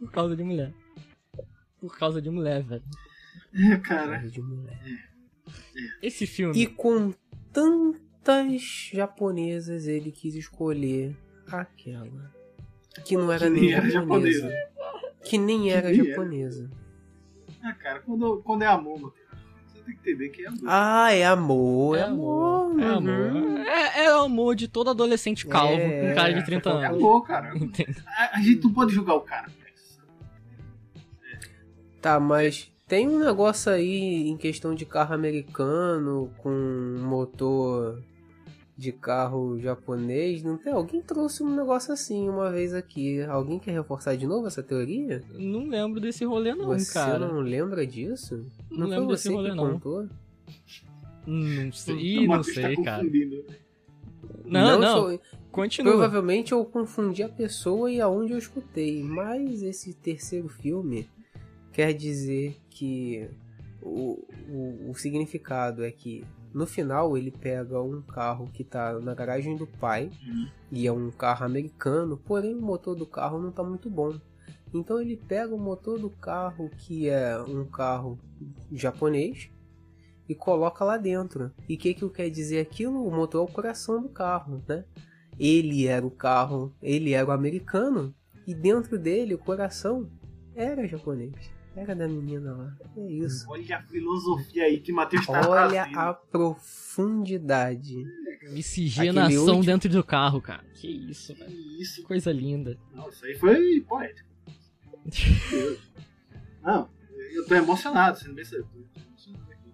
por 0.00 0.10
causa 0.10 0.34
de 0.34 0.42
mulher. 0.42 0.72
Por 1.80 1.98
causa 1.98 2.22
de 2.22 2.30
mulher, 2.30 2.62
velho. 2.62 2.82
É, 3.54 3.76
cara. 3.82 4.18
causa 4.18 4.30
de 4.30 4.40
mulher. 4.42 5.08
Esse 6.02 6.26
filme. 6.26 6.58
E 6.60 6.66
com 6.66 7.12
tantas 7.52 8.62
japonesas 8.92 9.86
ele 9.86 10.10
quis 10.10 10.34
escolher 10.34 11.16
aquela 11.46 12.32
que 13.04 13.16
não 13.16 13.30
era 13.32 13.46
Que 13.46 13.50
nem 13.50 13.60
nem 13.62 13.72
era 13.74 13.90
japonesa. 13.90 14.52
Que 15.24 15.38
nem 15.38 15.70
era 15.70 15.88
nem 15.90 16.00
era. 16.00 16.08
japonesa. 16.10 16.70
Ah, 17.62 17.72
cara, 17.74 18.00
quando, 18.00 18.42
quando 18.42 18.62
é 18.62 18.66
amor, 18.66 19.14
você 19.66 19.80
tem 19.84 19.94
que 19.96 20.00
entender 20.10 20.28
que 20.30 20.42
é 20.44 20.48
amor. 20.48 20.60
Ah, 20.66 21.12
é 21.12 21.24
amor, 21.24 21.96
é, 21.96 22.00
É 22.00 22.04
amor. 22.04 22.70
amor. 22.72 22.80
É 22.82 22.86
uhum. 22.98 23.38
amor. 23.48 23.66
É, 23.66 24.04
é 24.04 24.16
o 24.16 24.20
amor 24.20 24.54
de 24.54 24.68
todo 24.68 24.90
adolescente 24.90 25.46
calvo 25.46 25.74
É, 25.74 26.08
com 26.10 26.14
cara 26.14 26.32
de 26.34 26.44
30 26.44 26.68
É 26.68 26.72
anos. 26.72 26.98
amor, 26.98 27.22
cara. 27.26 27.52
A, 28.06 28.38
a 28.38 28.42
gente 28.42 28.62
não 28.64 28.72
pode 28.72 28.92
julgar 28.94 29.14
o 29.14 29.20
cara. 29.22 29.50
Tá, 32.00 32.20
mas 32.20 32.70
tem 32.86 33.08
um 33.08 33.18
negócio 33.18 33.72
aí 33.72 34.28
em 34.28 34.36
questão 34.36 34.74
de 34.74 34.84
carro 34.84 35.14
americano 35.14 36.30
com 36.38 36.50
motor 37.00 38.02
de 38.76 38.92
carro 38.92 39.58
japonês. 39.58 40.42
Não 40.42 40.56
tem? 40.58 40.72
Alguém 40.72 41.00
trouxe 41.00 41.42
um 41.42 41.54
negócio 41.54 41.92
assim 41.92 42.28
uma 42.28 42.50
vez 42.50 42.74
aqui. 42.74 43.22
Alguém 43.22 43.58
quer 43.58 43.72
reforçar 43.72 44.16
de 44.16 44.26
novo 44.26 44.46
essa 44.46 44.62
teoria? 44.62 45.22
Não 45.32 45.66
lembro 45.68 46.00
desse 46.00 46.24
rolê, 46.24 46.54
não, 46.54 46.66
Você 46.66 46.92
cara. 46.92 47.18
não 47.20 47.40
lembra 47.40 47.86
disso? 47.86 48.44
Não 48.70 48.80
Não, 48.80 48.86
lembro 48.88 49.04
foi 49.06 49.14
desse 49.14 49.28
você 49.28 49.34
rolê, 49.34 49.50
que 49.50 49.56
não. 49.56 49.72
contou? 49.72 50.08
Não 51.26 51.72
sei, 51.72 51.94
O 51.94 51.98
Ih, 51.98 52.16
não 52.20 52.26
Matheus 52.36 52.54
sei, 52.54 52.76
tá 52.76 52.82
cara. 52.82 53.02
confundindo. 53.02 53.44
Não, 54.44 54.78
não, 54.78 54.96
sou- 55.08 55.20
continua. 55.50 55.92
Provavelmente 55.92 56.52
eu 56.52 56.64
confundi 56.64 57.22
a 57.22 57.28
pessoa 57.28 57.90
e 57.90 58.00
aonde 58.00 58.32
eu 58.32 58.38
escutei, 58.38 59.02
mas 59.02 59.62
esse 59.62 59.94
terceiro 59.94 60.48
filme 60.48 61.08
quer 61.74 61.92
dizer 61.92 62.56
que 62.70 63.28
o, 63.82 64.24
o, 64.48 64.90
o 64.90 64.94
significado 64.94 65.84
é 65.84 65.90
que 65.90 66.24
no 66.54 66.66
final 66.66 67.18
ele 67.18 67.32
pega 67.32 67.82
um 67.82 68.00
carro 68.00 68.48
que 68.52 68.62
tá 68.62 68.98
na 69.00 69.12
garagem 69.12 69.56
do 69.56 69.66
pai 69.66 70.08
Uhum. 70.24 70.48
e 70.70 70.86
é 70.86 70.92
um 70.92 71.10
carro 71.10 71.44
americano, 71.44 72.16
porém 72.16 72.54
o 72.54 72.62
motor 72.62 72.94
do 72.94 73.04
carro 73.04 73.40
não 73.40 73.50
tá 73.50 73.64
muito 73.64 73.90
bom. 73.90 74.16
Então 74.72 75.00
ele 75.00 75.16
pega 75.16 75.52
o 75.52 75.58
motor 75.58 75.98
do 75.98 76.08
carro 76.10 76.70
que 76.78 77.08
é 77.08 77.36
um 77.42 77.64
carro 77.64 78.18
japonês 78.72 79.50
e 80.28 80.34
coloca 80.34 80.84
lá 80.84 80.96
dentro. 80.96 81.50
E 81.68 81.74
o 81.74 81.78
que 81.78 81.92
que 81.92 82.08
quer 82.08 82.30
dizer 82.30 82.60
aquilo? 82.60 83.04
O 83.04 83.10
motor 83.10 83.46
é 83.46 83.50
o 83.50 83.52
coração 83.52 84.00
do 84.00 84.08
carro, 84.08 84.62
né? 84.68 84.84
Ele 85.38 85.86
era 85.86 86.06
o 86.06 86.10
carro, 86.10 86.72
ele 86.80 87.12
era 87.12 87.26
o 87.26 87.32
americano 87.32 88.14
e 88.46 88.54
dentro 88.54 88.96
dele 88.96 89.34
o 89.34 89.38
coração 89.38 90.08
era 90.54 90.86
japonês. 90.86 91.53
Era 91.76 91.94
da 91.94 92.06
menina 92.06 92.52
lá. 92.54 92.76
É 92.96 93.00
isso. 93.10 93.44
Olha 93.48 93.78
a 93.78 93.82
filosofia 93.82 94.64
aí 94.64 94.78
que 94.80 94.92
Matheus 94.92 95.26
tá 95.26 95.48
Olha 95.48 95.70
trazendo. 95.84 95.98
a 95.98 96.14
profundidade. 96.14 98.04
Miscigenação 98.50 99.56
último- 99.56 99.64
dentro 99.64 99.88
do 99.88 100.04
carro, 100.04 100.40
cara. 100.40 100.62
Que 100.74 100.86
isso, 101.10 101.34
velho. 101.34 101.50
Que 101.50 101.82
Isso, 101.82 102.02
Coisa 102.04 102.30
linda. 102.30 102.78
não, 102.94 103.08
isso 103.08 103.24
aí 103.24 103.34
foi 103.34 103.80
poético. 103.88 104.28
Não, 106.62 106.88
eu 107.34 107.44
tô 107.46 107.54
emocionado, 107.54 108.18
sendo 108.18 108.34
bem 108.34 108.44
sério. 108.44 108.66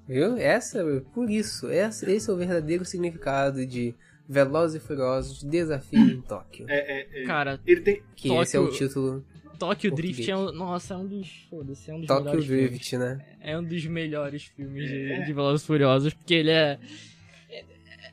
Viu? 0.09 0.37
Essa, 0.37 0.83
por 1.15 1.31
isso, 1.31 1.69
essa, 1.69 2.11
esse 2.11 2.29
é 2.29 2.33
o 2.33 2.37
verdadeiro 2.37 2.85
significado 2.85 3.65
de 3.65 3.95
Velozes 4.29 4.83
e 4.83 4.85
Furiosos 4.85 5.43
Desafio 5.45 6.01
em 6.01 6.21
Tóquio. 6.21 6.67
É, 6.69 7.01
é, 7.03 7.23
é. 7.23 7.27
Cara, 7.27 7.61
Ele 7.65 7.81
tem. 7.81 8.03
Que 8.17 8.29
Tóquio- 8.29 8.43
esse 8.43 8.57
é 8.57 8.61
o 8.61 8.71
título 8.73 9.25
Tokyo 9.61 9.91
Português. 9.91 10.17
Drift 10.17 10.31
é 10.33 10.37
um. 10.37 10.53
Nossa, 10.53 10.95
é 10.95 10.97
um 10.97 11.07
dos. 11.07 11.47
Foda-se, 11.49 11.91
é 11.91 11.95
um 11.95 11.99
dos 11.99 12.09
Tokyo 12.09 12.25
melhores 12.25 12.47
filmes. 12.47 12.71
Drift, 12.71 12.99
né? 12.99 13.27
É 13.41 13.57
um 13.59 13.63
dos 13.63 13.87
melhores 13.87 14.45
filmes 14.47 14.89
de, 14.89 15.13
É. 15.13 15.21
de 15.23 15.33
Velozes 15.33 15.63
e 15.63 15.67
Furiosos, 15.67 16.13
porque 16.15 16.35
ele 16.35 16.51
é. 16.51 16.79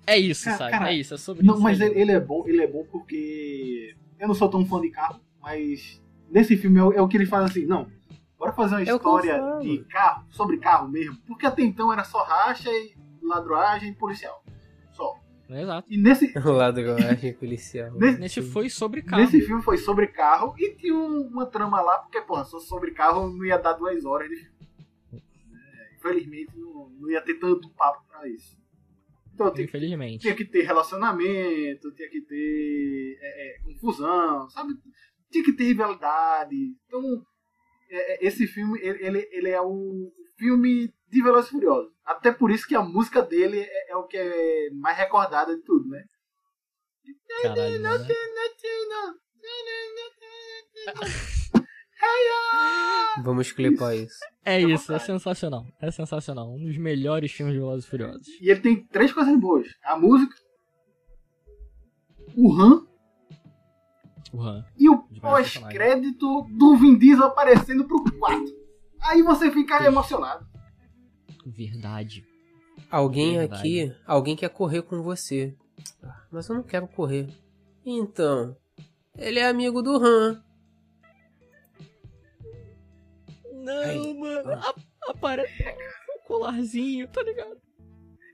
É, 0.05 0.17
isso, 0.17 0.45
Cara, 0.45 0.57
sabe? 0.57 0.71
cara, 0.71 0.91
é 0.91 0.95
isso, 0.95 1.13
é 1.13 1.17
sobre 1.17 1.43
Não, 1.45 1.55
isso. 1.55 1.63
mas 1.63 1.81
ele, 1.81 1.99
ele 1.99 2.11
é 2.13 2.19
bom, 2.19 2.43
ele 2.47 2.61
é 2.61 2.67
bom 2.67 2.85
porque. 2.91 3.95
Eu 4.19 4.27
não 4.27 4.35
sou 4.35 4.49
tão 4.49 4.65
fã 4.65 4.79
de 4.79 4.89
carro, 4.89 5.19
mas 5.41 6.01
nesse 6.31 6.55
filme 6.57 6.79
é 6.79 6.83
o, 6.83 6.93
é 6.93 7.01
o 7.01 7.07
que 7.07 7.17
ele 7.17 7.25
faz 7.25 7.45
assim, 7.45 7.65
não. 7.65 7.87
Bora 8.39 8.53
fazer 8.53 8.75
uma 8.75 8.83
eu 8.83 8.95
história 8.97 9.37
falo. 9.37 9.61
de 9.61 9.79
carro, 9.85 10.25
sobre 10.29 10.57
carro 10.57 10.87
mesmo. 10.87 11.17
Porque 11.27 11.45
até 11.45 11.61
então 11.63 11.91
era 11.91 12.03
só 12.03 12.23
racha 12.23 12.69
e 12.69 12.93
ladroagem 13.21 13.89
e 13.89 13.93
policial. 13.95 14.43
Exato. 15.49 15.87
E 15.91 15.97
nesse, 15.97 16.33
O 16.45 16.51
ladroagem 16.51 17.33
policial. 17.33 17.91
Nesse- 17.93 18.19
Nesse 18.19 18.41
foi 18.41 18.69
sobre 18.69 19.01
carro. 19.01 19.21
nesse 19.23 19.41
filme 19.41 19.61
foi 19.63 19.77
sobre 19.77 20.07
carro 20.07 20.53
e 20.57 20.75
tinha 20.75 20.93
um- 20.95 21.27
uma 21.27 21.45
trama 21.45 21.81
lá, 21.81 21.99
porque, 21.99 22.21
porra, 22.21 22.43
só 22.45 22.59
sobre 22.59 22.91
carro 22.91 23.29
não 23.29 23.45
ia 23.45 23.57
dar 23.57 23.73
duas 23.73 24.03
horas 24.05 24.29
de 24.29 24.35
filme. 24.35 24.57
É, 25.13 25.95
infelizmente 25.95 26.51
não, 26.57 26.89
não 26.89 27.09
ia 27.09 27.21
ter 27.21 27.35
tanto 27.35 27.69
papo 27.71 28.05
pra 28.09 28.27
isso. 28.27 28.57
Então 29.33 29.53
tinha, 29.53 29.65
Infelizmente. 29.65 30.21
tinha 30.21 30.35
que 30.35 30.43
ter 30.45 30.63
relacionamento, 30.63 31.91
tinha 31.93 32.09
que 32.09 32.21
ter 32.21 33.17
é, 33.21 33.55
é, 33.55 33.59
confusão, 33.63 34.49
sabe? 34.49 34.73
Tinha 35.31 35.43
que 35.43 35.53
ter 35.53 35.65
rivalidade. 35.65 36.55
Então, 36.87 37.23
é, 37.89 38.13
é, 38.25 38.27
esse 38.27 38.47
filme, 38.47 38.79
ele, 38.81 39.05
ele, 39.05 39.29
ele 39.31 39.49
é 39.49 39.61
um 39.61 40.11
filme 40.37 40.91
de 41.09 41.21
Velozes 41.23 41.49
e 41.49 41.51
Furiosos. 41.51 41.91
Até 42.05 42.31
por 42.31 42.51
isso 42.51 42.67
que 42.67 42.75
a 42.75 42.81
música 42.81 43.21
dele 43.21 43.59
é, 43.59 43.91
é 43.91 43.95
o 43.95 44.03
que 44.03 44.17
é 44.17 44.69
mais 44.71 44.97
recordada 44.97 45.55
de 45.55 45.61
tudo, 45.63 45.87
né? 45.89 46.03
Caralho, 47.41 47.79
né? 47.79 47.89
Vamos 53.23 53.51
clipar 53.51 53.95
isso. 53.95 54.19
É 54.45 54.61
isso, 54.61 54.93
é 54.93 54.99
sensacional. 54.99 55.65
É 55.81 55.89
sensacional. 55.91 56.53
Um 56.53 56.63
dos 56.63 56.77
melhores 56.77 57.31
filmes 57.31 57.53
de 57.53 57.59
Velozes 57.59 57.85
e 57.85 57.89
Furiosos. 57.89 58.27
E 58.41 58.49
ele 58.49 58.61
tem 58.61 58.85
três 58.87 59.11
coisas 59.11 59.35
boas: 59.39 59.67
a 59.83 59.97
música, 59.97 60.35
o 62.35 62.53
Han 62.53 62.87
Han. 64.33 64.63
e 64.77 64.89
o 64.89 64.97
pós-crédito 65.21 66.43
do 66.57 66.75
Vin 66.77 66.97
Diesel 66.97 67.25
aparecendo 67.25 67.85
pro 67.85 68.03
4. 68.03 68.45
Aí 69.01 69.21
você 69.21 69.51
fica 69.51 69.83
emocionado. 69.83 70.45
Verdade. 71.51 72.25
Alguém 72.91 73.37
Verdade. 73.37 73.59
aqui, 73.61 73.95
alguém 74.05 74.35
quer 74.35 74.49
correr 74.49 74.81
com 74.81 75.01
você. 75.01 75.55
Ah, 76.03 76.23
Mas 76.31 76.47
eu 76.49 76.55
não 76.55 76.63
quero 76.63 76.87
correr. 76.87 77.27
Então, 77.85 78.55
ele 79.17 79.39
é 79.39 79.47
amigo 79.47 79.81
do 79.81 79.95
Han. 79.95 80.43
Não, 83.53 83.79
Aí. 83.81 84.13
mano. 84.19 84.51
a- 84.53 84.75
Aparece 85.09 85.63
o 86.17 86.19
colarzinho, 86.27 87.07
tá 87.07 87.23
ligado? 87.23 87.57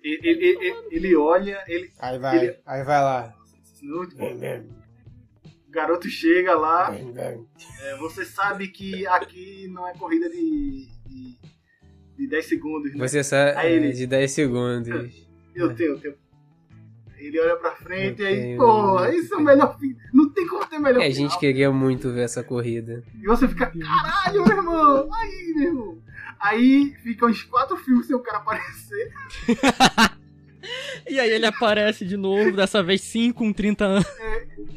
Ele, 0.03 0.19
ele, 0.27 0.45
ele- 0.67 0.87
ele 0.91 1.15
olha, 1.15 1.63
ele. 1.67 1.91
Aí 1.99 2.17
vai, 2.17 2.37
Ele- 2.37 2.59
aí 2.65 2.83
vai 2.83 2.99
lá. 3.01 3.35
Muito 3.81 4.15
bom. 4.17 4.31
O 5.67 5.71
garoto 5.71 6.09
chega 6.09 6.55
lá. 6.55 6.93
é, 6.95 7.97
você 7.97 8.25
sabe 8.25 8.69
que 8.69 9.05
aqui 9.05 9.67
não 9.67 9.87
é 9.87 9.93
corrida 9.93 10.29
de, 10.31 10.87
de, 11.05 11.37
de 12.23 12.29
10 12.29 12.45
segundos. 12.45 12.93
Né? 12.93 13.07
Você 13.07 13.23
sabe 13.23 13.57
Aí 13.57 13.73
ele- 13.73 13.89
é, 13.89 13.91
de 13.91 14.07
10 14.07 14.31
segundos. 14.31 14.89
Eu 15.55 15.73
tenho, 15.75 15.91
eu 15.91 15.99
tenho. 15.99 16.15
Ele 17.17 17.39
olha 17.39 17.55
pra 17.55 17.71
frente 17.71 18.21
Eu 18.21 18.25
e 18.25 18.29
aí, 18.29 18.41
tenho- 18.41 18.57
porra, 18.57 19.15
isso 19.15 19.33
é 19.33 19.37
o 19.37 19.41
melhor 19.41 19.79
fim. 19.79 19.95
Não 20.13 20.29
tem 20.29 20.45
como 20.47 20.65
ter 20.65 20.77
melhor 20.79 21.01
É, 21.01 21.07
a 21.07 21.11
final. 21.11 21.29
gente 21.29 21.39
queria 21.39 21.71
muito 21.71 22.11
ver 22.11 22.21
essa 22.23 22.43
corrida. 22.43 23.03
E 23.21 23.25
você 23.25 23.47
fica, 23.47 23.67
caralho, 23.71 24.43
meu 24.45 24.57
irmão! 24.57 25.09
Aí, 25.13 25.53
meu 25.55 25.67
irmão! 25.67 25.97
Aí 26.39 26.93
fica 27.03 27.25
uns 27.25 27.41
quatro 27.43 27.77
filmes 27.77 28.07
sem 28.07 28.15
o 28.15 28.19
cara 28.19 28.39
aparecer. 28.39 29.11
E 31.09 31.19
aí 31.19 31.29
ele 31.29 31.45
aparece 31.45 32.05
de 32.05 32.15
novo, 32.15 32.55
dessa 32.55 32.81
vez 32.81 33.01
sim 33.01 33.33
com 33.33 33.51
30 33.51 33.83
anos. 33.83 34.05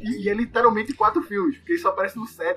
E, 0.03 0.25
e 0.25 0.29
é 0.29 0.35
literalmente 0.35 0.93
quatro 0.93 1.23
filmes, 1.23 1.57
porque 1.59 1.73
ele 1.75 1.79
só 1.79 1.91
aparece 1.91 2.17
no 2.19 2.27
set. 2.27 2.57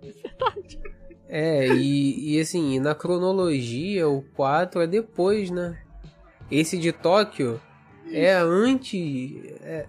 É, 1.34 1.66
e, 1.68 2.34
e 2.36 2.40
assim, 2.40 2.78
na 2.78 2.94
cronologia, 2.94 4.06
o 4.06 4.20
4 4.20 4.82
é 4.82 4.86
depois, 4.86 5.50
né? 5.50 5.78
Esse 6.50 6.76
de 6.76 6.92
Tóquio 6.92 7.58
é 8.10 8.34
antes. 8.34 9.00
é- 9.62 9.86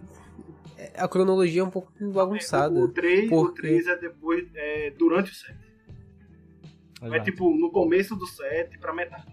é- 0.78 0.92
a 0.96 1.06
cronologia 1.10 1.60
é 1.62 1.66
um 1.66 1.70
pouco 1.70 1.92
bagunçada. 2.14 2.80
O 2.80 2.88
3, 2.88 3.26
o 3.26 3.30
Porque- 3.30 3.62
3 3.62 3.88
é 3.88 3.98
depois, 3.98 4.48
é 4.56 4.92
durante 4.98 5.32
o 5.32 5.36
set. 5.36 5.54
É 7.02 7.08
Exato. 7.08 7.24
tipo 7.26 7.54
no 7.54 7.70
começo 7.70 8.16
do 8.16 8.26
set 8.26 8.78
pra 8.80 8.94
metade. 8.94 9.28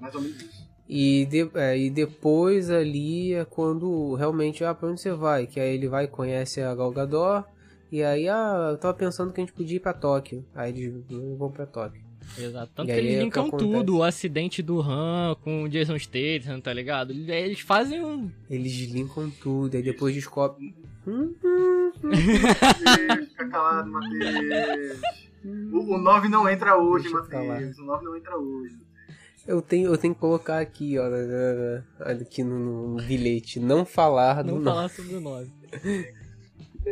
Mais 0.00 0.14
ou 0.14 0.22
menos 0.22 0.40
isso. 0.40 0.66
E, 0.88 1.26
de- 1.26 1.50
é, 1.54 1.76
e 1.78 1.90
depois 1.90 2.70
ali 2.70 3.34
é 3.34 3.44
quando 3.44 4.14
realmente, 4.14 4.64
ah, 4.64 4.72
pra 4.74 4.88
onde 4.88 5.02
você 5.02 5.12
vai? 5.12 5.46
Que 5.46 5.60
aí 5.60 5.74
ele 5.74 5.86
vai 5.86 6.04
e 6.04 6.08
conhece 6.08 6.62
a 6.62 6.74
Gal 6.74 6.90
Gadot. 6.90 7.46
E 7.90 8.02
aí, 8.02 8.28
ah, 8.28 8.68
eu 8.72 8.78
tava 8.78 8.94
pensando 8.94 9.32
que 9.32 9.40
a 9.40 9.44
gente 9.44 9.52
podia 9.54 9.76
ir 9.76 9.80
pra 9.80 9.92
Tóquio. 9.94 10.44
Aí 10.54 10.70
eles 10.70 10.92
vão 11.38 11.50
pra 11.50 11.64
Tóquio. 11.66 12.02
Exato. 12.36 12.70
Tanto 12.74 12.90
E 12.90 12.92
que 12.92 12.98
eles 12.98 13.14
é 13.14 13.22
linkam 13.22 13.50
tudo, 13.50 13.96
o 13.96 14.02
acidente 14.02 14.62
do 14.62 14.80
Han 14.82 15.34
com 15.42 15.62
o 15.62 15.68
Jason 15.68 15.98
Statham, 15.98 16.60
tá 16.60 16.72
ligado? 16.72 17.12
Eles 17.12 17.60
fazem 17.60 18.04
um... 18.04 18.30
Eles 18.50 18.72
linkam 18.90 19.30
tudo, 19.30 19.76
aí 19.76 19.82
depois 19.82 20.14
descobrem. 20.14 20.74
Matheus, 22.02 23.28
Fica 23.28 23.48
calado, 23.48 23.90
Matheus. 23.90 25.00
O, 25.72 25.94
o 25.94 25.98
9 25.98 26.28
não 26.28 26.48
entra 26.48 26.76
hoje, 26.76 27.08
falar. 27.08 27.44
Matheus. 27.44 27.78
O 27.78 27.84
9 27.84 28.04
não 28.04 28.16
entra 28.16 28.36
hoje. 28.36 28.76
Eu 29.46 29.62
tenho, 29.62 29.88
eu 29.90 29.96
tenho 29.96 30.14
que 30.14 30.20
colocar 30.20 30.58
aqui, 30.60 30.98
ó, 30.98 31.04
aqui 32.00 32.44
no, 32.44 32.96
no- 32.98 33.02
bilhete, 33.02 33.58
não 33.58 33.86
falar 33.86 34.42
do 34.42 34.48
Não 34.48 34.54
nome. 34.60 34.64
falar 34.66 34.88
sobre 34.90 35.14
o 35.14 35.20
9. 35.20 35.50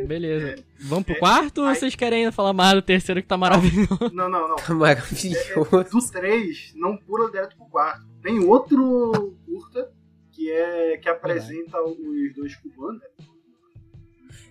Beleza. 0.05 0.63
Vamos 0.79 1.05
pro 1.05 1.17
quarto 1.19 1.59
ou 1.63 1.73
vocês 1.73 1.95
querem 1.95 2.19
ainda 2.19 2.31
falar 2.31 2.53
mais 2.53 2.73
do 2.75 2.81
terceiro 2.81 3.21
que 3.21 3.27
tá 3.27 3.37
maravilhoso? 3.37 3.87
Não, 4.13 4.29
não, 4.29 4.47
não. 4.47 4.55
Tá 4.57 4.73
maravilhoso. 4.73 5.83
Do 5.91 6.11
3, 6.11 6.73
não 6.75 6.97
pula 6.97 7.31
direto 7.31 7.55
pro 7.55 7.65
quarto. 7.65 8.05
Tem 8.21 8.39
outro 8.39 9.35
curta 9.45 9.91
que 10.31 10.51
é 10.51 10.97
que 10.97 11.09
apresenta 11.09 11.81
os 11.81 12.35
dois 12.35 12.55
cubanos. 12.57 13.01
né? 13.01 13.07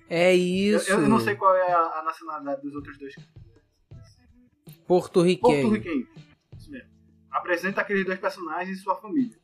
É 0.09 0.35
Eu, 0.37 0.77
isso. 0.79 0.91
eu 0.91 1.01
não 1.09 1.21
sei 1.21 1.35
qual 1.37 1.55
é 1.55 1.73
a, 1.73 2.01
a 2.01 2.03
nacionalidade 2.05 2.63
dos 2.63 2.75
outros 2.75 2.97
dois. 2.99 3.15
Porto-riquenho. 4.87 5.71
Porto-riquenho. 5.71 6.07
Isso 6.57 6.71
mesmo. 6.71 6.89
Apresenta 7.31 7.81
aqueles 7.81 8.05
dois 8.05 8.19
personagens 8.19 8.79
e 8.79 8.83
sua 8.83 8.97
família. 8.97 9.37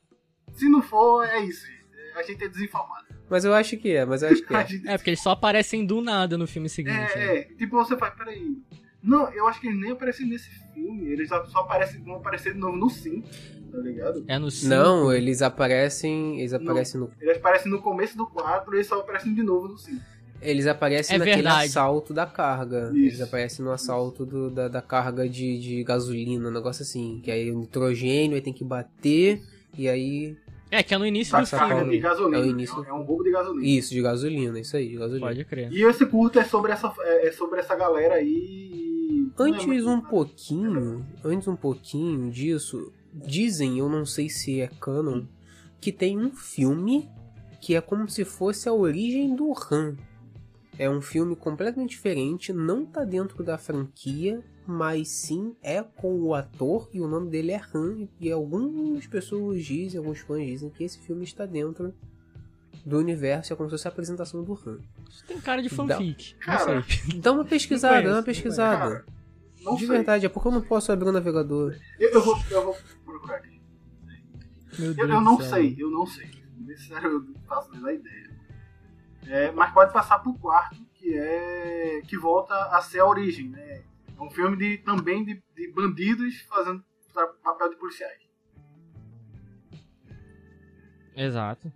Se 0.55 0.69
não 0.69 0.83
for, 0.83 1.25
é 1.25 1.41
isso. 1.41 1.67
A 2.15 2.23
gente 2.23 2.45
é 2.45 2.49
desinformado. 2.49 3.07
Mas 3.33 3.45
eu 3.47 3.55
acho 3.55 3.77
que 3.79 3.91
é, 3.91 4.05
mas 4.05 4.23
eu 4.23 4.29
acho 4.29 4.43
que 4.47 4.55
é. 4.55 4.65
gente- 4.69 4.87
É, 4.89 4.97
porque 4.99 5.09
eles 5.11 5.23
só 5.23 5.31
aparecem 5.31 5.87
do 5.87 6.03
nada 6.03 6.37
no 6.37 6.47
filme 6.47 6.69
seguinte. 6.69 6.95
né? 6.95 7.09
É, 7.17 7.37
é, 7.39 7.43
tipo, 7.57 7.77
você 7.77 7.97
faz, 7.97 8.15
peraí. 8.15 8.57
Não, 9.03 9.29
eu 9.33 9.49
acho 9.49 9.59
que 9.61 9.67
eles 9.69 9.81
nem 9.81 9.91
aparecem 9.93 10.27
nesse 10.29 10.51
filme. 10.75 11.07
Eles 11.11 11.29
só 11.29 11.37
aparecem, 11.61 12.03
vão 12.03 12.17
aparecer 12.17 12.53
de 12.53 12.59
novo 12.61 12.77
no 12.77 12.91
5, 12.91 13.27
tá 13.73 13.79
ligado? 13.79 14.25
É 14.29 14.39
no 14.39 14.51
5. 14.51 14.69
Não, 14.69 15.13
eles 15.13 15.41
aparecem. 15.43 16.39
Eles 16.39 16.53
aparecem 16.53 17.01
no. 17.01 17.11
Eles 17.21 17.39
aparecem 17.39 17.73
no 17.73 17.81
começo 17.81 18.17
do 18.17 18.27
4 18.27 18.73
e 18.73 18.77
eles 18.77 18.87
só 18.87 19.01
aparecem 19.01 19.35
de 19.35 19.43
novo 19.43 19.67
no 19.67 19.79
5. 19.79 19.99
Eles 20.43 20.67
aparecem 20.67 21.17
É 21.17 21.19
naquele 21.19 21.37
verdade. 21.37 21.69
assalto 21.71 22.13
da 22.13 22.27
carga. 22.27 22.91
Isso. 22.93 22.97
Eles 22.99 23.21
aparecem 23.23 23.65
no 23.65 23.71
assalto 23.73 24.27
do- 24.27 24.51
da, 24.51 24.69
da 24.69 24.83
carga 24.83 25.29
de, 25.29 25.59
de 25.59 25.83
gasolina, 25.85 26.49
um 26.49 26.53
negócio 26.53 26.83
assim. 26.83 27.21
Que 27.25 27.31
aí 27.31 27.51
o 27.51 27.59
nitrogênio 27.59 28.35
aí 28.37 28.43
tem 28.43 28.53
que 28.53 28.65
bater. 28.65 29.41
E 29.79 29.89
aí. 29.89 30.37
É, 30.73 30.83
que 30.83 30.95
é 30.95 30.99
no 30.99 31.05
início 31.05 31.33
Tá, 31.33 31.41
do 31.41 31.47
Saca, 31.47 31.67
filme. 31.67 31.81
carga 31.81 31.91
de 31.93 31.99
gasolina. 32.01 32.39
É 32.39 32.41
o 32.41 32.47
início. 32.51 32.85
É 32.85 32.93
um 32.95 33.03
roubo 33.03 33.23
de 33.23 33.31
gasolina. 33.31 33.67
Isso, 33.67 33.91
de 33.91 34.01
gasolina, 34.01 34.59
isso 34.59 34.75
aí, 34.75 34.89
de 34.89 34.97
gasolina. 34.97 35.27
Pode 35.27 35.45
crer. 35.45 35.71
E 35.71 35.83
esse 35.83 36.07
curto 36.07 36.39
é 36.39 36.45
sobre 36.45 36.73
essa, 36.73 36.91
é 37.01 37.29
é 37.29 37.33
sobre 37.33 37.61
essa 37.61 37.77
galera 37.77 38.15
aí. 38.15 39.29
É 39.39 39.43
Antes 39.43 39.85
um 39.87 40.01
pouquinho, 40.01 41.05
antes 41.23 41.47
um 41.47 41.57
pouquinho 41.57 42.31
disso, 42.31 42.91
dizem, 43.13 43.79
eu 43.79 43.89
não 43.89 44.07
sei 44.07 44.31
se 44.31 44.61
é 44.63 44.69
canon, 44.81 45.25
que 45.79 45.93
tem 45.93 46.19
um 46.19 46.31
filme 46.31 47.09
que 47.61 47.75
é 47.77 47.81
como 47.83 48.09
se 48.09 48.25
fosse 48.25 48.67
a 48.69 48.73
origem 48.73 49.37
do 49.37 49.53
Han. 49.71 49.95
É 50.79 50.89
um 50.89 51.03
filme 51.03 51.37
completamente 51.37 51.91
diferente, 51.91 52.51
não 52.53 52.87
tá 52.87 53.05
dentro 53.05 53.45
da 53.45 53.59
franquia, 53.59 54.43
mas 54.67 55.09
sim 55.09 55.57
é 55.63 55.83
com 55.83 56.21
o 56.21 56.35
ator 56.35 56.89
e 56.93 57.01
o 57.01 57.09
nome 57.09 57.31
dele 57.31 57.53
é 57.53 57.61
Han. 57.75 58.09
E 58.21 58.31
algumas 58.31 59.07
pessoas 59.07 59.65
dizem, 59.65 59.99
alguns 59.99 60.21
fãs 60.21 60.47
dizem 60.47 60.71
que 60.71 60.85
esse 60.85 60.99
filme 60.99 61.25
está 61.25 61.45
dentro 61.47 61.95
do 62.85 62.99
universo, 62.99 63.53
é 63.53 63.57
como 63.57 63.69
se 63.69 63.75
fosse 63.75 63.87
a 63.89 63.91
apresentação 63.91 64.43
do 64.43 64.53
Han. 64.67 64.79
Isso 65.09 65.25
tem 65.27 65.41
cara 65.41 65.63
de 65.63 65.69
fanfic. 65.69 66.35
Cara, 66.37 66.75
não 66.77 66.83
sei. 66.83 67.21
Dá 67.21 67.33
uma 67.33 67.45
pesquisada, 67.45 67.95
conheço, 67.95 68.11
dá 68.11 68.17
uma 68.17 68.23
pesquisada. 68.25 68.79
Cara, 68.79 69.07
não 69.63 69.75
De 69.75 69.87
sei. 69.87 69.89
verdade, 69.97 70.27
é 70.27 70.29
porque 70.29 70.49
eu 70.49 70.53
não 70.53 70.63
posso 70.63 70.91
abrir 70.91 71.09
o 71.09 71.13
navegador. 71.13 71.77
Eu, 71.99 72.11
eu 72.11 72.21
vou, 72.23 72.37
eu 72.51 72.65
vou 72.65 72.77
procurar 73.05 73.37
aqui. 73.37 73.61
Meu 74.79 74.89
Eu, 74.89 74.95
Deus 74.95 75.11
eu 75.11 75.21
não 75.21 75.39
céu. 75.41 75.51
sei, 75.51 75.77
eu 75.79 75.91
não 75.91 76.07
sei. 76.07 76.31
Sério, 76.77 77.11
eu 77.11 77.21
não 77.21 77.35
faço 77.47 77.71
a 77.71 77.75
menor 77.75 77.93
ideia. 77.93 78.31
É, 79.27 79.53
mas 79.53 79.73
pode 79.73 79.93
passar 79.93 80.19
pro 80.21 80.35
quarto, 80.35 80.77
que 80.95 81.15
é. 81.17 82.01
que 82.09 82.17
volta 82.19 82.55
a 82.55 82.81
ser 82.81 83.01
a 83.01 83.07
origem, 83.07 83.49
né? 83.51 83.83
É 84.23 84.25
um 84.25 84.31
filme 84.31 84.57
de, 84.57 84.79
também 84.79 85.25
de, 85.25 85.43
de 85.57 85.73
bandidos 85.73 86.41
fazendo 86.43 86.85
papel 87.43 87.71
de 87.71 87.77
policiais. 87.77 88.23
Exato. 91.17 91.73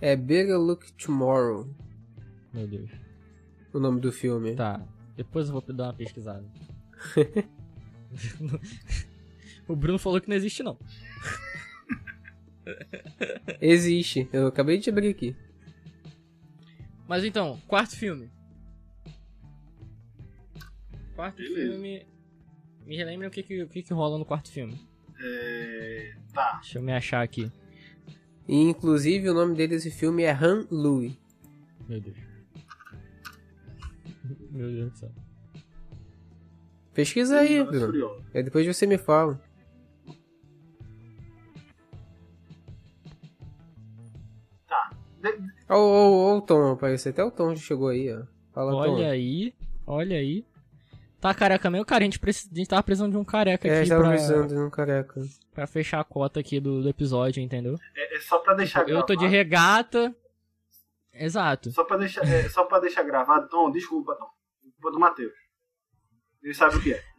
É 0.00 0.16
Better 0.16 0.58
Look 0.58 0.92
Tomorrow, 0.94 1.68
Meu 2.52 2.66
Deus. 2.66 2.90
o 3.72 3.78
nome 3.78 4.00
do 4.00 4.10
filme. 4.10 4.56
Tá. 4.56 4.80
Depois 5.14 5.48
eu 5.48 5.52
vou 5.52 5.74
dar 5.74 5.84
uma 5.84 5.94
pesquisada. 5.94 6.44
o 9.68 9.76
Bruno 9.76 9.98
falou 9.98 10.20
que 10.20 10.28
não 10.28 10.36
existe, 10.36 10.62
não. 10.62 10.78
Existe, 13.60 14.28
eu 14.32 14.46
acabei 14.46 14.78
de 14.78 14.88
abrir 14.88 15.08
aqui. 15.08 15.36
Mas 17.06 17.24
então, 17.24 17.60
quarto 17.68 17.94
filme. 17.94 18.30
Quarto 21.14 21.36
Beleza. 21.36 21.72
filme. 21.72 22.06
Me 22.86 22.96
relembrem 22.96 23.28
o 23.28 23.30
que, 23.30 23.42
que, 23.42 23.62
o 23.62 23.68
que, 23.68 23.82
que 23.82 23.94
rola 23.94 24.18
no 24.18 24.24
quarto 24.24 24.50
filme. 24.50 24.78
É, 25.20 26.14
tá. 26.32 26.58
Deixa 26.60 26.78
eu 26.78 26.82
me 26.82 26.92
achar 26.92 27.22
aqui. 27.22 27.50
E, 28.46 28.60
inclusive, 28.60 29.30
o 29.30 29.34
nome 29.34 29.54
dele 29.54 29.74
desse 29.74 29.90
filme 29.90 30.22
é 30.22 30.32
Han 30.32 30.66
Louis. 30.70 31.16
Meu 31.88 32.00
Deus. 32.00 32.16
Meu 34.50 34.70
Deus 34.70 34.92
do 34.92 34.98
céu. 34.98 35.10
Pesquisa 36.92 37.40
aí, 37.40 37.58
e 37.58 37.64
Bruno. 37.64 38.22
Aí 38.34 38.42
depois 38.42 38.66
você 38.66 38.86
me 38.86 38.98
fala. 38.98 39.40
Ó, 45.68 45.76
ó, 45.76 46.36
o 46.36 46.42
Tom, 46.42 46.72
apareceu 46.72 47.10
até 47.10 47.24
o 47.24 47.30
Tom 47.30 47.54
já 47.54 47.62
chegou 47.62 47.88
aí, 47.88 48.12
ó. 48.12 48.24
Fala, 48.52 48.72
Tom. 48.72 48.78
Olha 48.78 49.10
aí, 49.10 49.54
olha 49.86 50.16
aí. 50.18 50.44
Tá 51.24 51.32
careca 51.32 51.70
mesmo? 51.70 51.86
Cara, 51.86 52.02
a 52.02 52.04
gente, 52.04 52.18
preci- 52.18 52.50
a 52.52 52.54
gente 52.54 52.68
tava 52.68 52.82
precisando 52.82 53.12
de 53.12 53.16
um 53.16 53.24
careca 53.24 53.66
É, 53.66 53.78
aqui 53.78 53.86
já 53.88 53.94
tava 53.94 54.08
pra, 54.08 54.12
precisando 54.12 54.48
de 54.48 54.58
um 54.58 54.68
careca. 54.68 55.22
pra 55.54 55.66
fechar 55.66 56.00
a 56.00 56.04
cota 56.04 56.38
aqui 56.38 56.60
do, 56.60 56.82
do 56.82 56.88
episódio, 56.90 57.42
entendeu? 57.42 57.78
É, 57.96 58.16
é 58.16 58.20
só 58.20 58.40
pra 58.40 58.52
deixar 58.52 58.86
Eu 58.86 59.02
tô 59.02 59.16
de 59.16 59.26
regata. 59.26 60.14
Exato. 61.14 61.72
Só 61.72 61.82
pra 61.82 61.96
deixar, 61.96 62.28
é, 62.28 62.46
só 62.50 62.64
pra 62.64 62.78
deixar 62.78 63.04
gravado, 63.04 63.48
Tom, 63.48 63.70
desculpa, 63.70 64.14
Tom. 64.16 64.26
Culpa 64.74 64.90
do 64.92 65.00
Matheus. 65.00 65.32
Ele 66.42 66.52
sabe 66.52 66.76
o 66.76 66.82
que 66.82 66.92
é. 66.92 67.02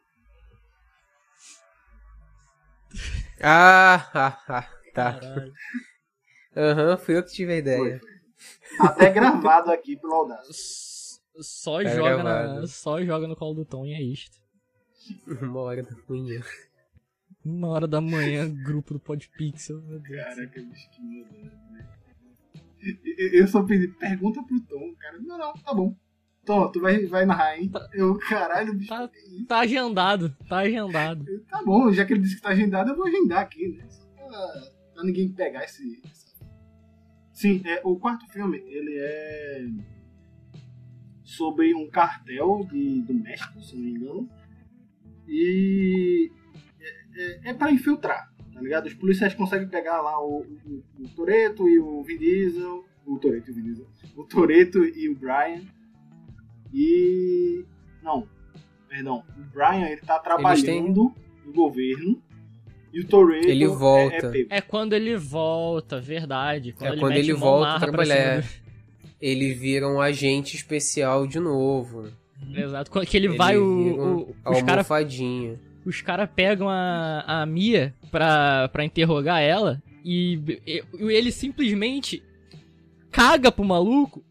Ah, 3.42 4.08
ah, 4.14 4.38
ah, 4.48 4.70
tá. 4.94 5.20
Aham, 6.56 6.96
fui 6.98 7.18
eu 7.18 7.24
que 7.24 7.32
tive 7.32 7.54
a 7.54 7.58
ideia. 7.58 8.00
foi. 8.00 8.78
Tá 8.78 8.86
até 8.86 9.10
gravado 9.10 9.72
aqui 9.72 9.98
pelo 9.98 10.14
Audacity. 10.14 10.86
Só 11.40 11.84
Tá 11.84 11.90
joga, 11.96 12.24
na, 12.24 12.68
só 12.68 13.04
joga 13.04 13.28
no 13.28 13.36
colo 13.36 13.54
do 13.56 13.66
Tom 13.66 13.86
e 13.86 13.94
é 13.94 14.02
isto. 14.02 14.38
Uma 15.42 15.60
hora 15.62 15.84
da 15.84 15.96
manhã. 16.08 16.42
Uma 17.44 17.68
hora 17.70 17.88
da 17.88 18.02
manhã, 18.02 18.50
grupo 18.64 18.94
do 18.94 19.00
Podpixel. 19.00 19.82
Meu 19.82 20.00
Deus. 20.00 20.24
Caraca, 20.24 20.62
bicho, 20.62 20.90
que 20.92 21.02
maldade? 21.02 21.66
Eu 23.18 23.40
eu 23.42 23.48
só 23.48 23.64
pedi, 23.64 23.88
pergunta 23.88 24.44
pro 24.44 24.60
Tom, 24.62 24.94
cara. 24.96 25.20
Não, 25.20 25.38
não, 25.38 25.54
tá 25.54 25.74
bom. 25.74 25.96
Tom, 26.46 26.72
tu 26.72 26.80
vai, 26.80 27.06
vai 27.08 27.26
narrar, 27.26 27.58
hein? 27.58 27.72
Eu, 27.94 28.18
caralho, 28.20 28.74
bicho. 28.76 28.90
Tá-? 28.90 29.10
Tá 29.48 29.60
agendado, 29.60 30.36
tá 30.48 30.58
agendado. 30.60 31.28
Eu, 31.28 31.44
Tá 31.46 31.64
bom, 31.64 31.92
já 31.92 32.06
que 32.06 32.14
ele 32.14 32.22
disse 32.22 32.36
que 32.36 32.42
tá 32.42 32.50
agendado, 32.50 32.92
eu 32.92 32.96
vou 32.96 33.08
agendar 33.08 33.40
aqui, 33.40 33.70
né? 33.70 33.86
Só 33.90 34.06
pra, 34.06 34.72
pra 34.94 35.04
ninguém 35.04 35.32
pegar 35.32 35.64
esse. 35.64 36.02
Sim, 37.34 37.62
é, 37.66 37.82
o 37.84 37.98
quarto 37.98 38.28
filme, 38.32 38.58
ele 38.68 38.96
é 38.98 39.68
sobre 41.36 41.74
um 41.76 41.88
cartel 41.90 42.66
de, 42.72 43.02
do 43.02 43.14
México, 43.14 43.62
se 43.62 43.76
não 43.76 43.84
me 43.84 43.92
engano. 43.92 44.30
E 45.28 46.32
é, 46.80 47.22
é, 47.22 47.50
é 47.50 47.54
pra 47.54 47.72
infiltrar, 47.72 48.32
tá 48.54 48.62
ligado? 48.62 48.86
Os 48.88 48.94
policiais 48.94 49.34
conseguem 49.34 49.68
pegar 49.68 50.02
lá 50.02 50.20
o, 50.24 50.46
o, 50.66 50.84
o 51.00 51.08
Toreto 51.16 51.68
e 51.68 51.80
o 51.80 52.04
Vin 52.04 52.18
Diesel. 52.18 52.86
O 53.06 53.18
Toreto 53.20 53.50
e 53.50 53.52
o 53.52 53.56
Vin 53.56 53.64
Diesel. 53.64 53.88
O 54.16 54.24
Toreto 54.24 54.84
e 54.84 55.10
o 55.10 55.16
Brian. 55.16 55.62
E. 56.74 57.64
Não, 58.04 58.28
perdão. 58.88 59.24
O 59.38 59.44
Brian 59.54 59.88
ele 59.88 60.02
tá 60.02 60.20
trabalhando 60.20 61.14
no 61.46 61.54
governo. 61.54 62.22
E 62.94 63.02
o 63.02 63.08
Toreto 63.08 63.48
Ele 63.48 63.66
é- 63.66 63.68
volta. 63.68 64.16
É, 64.16 64.32
pego. 64.32 64.48
É 64.50 64.62
quando 64.62 64.94
ele 64.94 65.18
volta, 65.18 66.00
verdade. 66.00 66.72
Quando 66.72 66.88
É 66.88 66.92
ele 66.94 67.00
quando 67.02 67.14
mete 67.14 67.20
ele 67.26 67.34
volta 67.34 67.80
trabalhar. 67.80 68.44
Ele 69.22 69.54
vira 69.54 69.88
um 69.88 70.00
agente 70.02 70.56
especial 70.56 71.26
de 71.26 71.40
novo. 71.40 72.10
Exato. 72.54 72.92
Que 73.06 73.18
ele, 73.18 73.30
vai, 73.30 73.54
vira 73.56 73.64
o, 73.64 74.02
o- 74.02 74.30
os 74.52 74.62
caras 74.62 74.90
almofadinha. 74.90 75.60
os 75.86 76.02
caras 76.02 76.30
pegam 76.36 76.70
a, 76.70 77.24
a 77.26 77.46
Mia 77.46 77.94
pra, 78.12 78.68
pra 78.70 78.84
interrogar 78.86 79.42
ela 79.42 79.82
e, 80.04 80.40
e 80.68 80.84
ele 81.12 81.32
simplesmente 81.32 82.22
caga 83.12 83.52
pro 83.52 83.64
maluco 83.66 84.24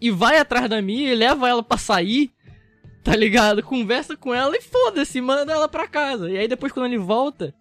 e 0.00 0.10
vai 0.10 0.38
atrás 0.38 0.68
da 0.68 0.80
Mia 0.80 1.12
e 1.12 1.14
leva 1.16 1.48
ela 1.48 1.62
pra 1.62 1.76
sair, 1.78 2.30
tá 3.02 3.16
ligado? 3.16 3.62
Conversa 3.62 4.16
com 4.16 4.34
ela 4.34 4.56
e 4.56 4.60
foda-se, 4.62 5.20
manda 5.20 5.52
ela 5.52 5.68
pra 5.68 5.88
casa. 5.88 6.30
E 6.30 6.36
aí 6.38 6.46
depois 6.46 6.72
quando 6.72 6.86
ele 6.86 6.98
volta, 6.98 7.54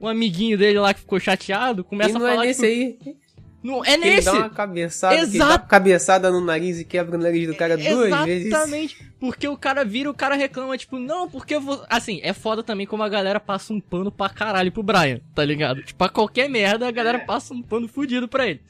um 0.00 0.06
amiguinho 0.06 0.56
dele 0.58 0.78
lá 0.78 0.92
que 0.94 1.00
ficou 1.00 1.18
chateado 1.18 1.82
começa 1.82 2.10
e 2.10 2.12
não 2.14 2.26
a 2.26 2.30
falar. 2.30 2.44
É 2.44 2.46
nesse 2.48 2.92
tipo, 2.96 3.08
aí. 3.08 3.16
Não, 3.62 3.84
é 3.84 3.96
Que 3.96 4.04
ele 4.06 4.16
nesse! 4.16 4.24
dá 4.24 4.32
uma 4.32 4.50
cabeçada, 4.50 5.14
Exato. 5.14 5.38
dá 5.38 5.46
uma 5.46 5.58
cabeçada 5.58 6.30
no 6.30 6.40
nariz 6.40 6.80
e 6.80 6.84
quebra 6.84 7.16
o 7.16 7.20
nariz 7.20 7.46
do 7.46 7.54
cara 7.54 7.76
duas 7.76 8.24
vezes. 8.24 8.46
Exatamente. 8.48 9.12
Porque 9.20 9.46
o 9.46 9.56
cara 9.56 9.84
vira, 9.84 10.10
o 10.10 10.14
cara 10.14 10.34
reclama, 10.34 10.76
tipo, 10.76 10.98
não, 10.98 11.30
porque 11.30 11.54
eu 11.54 11.60
vou. 11.60 11.84
Assim, 11.88 12.20
é 12.24 12.32
foda 12.32 12.62
também 12.62 12.86
como 12.86 13.02
a 13.04 13.08
galera 13.08 13.38
passa 13.38 13.72
um 13.72 13.80
pano 13.80 14.10
pra 14.10 14.28
caralho 14.28 14.72
pro 14.72 14.82
Brian, 14.82 15.20
tá 15.34 15.44
ligado? 15.44 15.82
Tipo, 15.82 15.98
pra 15.98 16.08
qualquer 16.08 16.48
merda, 16.48 16.88
a 16.88 16.90
galera 16.90 17.20
passa 17.20 17.54
um 17.54 17.62
pano 17.62 17.86
fudido 17.86 18.26
pra 18.26 18.48
ele. 18.48 18.60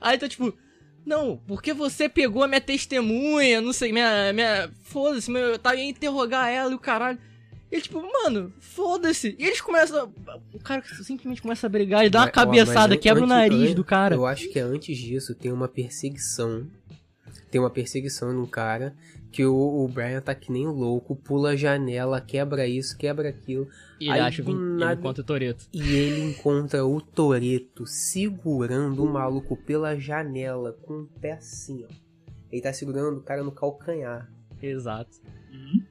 Aí 0.00 0.18
tá 0.18 0.28
tipo, 0.28 0.52
não, 1.06 1.40
porque 1.46 1.72
você 1.72 2.08
pegou 2.08 2.44
a 2.44 2.48
minha 2.48 2.60
testemunha, 2.60 3.60
não 3.60 3.72
sei, 3.72 3.90
minha. 3.92 4.32
minha 4.32 4.70
Foda-se, 4.82 5.30
meu, 5.30 5.42
eu 5.42 5.58
tava 5.58 5.76
ia 5.76 5.84
interrogar 5.88 6.48
ela 6.50 6.70
e 6.70 6.74
o 6.74 6.78
caralho. 6.78 7.18
E 7.72 7.76
ele, 7.76 7.82
tipo, 7.82 8.02
mano, 8.02 8.52
foda-se. 8.60 9.34
E 9.38 9.44
eles 9.46 9.62
começam. 9.62 10.12
O 10.52 10.58
cara 10.60 10.82
simplesmente 11.02 11.40
começa 11.40 11.66
a 11.66 11.70
brigar 11.70 12.04
e 12.04 12.10
dá 12.10 12.18
uma 12.20 12.26
Mas, 12.26 12.34
cabeçada, 12.34 12.96
quebra 12.98 13.24
o 13.24 13.26
nariz 13.26 13.70
an- 13.70 13.74
do 13.74 13.82
cara. 13.82 14.14
Eu 14.14 14.26
acho 14.26 14.48
que 14.50 14.58
antes 14.58 14.98
disso 14.98 15.34
tem 15.34 15.50
uma 15.50 15.66
perseguição. 15.66 16.66
Tem 17.50 17.58
uma 17.60 17.70
perseguição 17.70 18.30
num 18.32 18.46
cara 18.46 18.94
que 19.30 19.44
o, 19.46 19.54
o 19.54 19.88
Brian 19.88 20.20
tá 20.20 20.34
que 20.34 20.52
nem 20.52 20.66
louco, 20.66 21.16
pula 21.16 21.50
a 21.52 21.56
janela, 21.56 22.20
quebra 22.20 22.66
isso, 22.66 22.96
quebra 22.98 23.30
aquilo. 23.30 23.66
E 23.98 24.04
ele 24.04 24.12
aí 24.12 24.20
acha 24.20 24.42
que 24.42 24.50
ele 24.50 24.58
nada- 24.58 25.00
encontra 25.00 25.22
o 25.22 25.26
Toreto. 25.26 25.66
E 25.72 25.80
ele 25.94 26.22
encontra 26.30 26.84
o 26.84 27.00
Toreto 27.00 27.86
segurando 27.86 29.02
o 29.02 29.10
maluco 29.10 29.56
pela 29.56 29.98
janela 29.98 30.72
com 30.82 31.00
o 31.02 31.06
pé 31.20 31.32
assim, 31.32 31.84
ó. 31.84 31.94
Ele 32.50 32.60
tá 32.60 32.70
segurando 32.72 33.16
o 33.18 33.22
cara 33.22 33.42
no 33.42 33.50
calcanhar. 33.52 34.30
Exato. 34.62 35.18
Uhum. 35.50 35.82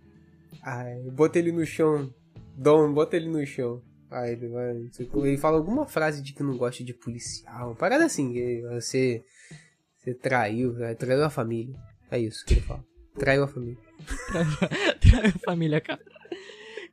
Ai, 0.63 0.99
bota 1.11 1.39
ele 1.39 1.51
no 1.51 1.65
chão. 1.65 2.13
Dom, 2.57 2.93
bota 2.93 3.15
ele 3.15 3.27
no 3.29 3.45
chão. 3.45 3.81
Aí 4.09 4.33
ele 4.33 4.47
vai. 4.49 4.75
como- 5.09 5.25
Ele 5.25 5.37
fala 5.37 5.57
alguma 5.57 5.85
frase 5.85 6.21
de 6.21 6.33
que 6.33 6.43
não 6.43 6.57
gosta 6.57 6.83
de 6.83 6.93
policial. 6.93 7.67
Uma 7.69 7.75
parada 7.75 8.05
assim, 8.05 8.33
que 8.33 8.61
você. 8.69 9.23
Você 9.97 10.13
traiu, 10.13 10.73
né? 10.73 10.95
traiu 10.95 11.23
a 11.23 11.29
família. 11.29 11.75
É 12.09 12.19
isso 12.19 12.43
que 12.45 12.55
ele 12.55 12.61
fala. 12.61 12.83
Traiu 13.17 13.43
a 13.43 13.47
família. 13.47 13.77
Traiu 14.99 15.27
a 15.35 15.39
família, 15.45 15.79
cara. 15.81 16.01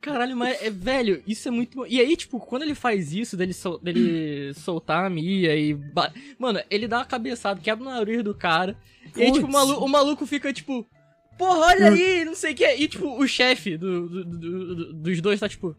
Caralho, 0.00 0.36
mas 0.36 0.62
é 0.62 0.70
velho, 0.70 1.22
isso 1.26 1.48
é 1.48 1.50
muito. 1.50 1.84
E 1.86 1.98
aí, 2.00 2.16
tipo, 2.16 2.38
quando 2.38 2.62
ele 2.62 2.74
faz 2.74 3.12
isso, 3.12 3.36
dele, 3.36 3.52
sol- 3.52 3.78
dele 3.80 4.52
soltar 4.54 5.04
a 5.04 5.10
Mia 5.10 5.56
e. 5.56 5.76
Mano, 6.38 6.60
ele 6.70 6.86
dá 6.86 6.98
uma 6.98 7.04
cabeçada, 7.04 7.60
quebra 7.60 7.84
o 7.84 7.88
nariz 7.90 8.22
do 8.22 8.32
cara. 8.34 8.76
E 9.16 9.22
aí, 9.22 9.32
tipo, 9.32 9.46
o 9.46 9.50
maluco, 9.50 9.84
o 9.84 9.88
maluco 9.88 10.26
fica 10.26 10.52
tipo. 10.52 10.86
Porra, 11.39 11.66
olha 11.66 11.89
aí, 11.91 12.24
não 12.24 12.34
sei 12.34 12.53
o 12.53 12.57
que. 12.57 12.66
E, 12.74 12.89
tipo, 12.89 13.16
o 13.16 13.26
chefe 13.28 13.76
do, 13.78 14.09
do- 14.09 14.24
do- 14.24 14.74
do- 14.74 14.93
dos 14.95 15.20
dois 15.20 15.39
tá 15.41 15.49
tipo. 15.49 15.74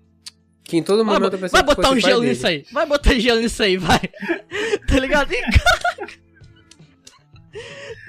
Que 0.64 0.78
em 0.78 0.84
todo 0.84 1.04
Vai, 1.04 1.16
momento 1.20 1.38
vai 1.38 1.50
que 1.50 1.64
botar 1.64 1.90
um 1.92 2.00
gelo 2.00 2.22
dele. 2.22 2.32
nisso 2.34 2.48
aí. 2.48 2.66
Vai 2.72 2.86
botar 2.86 3.14
gelo 3.16 3.42
nisso 3.42 3.62
aí, 3.64 3.76
vai. 3.78 4.00
tá 4.88 5.00
ligado? 5.00 5.34
E, 5.34 5.42
caraca. 5.42 6.20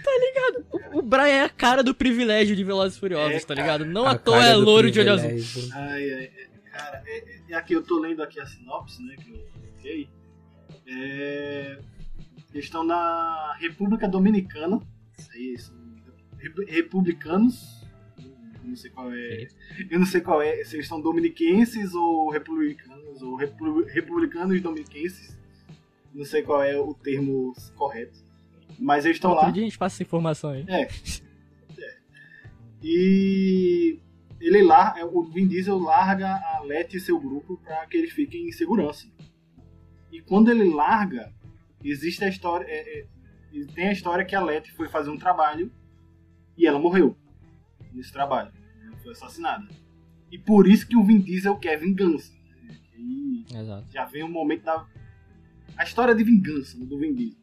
Tá 0.03 0.11
ligado? 0.21 0.67
O, 0.93 0.99
o 0.99 1.03
Brian 1.03 1.25
é 1.27 1.45
a 1.45 1.49
cara 1.49 1.83
do 1.83 1.95
privilégio 1.95 2.55
de 2.55 2.63
Velozes 2.65 2.99
Furiosos, 2.99 3.43
É, 3.43 3.47
tá 3.47 3.55
ligado? 3.55 3.85
Não 3.85 4.07
A 4.07 4.13
à 4.13 4.19
toa 4.19 4.45
é 4.45 4.55
louro 4.55 4.91
de 4.91 5.01
olho 5.01 5.13
azul. 5.13 5.31
Ai, 5.31 6.11
ai, 6.11 6.11
ai, 6.13 6.31
cara, 6.73 7.03
é, 7.07 7.19
é- 7.19 7.41
é 7.51 7.55
aqui 7.55 7.73
eu 7.75 7.83
tô 7.83 7.99
lendo 7.99 8.23
aqui 8.23 8.39
a 8.41 8.47
sinopse, 8.47 9.03
né, 9.03 9.17
que 9.17 9.31
eu 9.31 9.39
coloquei. 9.55 10.09
É, 10.87 11.79
eles 12.53 12.65
estão 12.67 12.85
na 12.85 13.57
República 13.61 14.07
Dominicana. 14.09 14.81
Isso 15.19 15.31
aí, 15.33 15.55
rep- 15.57 15.80
republicanos. 16.69 17.81
Eu 18.63 18.69
não 18.69 18.77
sei 18.77 18.91
qual 18.91 19.13
é. 19.13 19.49
Eu 19.91 19.99
não 19.99 20.07
sei 20.07 20.21
qual 20.21 20.43
é, 20.43 20.63
se 20.65 20.77
eles 20.77 20.87
são 20.87 21.01
dominiquenses 21.01 21.95
ou 21.95 22.31
republicanos, 22.31 23.23
ou 23.23 23.37
repu- 23.37 23.85
republicanos 23.85 24.61
dominiquenses. 24.61 25.39
Não 26.15 26.25
sei 26.25 26.43
qual 26.43 26.63
é 26.63 26.79
o 26.79 26.93
termo 26.95 27.53
correto. 27.77 28.19
Mas 28.79 29.05
eles 29.05 29.17
estão 29.17 29.31
Outro 29.31 29.47
lá. 29.47 29.53
dia 29.53 29.63
a 29.63 29.67
gente 29.67 29.79
passa 29.79 29.97
essa 29.97 30.03
informação 30.03 30.51
aí. 30.51 30.65
E 32.83 33.99
ele 34.41 34.63
lá, 34.63 34.95
o 35.13 35.23
Vin 35.25 35.47
Diesel 35.47 35.79
larga 35.79 36.29
a 36.35 36.61
Letty 36.65 36.97
e 36.97 37.01
seu 37.01 37.19
grupo 37.21 37.59
para 37.59 37.87
que 37.87 37.97
eles 37.97 38.13
fiquem 38.13 38.49
em 38.49 38.53
segurança. 38.53 39.07
E 40.11 40.21
quando 40.21 40.51
ele 40.51 40.65
larga, 40.71 41.33
existe 41.85 42.25
a 42.25 42.29
história, 42.29 42.65
é, 42.67 43.01
é, 43.01 43.07
tem 43.75 43.89
a 43.89 43.93
história 43.93 44.25
que 44.25 44.35
a 44.35 44.43
Letty 44.43 44.73
foi 44.73 44.89
fazer 44.89 45.11
um 45.11 45.19
trabalho 45.19 45.71
e 46.57 46.67
ela 46.67 46.79
morreu 46.79 47.17
nesse 47.93 48.13
trabalho. 48.13 48.53
Ela 48.87 48.97
foi 48.99 49.13
assassinada. 49.13 49.67
E 50.31 50.39
por 50.39 50.67
isso 50.67 50.87
que 50.87 50.97
o 50.97 51.03
Vin 51.05 51.21
Diesel 51.21 51.57
quer 51.59 51.77
vingança. 51.79 52.33
né? 52.63 52.77
E 52.97 53.45
Exato. 53.53 53.87
já 53.93 54.05
vem 54.05 54.23
o 54.23 54.29
momento 54.29 54.65
da 54.65 54.87
a 55.77 55.85
história 55.85 56.15
de 56.15 56.23
vingança 56.23 56.77
do 56.85 56.99
Vin 56.99 57.15
Diesel. 57.15 57.41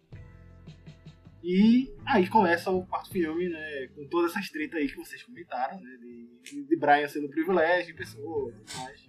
E 1.43 1.93
aí 2.05 2.27
começa 2.27 2.69
o 2.71 2.85
quarto 2.85 3.09
filme, 3.09 3.47
né, 3.47 3.87
com 3.95 4.05
todas 4.07 4.31
essas 4.31 4.49
tretas 4.49 4.79
aí 4.79 4.87
que 4.89 4.97
vocês 4.97 5.23
comentaram, 5.23 5.79
né, 5.79 5.97
de, 6.01 6.63
de 6.65 6.75
Brian 6.75 7.07
sendo 7.07 7.29
privilégio, 7.29 7.95
pessoa, 7.95 8.51
e 8.51 8.53
tudo 8.53 8.83
mais. 8.83 9.07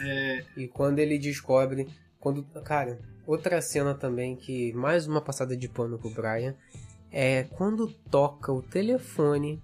É, 0.00 0.44
E 0.56 0.68
quando 0.68 0.98
ele 1.00 1.18
descobre. 1.18 1.88
Quando. 2.20 2.42
Cara, 2.64 3.00
outra 3.26 3.60
cena 3.60 3.94
também 3.94 4.36
que. 4.36 4.72
Mais 4.72 5.06
uma 5.06 5.20
passada 5.20 5.56
de 5.56 5.68
pano 5.68 5.98
pro 5.98 6.10
Brian. 6.10 6.54
É 7.10 7.44
quando 7.44 7.88
toca 8.10 8.52
o 8.52 8.62
telefone. 8.62 9.62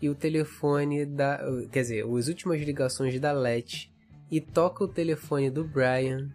E 0.00 0.08
o 0.08 0.14
telefone 0.14 1.06
da. 1.06 1.40
Quer 1.72 1.82
dizer, 1.82 2.04
as 2.04 2.28
últimas 2.28 2.60
ligações 2.60 3.18
da 3.18 3.32
Let. 3.32 3.90
E 4.30 4.40
toca 4.40 4.84
o 4.84 4.88
telefone 4.88 5.50
do 5.50 5.64
Brian. 5.64 6.30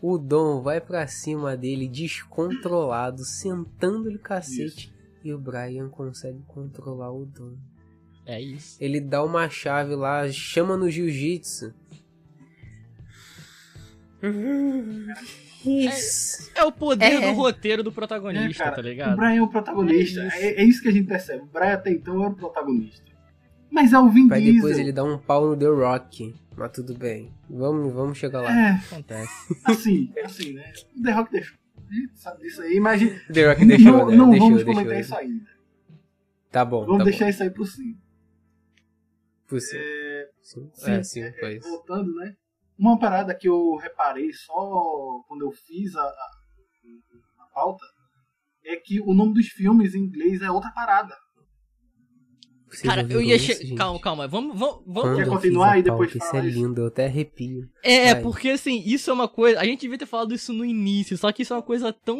O 0.00 0.16
Dom 0.16 0.62
vai 0.62 0.80
pra 0.80 1.06
cima 1.06 1.56
dele 1.56 1.86
descontrolado, 1.86 3.24
sentando-lhe 3.24 4.16
o 4.16 4.20
cacete. 4.20 4.92
E 5.22 5.32
o 5.32 5.38
Brian 5.38 5.90
consegue 5.90 6.40
controlar 6.46 7.12
o 7.12 7.26
Dom. 7.26 7.54
É 8.24 8.40
isso. 8.40 8.76
Ele 8.80 9.00
dá 9.00 9.22
uma 9.22 9.48
chave 9.50 9.94
lá, 9.94 10.26
chama 10.30 10.76
no 10.76 10.90
jiu-jitsu. 10.90 11.74
Isso. 15.64 16.50
É 16.54 16.64
o 16.64 16.72
poder 16.72 17.04
É. 17.12 17.20
do 17.20 17.32
roteiro 17.36 17.82
do 17.82 17.90
é, 17.90 17.92
protagonista, 17.92 18.64
cara, 18.64 18.76
tá 18.76 18.80
o 18.82 18.84
ligado? 18.84 19.16
Brian 19.16 19.34
é 19.36 19.42
o 19.42 19.48
protagonista, 19.48 20.20
É 20.22 20.26
isso. 20.26 20.36
é, 20.36 20.48
é 20.54 20.64
isso 20.64 20.82
que 20.82 20.88
a 20.88 20.92
gente 20.92 21.06
percebe. 21.06 21.42
O 21.42 21.46
Brian 21.46 21.74
até 21.74 21.90
então 21.90 22.22
é 22.24 22.28
o 22.28 22.34
protagonista. 22.34 23.10
Mas 23.70 23.92
é 23.92 23.98
o 23.98 24.08
Vin 24.08 24.26
Pra 24.26 24.38
Diesel. 24.38 24.54
depois 24.54 24.78
ele 24.78 24.92
dar 24.92 25.04
um 25.04 25.18
pau 25.18 25.46
no 25.46 25.56
The 25.56 25.66
Rock. 25.66 26.34
Mas 26.56 26.72
tudo 26.72 26.94
bem. 26.98 27.32
Vamos, 27.48 27.92
vamos 27.92 28.18
chegar 28.18 28.40
lá. 28.42 28.50
É, 28.52 28.72
Acontece. 28.72 29.32
assim, 29.64 30.12
assim, 30.24 30.52
né? 30.54 30.72
O 30.98 31.02
The 31.02 31.12
Rock 31.12 31.30
deixou. 31.32 31.56
Sabe 32.14 32.42
disso 32.42 32.62
aí, 32.62 32.78
mas 32.80 33.00
The 33.32 33.48
Rock 33.48 33.64
deixou, 33.66 33.92
não, 33.92 34.06
né? 34.10 34.16
não 34.16 34.30
deixou, 34.30 34.48
vamos 34.48 34.64
deixou. 34.64 34.74
comentar 34.82 35.00
isso 35.00 35.14
ainda. 35.16 35.46
Tá 36.50 36.64
bom, 36.64 36.84
Vamos 36.84 36.98
tá 36.98 37.04
deixar 37.04 37.24
bom. 37.26 37.30
isso 37.30 37.42
aí 37.44 37.50
por 37.50 37.66
cima. 37.66 37.96
Por 39.46 39.60
cima. 39.60 39.82
É, 39.82 40.28
Sim. 40.42 40.70
sim, 40.74 40.90
É, 40.92 41.02
sim, 41.02 41.20
é, 41.22 41.32
foi 41.32 41.56
isso. 41.56 41.68
voltando, 41.68 42.12
né? 42.16 42.34
Uma 42.80 42.98
parada 42.98 43.34
que 43.34 43.46
eu 43.46 43.76
reparei 43.76 44.32
só 44.32 44.54
quando 45.28 45.44
eu 45.44 45.52
fiz 45.52 45.94
a, 45.94 46.02
a, 46.02 46.30
a 47.40 47.46
pauta 47.54 47.84
é 48.64 48.74
que 48.74 49.02
o 49.02 49.12
nome 49.12 49.34
dos 49.34 49.48
filmes 49.48 49.94
em 49.94 49.98
inglês 49.98 50.40
é 50.40 50.50
outra 50.50 50.70
parada. 50.70 51.14
Vocês 52.66 52.82
Cara, 52.82 53.06
eu 53.10 53.20
ia 53.20 53.36
isso, 53.36 53.46
che... 53.48 53.66
gente? 53.66 53.74
Calma, 53.74 54.00
calma. 54.00 54.28
Vamos, 54.28 54.58
vamos, 54.58 54.82
vamos. 54.86 55.18
Quer 55.18 55.28
continuar 55.28 55.78
e 55.78 55.82
depois 55.82 56.10
pauta, 56.10 56.24
Isso 56.24 56.36
é 56.36 56.40
lindo, 56.40 56.80
eu 56.80 56.86
até 56.86 57.04
arrepio. 57.04 57.68
É, 57.82 58.14
Vai. 58.14 58.22
porque 58.22 58.48
assim, 58.48 58.82
isso 58.86 59.10
é 59.10 59.12
uma 59.12 59.28
coisa. 59.28 59.60
A 59.60 59.64
gente 59.64 59.80
devia 59.80 59.98
ter 59.98 60.06
falado 60.06 60.32
isso 60.32 60.50
no 60.50 60.64
início, 60.64 61.18
só 61.18 61.30
que 61.32 61.42
isso 61.42 61.52
é 61.52 61.56
uma 61.56 61.62
coisa 61.62 61.92
tão 61.92 62.18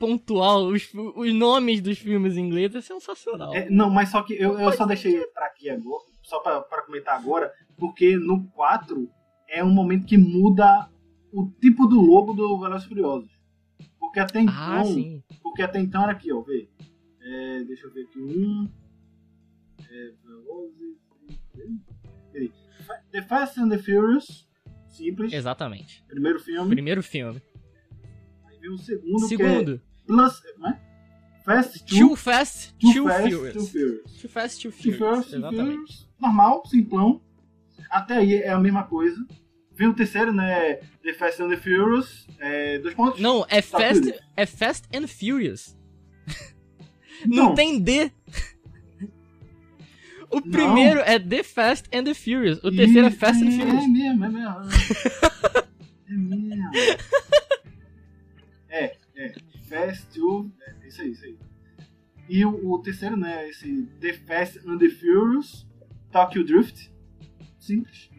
pontual. 0.00 0.64
Os, 0.66 0.90
os 1.14 1.32
nomes 1.32 1.80
dos 1.80 1.96
filmes 1.96 2.36
em 2.36 2.40
inglês 2.40 2.74
é 2.74 2.80
sensacional. 2.80 3.54
É, 3.54 3.70
não, 3.70 3.88
mas 3.88 4.08
só 4.08 4.20
que 4.22 4.34
eu, 4.34 4.58
eu 4.58 4.72
só 4.72 4.84
deixei 4.84 5.24
pra 5.26 5.46
aqui 5.46 5.70
agora, 5.70 6.02
só 6.24 6.40
pra, 6.40 6.60
pra 6.62 6.82
comentar 6.82 7.14
agora, 7.16 7.52
porque 7.78 8.16
no 8.16 8.48
4 8.48 9.08
é 9.52 9.62
um 9.62 9.70
momento 9.70 10.06
que 10.06 10.16
muda 10.16 10.88
o 11.30 11.46
tipo 11.60 11.86
do 11.86 12.00
logo 12.00 12.32
do 12.32 12.58
Velozes 12.58 12.88
Furiosos. 12.88 13.30
Porque 14.00 14.18
até 14.18 14.40
então, 14.40 14.54
ah, 14.56 14.82
porque 15.42 15.62
até 15.62 15.78
então 15.78 16.02
era 16.02 16.12
aqui, 16.12 16.32
ó, 16.32 16.40
vê. 16.40 16.68
É, 17.20 17.62
deixa 17.64 17.86
eu 17.86 17.92
ver 17.92 18.04
aqui 18.04 18.18
um. 18.18 18.68
É, 19.78 20.12
Velozes. 20.24 21.02
The 23.12 23.22
Fast 23.22 23.60
and 23.60 23.68
the 23.68 23.78
Furious, 23.78 24.48
simples. 24.88 25.32
Exatamente. 25.32 26.02
Primeiro 26.08 26.40
filme. 26.40 26.70
Primeiro 26.70 27.02
filme. 27.02 27.42
Aí 28.46 28.58
vem 28.58 28.70
o 28.70 28.78
segundo, 28.78 29.28
Segundo, 29.28 29.78
que 29.78 29.84
é 29.84 30.06
Plus, 30.06 30.42
né? 30.58 30.80
Fast 31.44 31.84
Too 31.84 32.08
Two, 32.08 32.16
Fast, 32.16 32.74
Too 32.78 32.92
Too 32.92 33.04
Fast, 33.04 33.22
Furious. 33.22 33.52
Too 33.52 33.66
Furious. 33.66 34.20
Too 34.20 34.30
Fast, 34.30 34.62
Too 34.62 34.72
Too 34.72 34.80
Furious. 34.80 34.98
Fast, 34.98 35.30
Too 35.30 35.38
Exatamente. 35.38 35.72
Furious. 35.72 36.08
Normal, 36.18 36.66
simplão. 36.66 37.22
Até 37.90 38.16
aí 38.16 38.34
é 38.34 38.50
a 38.50 38.58
mesma 38.58 38.84
coisa. 38.84 39.26
Vem 39.74 39.88
o 39.88 39.94
terceiro, 39.94 40.32
né? 40.32 40.74
The 41.02 41.12
Fast 41.14 41.42
and 41.42 41.48
the 41.48 41.56
Furious. 41.56 42.26
É, 42.38 42.78
dois 42.78 42.94
pontos. 42.94 43.20
Não, 43.20 43.44
é 43.48 43.60
Tá 43.62 43.78
Fast, 43.78 44.02
tudo. 44.02 44.14
é 44.36 44.46
Fast 44.46 44.88
and 44.94 45.06
Furious. 45.06 45.76
Não, 47.26 47.48
Não. 47.50 47.54
tem 47.54 47.80
D. 47.80 48.10
O 50.30 50.40
primeiro 50.40 51.00
é 51.00 51.18
The 51.18 51.42
Fast 51.42 51.88
and 51.94 52.04
the 52.04 52.14
Furious. 52.14 52.58
O 52.64 52.70
terceiro 52.70 53.06
é 53.06 53.10
Fast 53.10 53.42
and 53.44 53.48
é, 53.48 53.50
Furious. 53.52 53.84
É 53.84 53.88
mesmo, 53.88 54.24
é 54.24 54.28
mesmo. 54.28 54.56
É 56.08 56.12
mesmo. 56.12 56.70
É, 58.68 58.96
é. 59.16 59.34
Fast 59.68 60.06
to. 60.18 60.50
É 60.82 60.88
isso 60.88 61.02
aí, 61.02 61.10
isso 61.10 61.24
aí. 61.26 61.36
E 62.28 62.44
o, 62.46 62.70
o 62.72 62.78
terceiro, 62.78 63.16
né? 63.18 63.48
Esse 63.48 63.86
The 64.00 64.14
Fast 64.14 64.58
and 64.66 64.78
the 64.78 64.88
Furious, 64.88 65.66
Tokyo 66.10 66.42
Drift. 66.44 66.90
Simples. 67.58 68.10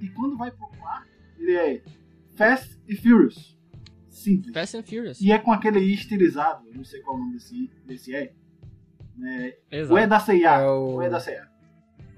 E 0.00 0.08
quando 0.08 0.36
vai 0.36 0.50
pro 0.50 0.66
quarto, 0.68 1.08
ele 1.38 1.52
é 1.56 1.82
Fast 2.36 2.78
e 2.88 2.94
Furious. 2.96 3.58
Simples. 4.08 4.52
Fast 4.52 4.76
and 4.76 4.82
Furious. 4.82 5.20
E 5.20 5.30
é 5.32 5.38
com 5.38 5.52
aquele 5.52 5.78
I 5.80 5.94
estilizado, 5.94 6.66
eu 6.68 6.74
não 6.74 6.84
sei 6.84 7.00
qual 7.00 7.16
o 7.16 7.20
nome 7.20 7.34
desse, 7.34 7.70
desse 7.86 8.14
é. 8.14 8.32
Né? 9.16 9.54
Exato. 9.70 9.94
O 9.94 9.98
é 9.98 10.06
da 10.06 10.20
C&A. 10.20 10.60
É 10.60 10.66
o- 10.68 10.94
O 10.96 11.02
é 11.02 11.08
da 11.10 11.20
C&A. 11.20 11.50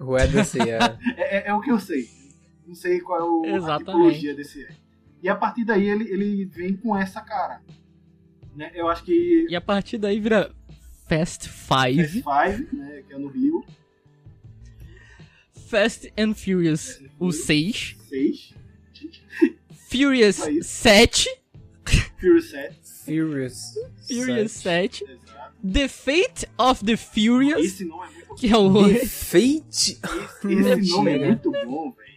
O 0.02 0.16
Edson, 0.18 0.58
é. 0.64 0.78
É, 1.16 1.38
é, 1.38 1.48
é 1.48 1.54
o 1.54 1.60
que 1.60 1.70
eu 1.70 1.78
sei. 1.78 2.08
Não 2.66 2.74
sei 2.74 3.00
qual 3.00 3.20
é 3.20 3.24
o, 3.60 3.66
a 3.66 3.78
tipologia 3.78 4.34
desse 4.34 4.64
é. 4.64 4.68
E 5.22 5.28
a 5.28 5.36
partir 5.36 5.64
daí 5.64 5.88
ele, 5.88 6.08
ele 6.10 6.44
vem 6.44 6.76
com 6.76 6.96
essa 6.96 7.20
cara. 7.20 7.62
Né? 8.54 8.70
Eu 8.74 8.88
acho 8.88 9.04
que 9.04 9.46
E 9.48 9.54
a 9.54 9.60
partir 9.60 9.98
daí 9.98 10.18
vira 10.18 10.52
Fast 11.08 11.48
Fast 11.48 12.08
5, 12.08 12.30
Five, 12.30 12.76
né, 12.76 13.02
que 13.06 13.12
é 13.14 13.18
no 13.18 13.28
Rio, 13.28 13.64
Fast 15.72 16.12
and 16.18 16.34
Furious 16.34 17.02
o 17.18 17.32
6, 17.32 17.96
6, 18.10 18.54
Furious 19.88 20.36
Isso 20.36 20.46
aí. 20.46 20.62
7, 20.62 21.40
Furious 22.20 22.50
7, 22.50 22.78
Furious. 23.06 23.56
Furious 24.06 24.52
7, 24.52 25.04
exato. 25.04 25.56
The 25.72 25.88
Fate 25.88 26.46
of 26.58 26.84
the 26.84 26.94
Furious, 26.98 27.64
Esse 27.64 27.86
nome 27.86 28.04
é 28.04 28.16
muito 28.16 28.34
que 28.34 28.48
é 28.48 28.56
o 28.58 28.86
Defeite. 28.86 29.98
Esse, 29.98 29.98
esse 30.44 30.90
nome 30.90 31.10
é 31.10 31.26
muito 31.28 31.50
bom, 31.50 31.90
velho. 31.92 32.12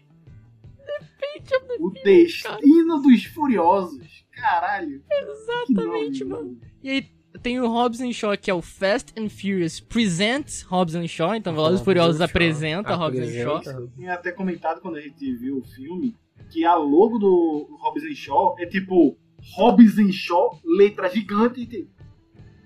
O 1.80 1.91
Destino 1.91 3.01
dos 3.01 3.24
Furiosos. 3.24 4.26
Caralho. 4.34 5.01
Exatamente, 5.10 6.26
mano. 6.26 6.60
E 6.84 6.89
aí 6.89 7.14
tem 7.41 7.59
o 7.59 7.67
Hobbs 7.67 8.01
and 8.01 8.11
Shaw, 8.13 8.38
que 8.38 8.49
é 8.49 8.53
o 8.53 8.61
Fast 8.61 9.13
and 9.19 9.29
Furious 9.29 9.79
Presents 9.79 10.61
Hobbs 10.63 10.95
and 10.95 11.07
Shaw. 11.07 11.36
Então 11.36 11.53
Velozes 11.53 11.81
e 11.81 11.83
Furiosos 11.83 12.21
apresenta 12.21 12.95
Hobbs 12.95 13.19
and 13.19 13.31
Shaw. 13.43 13.57
Apresenta. 13.57 13.91
tinha 13.95 14.13
até 14.13 14.31
comentado 14.31 14.81
quando 14.81 14.95
a 14.97 15.01
gente 15.01 15.36
viu 15.36 15.57
o 15.59 15.63
filme 15.63 16.15
que 16.49 16.63
a 16.65 16.75
logo 16.75 17.17
do 17.17 17.67
Hobbs 17.81 18.03
and 18.03 18.15
Shaw 18.15 18.55
é 18.59 18.65
tipo 18.65 19.17
Hobbs 19.55 19.97
and 19.99 20.11
Shaw, 20.11 20.59
letra 20.63 21.09
gigante 21.09 21.61
e 21.61 21.67
tem 21.67 21.89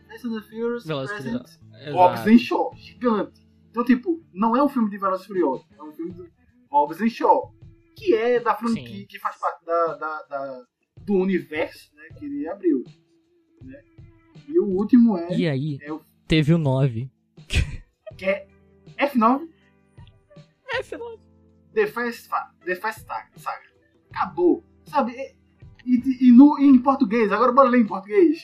Fast 0.09 0.27
and 0.27 0.41
Furious 0.41 0.85
Velozes 0.85 1.11
present 1.11 1.43
Furiosos. 1.47 1.59
Hobbs 1.93 2.41
Shaw, 2.41 2.73
gigante. 2.75 3.47
Então, 3.69 3.83
tipo, 3.85 4.23
não 4.33 4.55
é 4.57 4.63
um 4.63 4.67
filme 4.69 4.89
de 4.89 4.97
Velozes 4.97 5.25
e 5.25 5.27
Furiosos, 5.27 5.65
é 5.77 5.83
um 5.83 5.91
filme 5.93 6.11
de 6.13 6.23
Hobbs 6.71 6.99
and 7.01 7.09
Shaw, 7.09 7.53
que 7.95 8.15
é 8.15 8.39
da 8.39 8.55
franquia, 8.55 8.83
Sim. 8.99 9.05
que 9.07 9.19
faz 9.19 9.37
parte 9.39 9.63
da, 9.65 9.93
da- 9.95 10.23
da- 10.23 10.63
do 11.05 11.13
universo 11.13 11.89
né, 11.95 12.03
que 12.17 12.25
ele 12.25 12.47
abriu. 12.47 12.83
né? 13.61 13.79
E 14.49 14.59
o 14.59 14.65
último 14.65 15.17
é, 15.17 15.37
E 15.37 15.47
aí, 15.47 15.77
é 15.81 15.93
o 15.93 16.01
teve 16.27 16.53
o 16.53 16.57
9. 16.57 17.09
que 18.17 18.25
é 18.25 18.47
F9 18.97 19.47
É, 20.73 20.83
final. 20.83 21.17
The 21.73 21.87
Fast, 21.87 22.27
Fa- 22.27 22.51
The 22.65 22.75
Fast 22.75 23.05
Saga. 23.35 23.61
Acabou. 24.11 24.63
Sabe? 24.85 25.13
E, 25.85 25.95
e- 25.95 26.27
e 26.27 26.31
no, 26.31 26.57
em 26.59 26.77
português, 26.79 27.31
agora 27.31 27.51
bora 27.51 27.69
ler 27.69 27.81
em 27.81 27.85
português. 27.87 28.43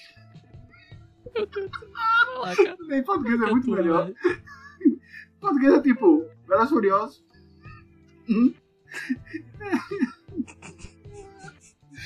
Vai 1.33 2.37
lá, 2.39 2.55
cara. 2.55 2.97
Em 2.97 3.03
português 3.03 3.41
é 3.41 3.51
muito 3.51 3.69
melhor. 3.71 4.09
Em 4.09 4.15
português 5.41 5.73
é 5.73 5.81
tipo, 5.81 6.25
Velozes 6.47 6.71
e 6.71 6.73
Furiosos. 6.73 7.25
Hum. 8.29 8.53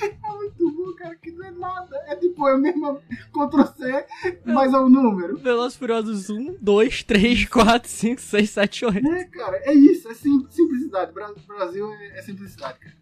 É 0.24 0.36
muito 0.36 0.72
bom, 0.72 0.94
cara, 0.94 1.16
que 1.16 1.32
não 1.32 1.46
é 1.46 1.52
nada. 1.52 1.96
É 2.08 2.16
tipo, 2.16 2.48
é 2.48 2.58
mesmo 2.58 3.02
Ctrl 3.34 3.64
C, 3.78 4.06
mais 4.46 4.74
é 4.74 4.78
o 4.78 4.90
número. 4.90 5.38
Velozes 5.38 5.76
e 5.76 5.80
Furiosos 5.80 6.30
1, 6.30 6.56
2, 6.62 7.04
3, 7.04 7.46
4, 7.46 7.90
5, 7.90 8.22
6, 8.22 8.50
7, 8.50 8.86
8. 8.86 9.08
É, 9.08 9.24
cara, 9.26 9.58
é 9.64 9.74
isso, 9.74 10.08
é 10.10 10.14
sim- 10.14 10.46
simplicidade. 10.50 11.12
Bra- 11.12 11.34
Brasil 11.48 11.92
é, 11.94 12.20
é 12.20 12.22
simplicidade, 12.22 12.80
cara. 12.80 12.96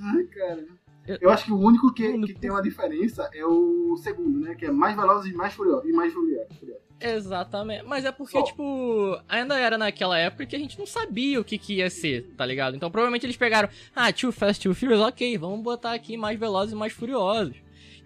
Ai, 0.00 0.24
cara. 0.24 0.66
Eu- 1.06 1.18
Eu 1.22 1.30
acho 1.30 1.44
que 1.46 1.52
o 1.52 1.58
único 1.58 1.92
que, 1.92 2.16
que 2.26 2.34
tem 2.34 2.50
uma 2.50 2.62
diferença 2.62 3.28
é 3.34 3.44
o 3.44 3.96
segundo, 3.96 4.38
né? 4.40 4.54
Que 4.54 4.66
é 4.66 4.70
mais 4.70 4.94
velozes 4.94 5.32
e 5.32 5.34
mais 5.36 5.52
furiosos. 5.54 5.88
E 5.88 5.92
mais 5.92 6.12
furiosos. 6.12 6.56
Exatamente. 7.02 7.84
Mas 7.86 8.04
é 8.04 8.12
porque, 8.12 8.38
Só. 8.38 8.44
tipo, 8.44 9.18
ainda 9.28 9.58
era 9.58 9.76
naquela 9.76 10.18
época 10.18 10.46
que 10.46 10.56
a 10.56 10.58
gente 10.58 10.78
não 10.78 10.86
sabia 10.86 11.40
o 11.40 11.44
que, 11.44 11.58
que 11.58 11.74
ia 11.76 11.90
ser, 11.90 12.22
tá 12.36 12.44
ligado? 12.46 12.76
Então 12.76 12.90
provavelmente 12.90 13.26
eles 13.26 13.36
pegaram, 13.36 13.68
ah, 13.94 14.12
Too 14.12 14.32
Fast, 14.32 14.62
Too 14.62 14.74
Furious, 14.74 15.00
ok, 15.00 15.36
vamos 15.38 15.60
botar 15.62 15.92
aqui 15.92 16.16
mais 16.16 16.38
velozes 16.38 16.72
e 16.72 16.76
mais 16.76 16.92
furiosos. 16.92 17.54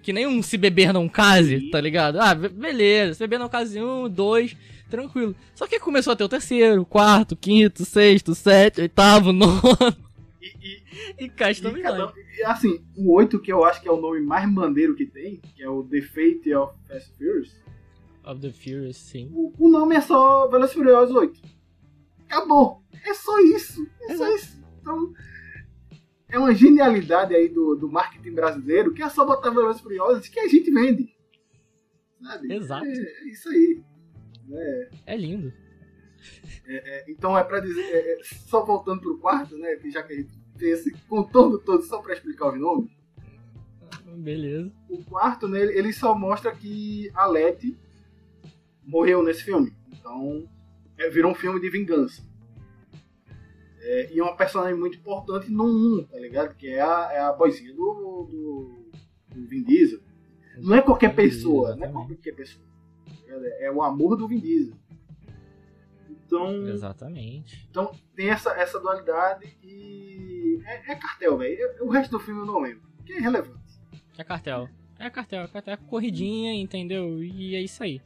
Que 0.03 0.13
nem 0.13 0.27
um 0.27 0.41
se 0.43 0.57
beber 0.57 0.93
não 0.93 1.09
case, 1.09 1.69
tá 1.71 1.81
ligado? 1.81 2.21
Ah, 2.21 2.35
be- 2.35 2.49
beleza, 2.49 3.15
se 3.15 3.21
beber 3.21 3.39
não 3.41 3.49
case 3.49 3.81
um, 3.83 4.09
dois, 4.09 4.57
tranquilo. 4.89 5.35
Só 5.55 5.67
que 5.67 5.81
começou 5.81 6.13
a 6.13 6.17
ter 6.17 6.23
o 6.25 6.29
terceiro, 6.29 6.85
quarto, 6.87 7.35
quinto, 7.35 7.85
sexto, 7.85 8.33
sétimo, 8.35 8.83
oitavo, 8.85 9.33
nono. 9.33 9.61
E, 10.41 10.47
e, 10.47 10.83
E 11.19 11.25
e 11.25 11.83
cada- 11.83 12.13
e, 12.39 12.43
assim, 12.45 12.81
o 12.97 13.13
8, 13.15 13.41
que 13.41 13.53
eu 13.53 13.65
acho 13.65 13.81
que 13.83 13.89
é 13.89 13.91
o 13.93 14.01
nome 14.01 14.21
mais 14.21 14.49
bandeiro 14.49 14.95
que 14.95 15.07
tem, 15.07 15.41
que 15.57 15.63
é 15.63 15.69
o 15.69 15.83
The 15.83 16.01
Fate 16.03 16.55
of 16.55 16.73
Fast 16.87 17.11
Furious, 17.19 17.51
Of 18.27 18.41
the 18.41 18.51
Furious, 18.53 18.97
sim. 18.97 19.31
o, 19.33 19.53
o 19.59 19.69
nome 19.69 19.95
é 19.95 20.01
só 20.01 20.49
Velozes 20.49 20.73
e 20.73 20.79
Furiosos 20.79 21.15
8. 21.15 21.41
Acabou. 22.29 22.83
É 23.05 23.15
só 23.15 23.39
isso. 23.41 23.87
É 24.09 24.17
só 24.17 24.35
isso. 24.35 24.59
Então, 24.81 25.13
é 26.29 26.39
uma 26.39 26.53
genialidade 26.55 27.35
aí 27.35 27.49
do, 27.49 27.77
do 27.77 27.89
marketing 27.89 28.33
brasileiro 28.33 28.93
que 28.93 29.03
é 29.03 29.09
só 29.09 29.25
botar 29.25 29.51
Velozes 29.51 29.81
e 29.81 29.83
Furiosos 29.85 30.29
que 30.29 30.41
a 30.41 30.49
gente 30.49 30.71
vende. 30.73 31.15
Sabe? 32.21 32.53
Exato. 32.53 32.85
É, 32.85 32.91
é 32.91 33.29
isso 33.29 33.49
aí. 33.49 33.83
É, 34.51 34.91
É 35.07 35.17
lindo. 35.17 35.53
é, 36.67 37.05
então 37.11 37.39
é 37.39 37.45
pra 37.45 37.61
dizer, 37.61 37.83
é, 37.83 38.21
é, 38.21 38.25
só 38.25 38.65
voltando 38.65 39.01
pro 39.01 39.19
quarto, 39.19 39.57
né? 39.57 39.77
Que 39.77 39.91
já 39.91 40.03
que 40.03 40.13
a 40.13 40.17
gente 40.17 40.31
tem 40.59 40.71
esse 40.71 40.91
contorno 41.09 41.59
todo 41.59 41.83
só 41.83 41.99
pra 42.03 42.15
explicar 42.15 42.53
os 42.53 42.59
nomes. 42.61 42.91
Beleza. 44.17 44.73
O 44.89 45.05
quarto, 45.05 45.47
né, 45.47 45.61
ele 45.61 45.93
só 45.93 46.17
mostra 46.17 46.51
que 46.51 47.11
a 47.15 47.27
Letty 47.27 47.77
morreu 48.87 49.23
nesse 49.23 49.43
filme. 49.43 49.75
Então, 49.93 50.49
é, 50.97 51.11
virou 51.11 51.33
um 51.33 51.35
filme 51.35 51.61
de 51.61 51.69
vingança. 51.69 52.23
É, 53.81 54.13
e 54.13 54.19
é 54.19 54.23
uma 54.23 54.37
personagem 54.37 54.79
muito 54.79 54.97
importante 54.97 55.51
no 55.51 55.65
1, 56.01 56.05
tá 56.05 56.19
ligado? 56.19 56.55
Que 56.57 56.69
é 56.69 56.81
a, 56.81 57.11
é 57.13 57.19
a 57.21 57.33
boizinha 57.33 57.73
do, 57.75 58.27
do, 58.31 58.91
do 59.35 59.47
Vin 59.47 59.63
Diesel. 59.63 60.01
Não 60.59 60.75
é 60.75 60.83
qualquer 60.83 61.15
pessoa, 61.15 61.77
não 61.77 61.87
é 61.87 61.93
qualquer 61.93 62.33
pessoa. 62.35 62.65
tá 63.05 63.13
ligado? 63.23 63.45
É 63.61 63.71
o 63.71 63.83
amor 63.83 64.17
do 64.17 64.27
Vin 64.27 64.41
Diesel. 64.41 64.75
Então, 66.09 66.67
Exatamente. 66.67 67.69
então 67.71 67.93
tem 68.17 68.31
essa, 68.31 68.51
essa 68.51 68.81
dualidade 68.81 69.57
e. 69.63 70.61
É, 70.65 70.93
é 70.93 70.95
cartel, 70.97 71.39
velho. 71.39 71.57
O 71.81 71.89
resto 71.89 72.11
do 72.11 72.19
filme 72.19 72.41
eu 72.41 72.47
não 72.47 72.59
lembro. 72.59 72.83
Que 73.05 73.13
é 73.13 73.19
irrelevante. 73.19 73.81
É 74.19 74.25
cartel. 74.25 74.69
É 74.99 75.09
cartel, 75.09 75.43
é 75.43 75.49
cartel. 75.49 75.75
É 75.75 75.77
corridinha, 75.77 76.53
entendeu? 76.55 77.23
E 77.23 77.55
é 77.55 77.61
isso 77.61 77.83
aí. 77.85 78.01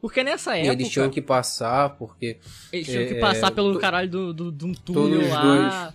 Porque 0.00 0.22
nessa 0.22 0.56
E 0.56 0.60
época. 0.60 0.72
eles 0.74 0.88
tinham 0.90 1.10
que 1.10 1.22
passar, 1.22 1.96
porque. 1.96 2.38
eles 2.72 2.86
tinham 2.86 3.06
que 3.08 3.14
é, 3.14 3.20
passar 3.20 3.50
pelo 3.50 3.72
to- 3.74 3.78
caralho 3.80 4.08
do, 4.10 4.34
do, 4.34 4.52
de 4.52 4.64
um 4.66 4.72
túnel 4.72 5.28
lá. 5.30 5.92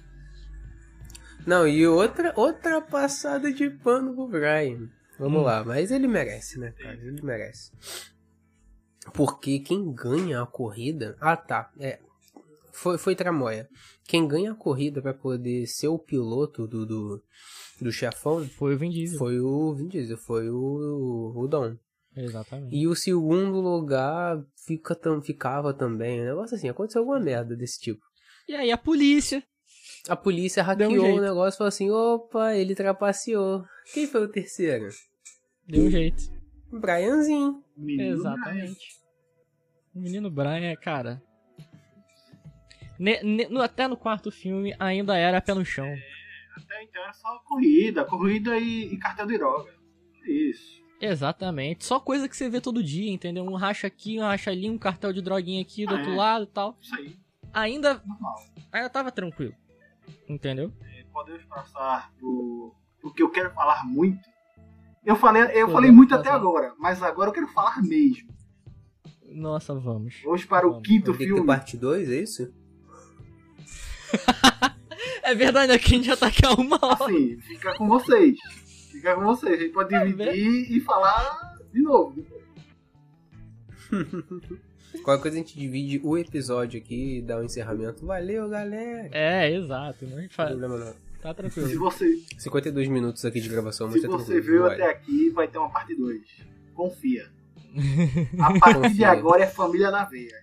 Não, 1.46 1.68
e 1.68 1.88
outra, 1.88 2.34
outra 2.36 2.82
passada 2.82 3.52
de 3.52 3.70
pano 3.70 4.14
pro 4.14 4.28
Brian. 4.28 4.90
Vamos 5.18 5.42
Hum. 5.42 5.44
lá, 5.44 5.64
mas 5.64 5.92
ele 5.92 6.08
merece, 6.08 6.60
né, 6.60 6.72
cara? 6.72 6.96
Ele 6.96 7.22
merece. 7.22 7.72
Porque 9.14 9.60
quem 9.60 9.92
ganha 9.94 10.42
a 10.42 10.46
corrida. 10.46 11.16
Ah, 11.20 11.36
tá. 11.38 11.72
É. 11.80 12.00
Foi, 12.72 12.98
foi 12.98 13.16
tramóia. 13.16 13.68
Quem 14.06 14.28
ganha 14.28 14.52
a 14.52 14.56
corrida 14.56 15.02
pra 15.02 15.14
poder 15.14 15.66
ser 15.68 15.88
o 15.88 15.98
piloto 16.00 16.68
do, 16.68 16.86
do, 16.86 17.24
do 17.82 17.92
chefão 17.92 18.48
Foi 18.58 18.76
o 18.76 18.78
Vin 18.78 18.90
Diesel. 18.90 19.18
foi 19.20 19.40
o 19.40 19.74
Vin 19.74 19.88
Diesel, 19.88 20.18
foi 20.18 20.50
o, 20.50 21.34
o 21.36 21.48
Dom. 21.48 21.76
Exatamente. 22.16 22.76
E 22.76 22.88
o 22.88 22.96
segundo 22.96 23.60
lugar 23.62 24.44
fica, 24.66 24.94
tam, 24.96 25.22
ficava 25.22 25.74
também. 25.74 26.22
Um 26.22 26.26
negócio 26.26 26.56
assim, 26.56 26.70
aconteceu 26.70 27.02
alguma 27.02 27.20
merda 27.20 27.56
desse 27.56 27.80
tipo. 27.80 28.02
E 28.48 28.56
aí 28.56 28.72
a 28.72 28.78
polícia. 28.78 29.44
A 30.10 30.16
polícia 30.16 30.64
um 30.64 30.66
hackeou 30.66 30.92
jeito. 31.00 31.18
o 31.20 31.22
negócio 31.22 31.56
e 31.56 31.60
falou 31.60 31.70
assim: 31.70 31.90
opa, 31.92 32.56
ele 32.56 32.76
trapaceou. 32.76 33.64
Quem 33.94 34.08
foi 34.08 34.24
o 34.24 34.28
terceiro? 34.28 34.90
Deu 35.68 35.86
um 35.86 35.92
jeito. 35.92 36.24
Brianzinho. 36.72 37.64
Menino 37.78 38.18
Exatamente. 38.18 39.02
O 39.94 40.00
menino 40.00 40.30
Brian 40.32 40.72
é, 40.72 40.76
cara. 40.76 41.22
Ne- 43.00 43.22
ne- 43.24 43.48
no- 43.50 43.62
até 43.62 43.88
no 43.88 43.98
quarto 43.98 44.32
filme 44.32 44.76
ainda 44.80 45.18
era 45.18 45.42
pé 45.42 45.54
no 45.54 45.66
chão. 45.66 45.88
Até 46.56 46.84
então 46.84 47.02
era 47.04 47.14
só 47.14 47.40
corrida, 47.46 48.06
corrida 48.06 48.58
e, 48.58 48.94
e 48.94 48.98
cartel 48.98 49.28
de 49.28 49.38
droga. 49.38 49.74
Isso. 50.26 50.81
Exatamente. 51.02 51.86
Só 51.86 52.00
coisa 52.00 52.30
que 52.30 52.36
você 52.38 52.50
vê 52.50 52.62
todo 52.62 52.84
dia, 52.84 53.12
entendeu? 53.12 53.44
Um 53.44 53.56
racha 53.56 53.88
aqui, 53.88 54.20
um 54.20 54.22
racha 54.22 54.52
ali, 54.52 54.70
um 54.70 54.78
cartel 54.78 55.12
de 55.12 55.22
droguinha 55.22 55.62
aqui 55.62 55.86
do 55.86 55.94
Ah, 55.96 55.98
outro 55.98 56.12
é. 56.12 56.16
lado 56.16 56.44
e 56.44 56.48
tal. 56.48 56.78
Isso 56.82 56.96
aí, 56.96 57.18
Ainda, 57.54 58.02
normal. 58.06 58.36
ainda 58.72 58.90
tava 58.90 59.12
tranquilo. 59.12 59.54
Entendeu? 60.30 60.72
podemos 61.12 61.44
passar 61.44 62.10
pro, 62.18 62.74
pro 63.02 63.14
que 63.14 63.22
eu 63.22 63.30
quero 63.30 63.52
falar 63.52 63.86
muito. 63.86 64.22
Eu 65.06 65.16
falei, 65.18 65.42
eu 65.42 65.48
Podemos 65.48 65.74
falei 65.74 65.92
muito 65.92 66.14
até 66.16 66.26
passar. 66.26 66.36
agora, 66.38 66.74
mas 66.80 67.04
agora 67.04 67.30
eu 67.30 67.34
quero 67.34 67.48
falar 67.48 67.82
mesmo. 67.84 68.30
Nossa, 69.26 69.74
vamos. 69.74 70.22
Vamos 70.24 70.46
para 70.46 70.66
o 70.68 70.72
Vamos. 70.72 70.88
quinto 70.88 71.12
Vai 71.12 71.18
ter 71.20 71.26
que 71.26 71.34
filme. 71.34 71.48
parte 71.48 71.76
2, 71.78 72.10
é 72.10 72.22
isso? 72.22 72.54
É 75.24 75.36
verdade, 75.36 75.72
aqui 75.72 75.94
a 75.94 75.98
gente 75.98 76.06
já 76.08 76.18
tá 76.18 76.28
aqui 76.28 76.46
há 76.46 76.54
uma 76.54 76.78
hora. 76.82 77.06
Assim, 77.06 77.38
fica 77.42 77.74
com 77.78 77.88
vocês. 77.88 78.38
Fica 79.02 79.16
com 79.16 79.22
vocês. 79.24 79.54
A 79.54 79.64
gente 79.64 79.74
pode 79.74 79.90
Tá 79.90 80.06
dividir 80.06 80.72
e 80.72 80.80
falar 80.82 81.58
de 81.74 81.82
novo. 81.82 82.24
Qualquer 85.04 85.22
coisa 85.22 85.38
a 85.38 85.40
gente 85.40 85.58
divide 85.58 86.00
o 86.04 86.18
episódio 86.18 86.80
aqui 86.80 87.18
e 87.18 87.22
dá 87.22 87.38
um 87.38 87.44
encerramento. 87.44 88.06
Valeu, 88.06 88.48
galera! 88.48 89.10
É, 89.12 89.52
exato. 89.52 90.06
Não 90.06 90.12
Não 90.12 90.18
tem 90.20 90.30
fa- 90.30 90.46
problema 90.48 90.78
não. 90.78 90.94
Tá 91.22 91.30
Se 91.30 91.36
tranquilo. 91.36 91.80
você, 91.80 92.20
52 92.38 92.88
minutos 92.90 93.24
aqui 93.26 93.40
de 93.42 93.48
gravação, 93.50 93.88
mas 93.88 94.02
se 94.02 94.08
tá 94.08 94.08
você 94.18 94.34
tranquilo. 94.34 94.46
veio 94.48 94.62
vai. 94.64 94.74
até 94.76 94.90
aqui, 94.90 95.30
vai 95.30 95.48
ter 95.48 95.58
uma 95.60 95.70
parte 95.72 95.96
2. 95.96 96.22
Confia. 96.76 97.28
A 98.40 98.60
partir 98.60 98.82
de 98.82 98.88
Confia. 98.90 99.10
agora 99.10 99.44
é 99.44 99.48
família 99.48 99.90
na 99.92 100.04
veia. 100.06 100.36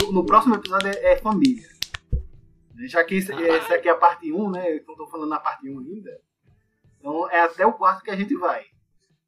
No, 0.00 0.12
no 0.12 0.24
próximo 0.26 0.54
episódio 0.54 0.88
é, 0.88 1.12
é 1.12 1.16
família. 1.16 1.68
Já 2.86 3.02
que 3.04 3.16
esse, 3.16 3.32
esse 3.32 3.72
aqui 3.74 3.88
é 3.88 3.92
a 3.92 3.96
parte 3.96 4.32
1, 4.32 4.50
né? 4.50 4.76
Eu 4.76 4.84
tô 4.96 5.06
falando 5.06 5.28
na 5.30 5.40
parte 5.40 5.68
1 5.68 5.78
ainda. 5.80 6.20
Então 7.04 7.30
é 7.30 7.40
até 7.40 7.66
o 7.66 7.74
quarto 7.74 8.02
que 8.02 8.10
a 8.10 8.16
gente 8.16 8.34
vai. 8.34 8.64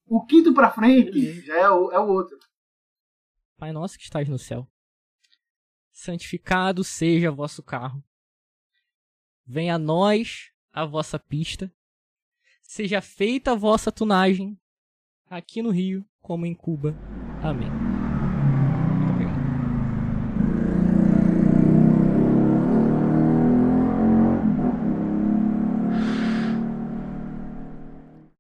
O 0.06 0.24
quinto 0.24 0.54
pra 0.54 0.70
frente 0.70 1.12
Beleza. 1.12 1.42
já 1.42 1.58
é 1.58 1.68
o, 1.68 1.92
é 1.92 1.98
o 1.98 2.08
outro. 2.08 2.38
Pai 3.58 3.70
nosso 3.70 3.98
que 3.98 4.04
estás 4.04 4.26
no 4.30 4.38
céu. 4.38 4.66
Santificado 5.92 6.82
seja 6.82 7.30
vosso 7.30 7.62
carro. 7.62 8.02
Venha 9.44 9.74
a 9.74 9.78
nós 9.78 10.50
a 10.72 10.86
vossa 10.86 11.18
pista. 11.18 11.70
Seja 12.62 13.02
feita 13.02 13.52
a 13.52 13.54
vossa 13.54 13.92
tunagem, 13.92 14.58
aqui 15.28 15.60
no 15.60 15.70
Rio 15.70 16.02
como 16.22 16.46
em 16.46 16.54
Cuba. 16.54 16.96
Amém. 17.42 17.95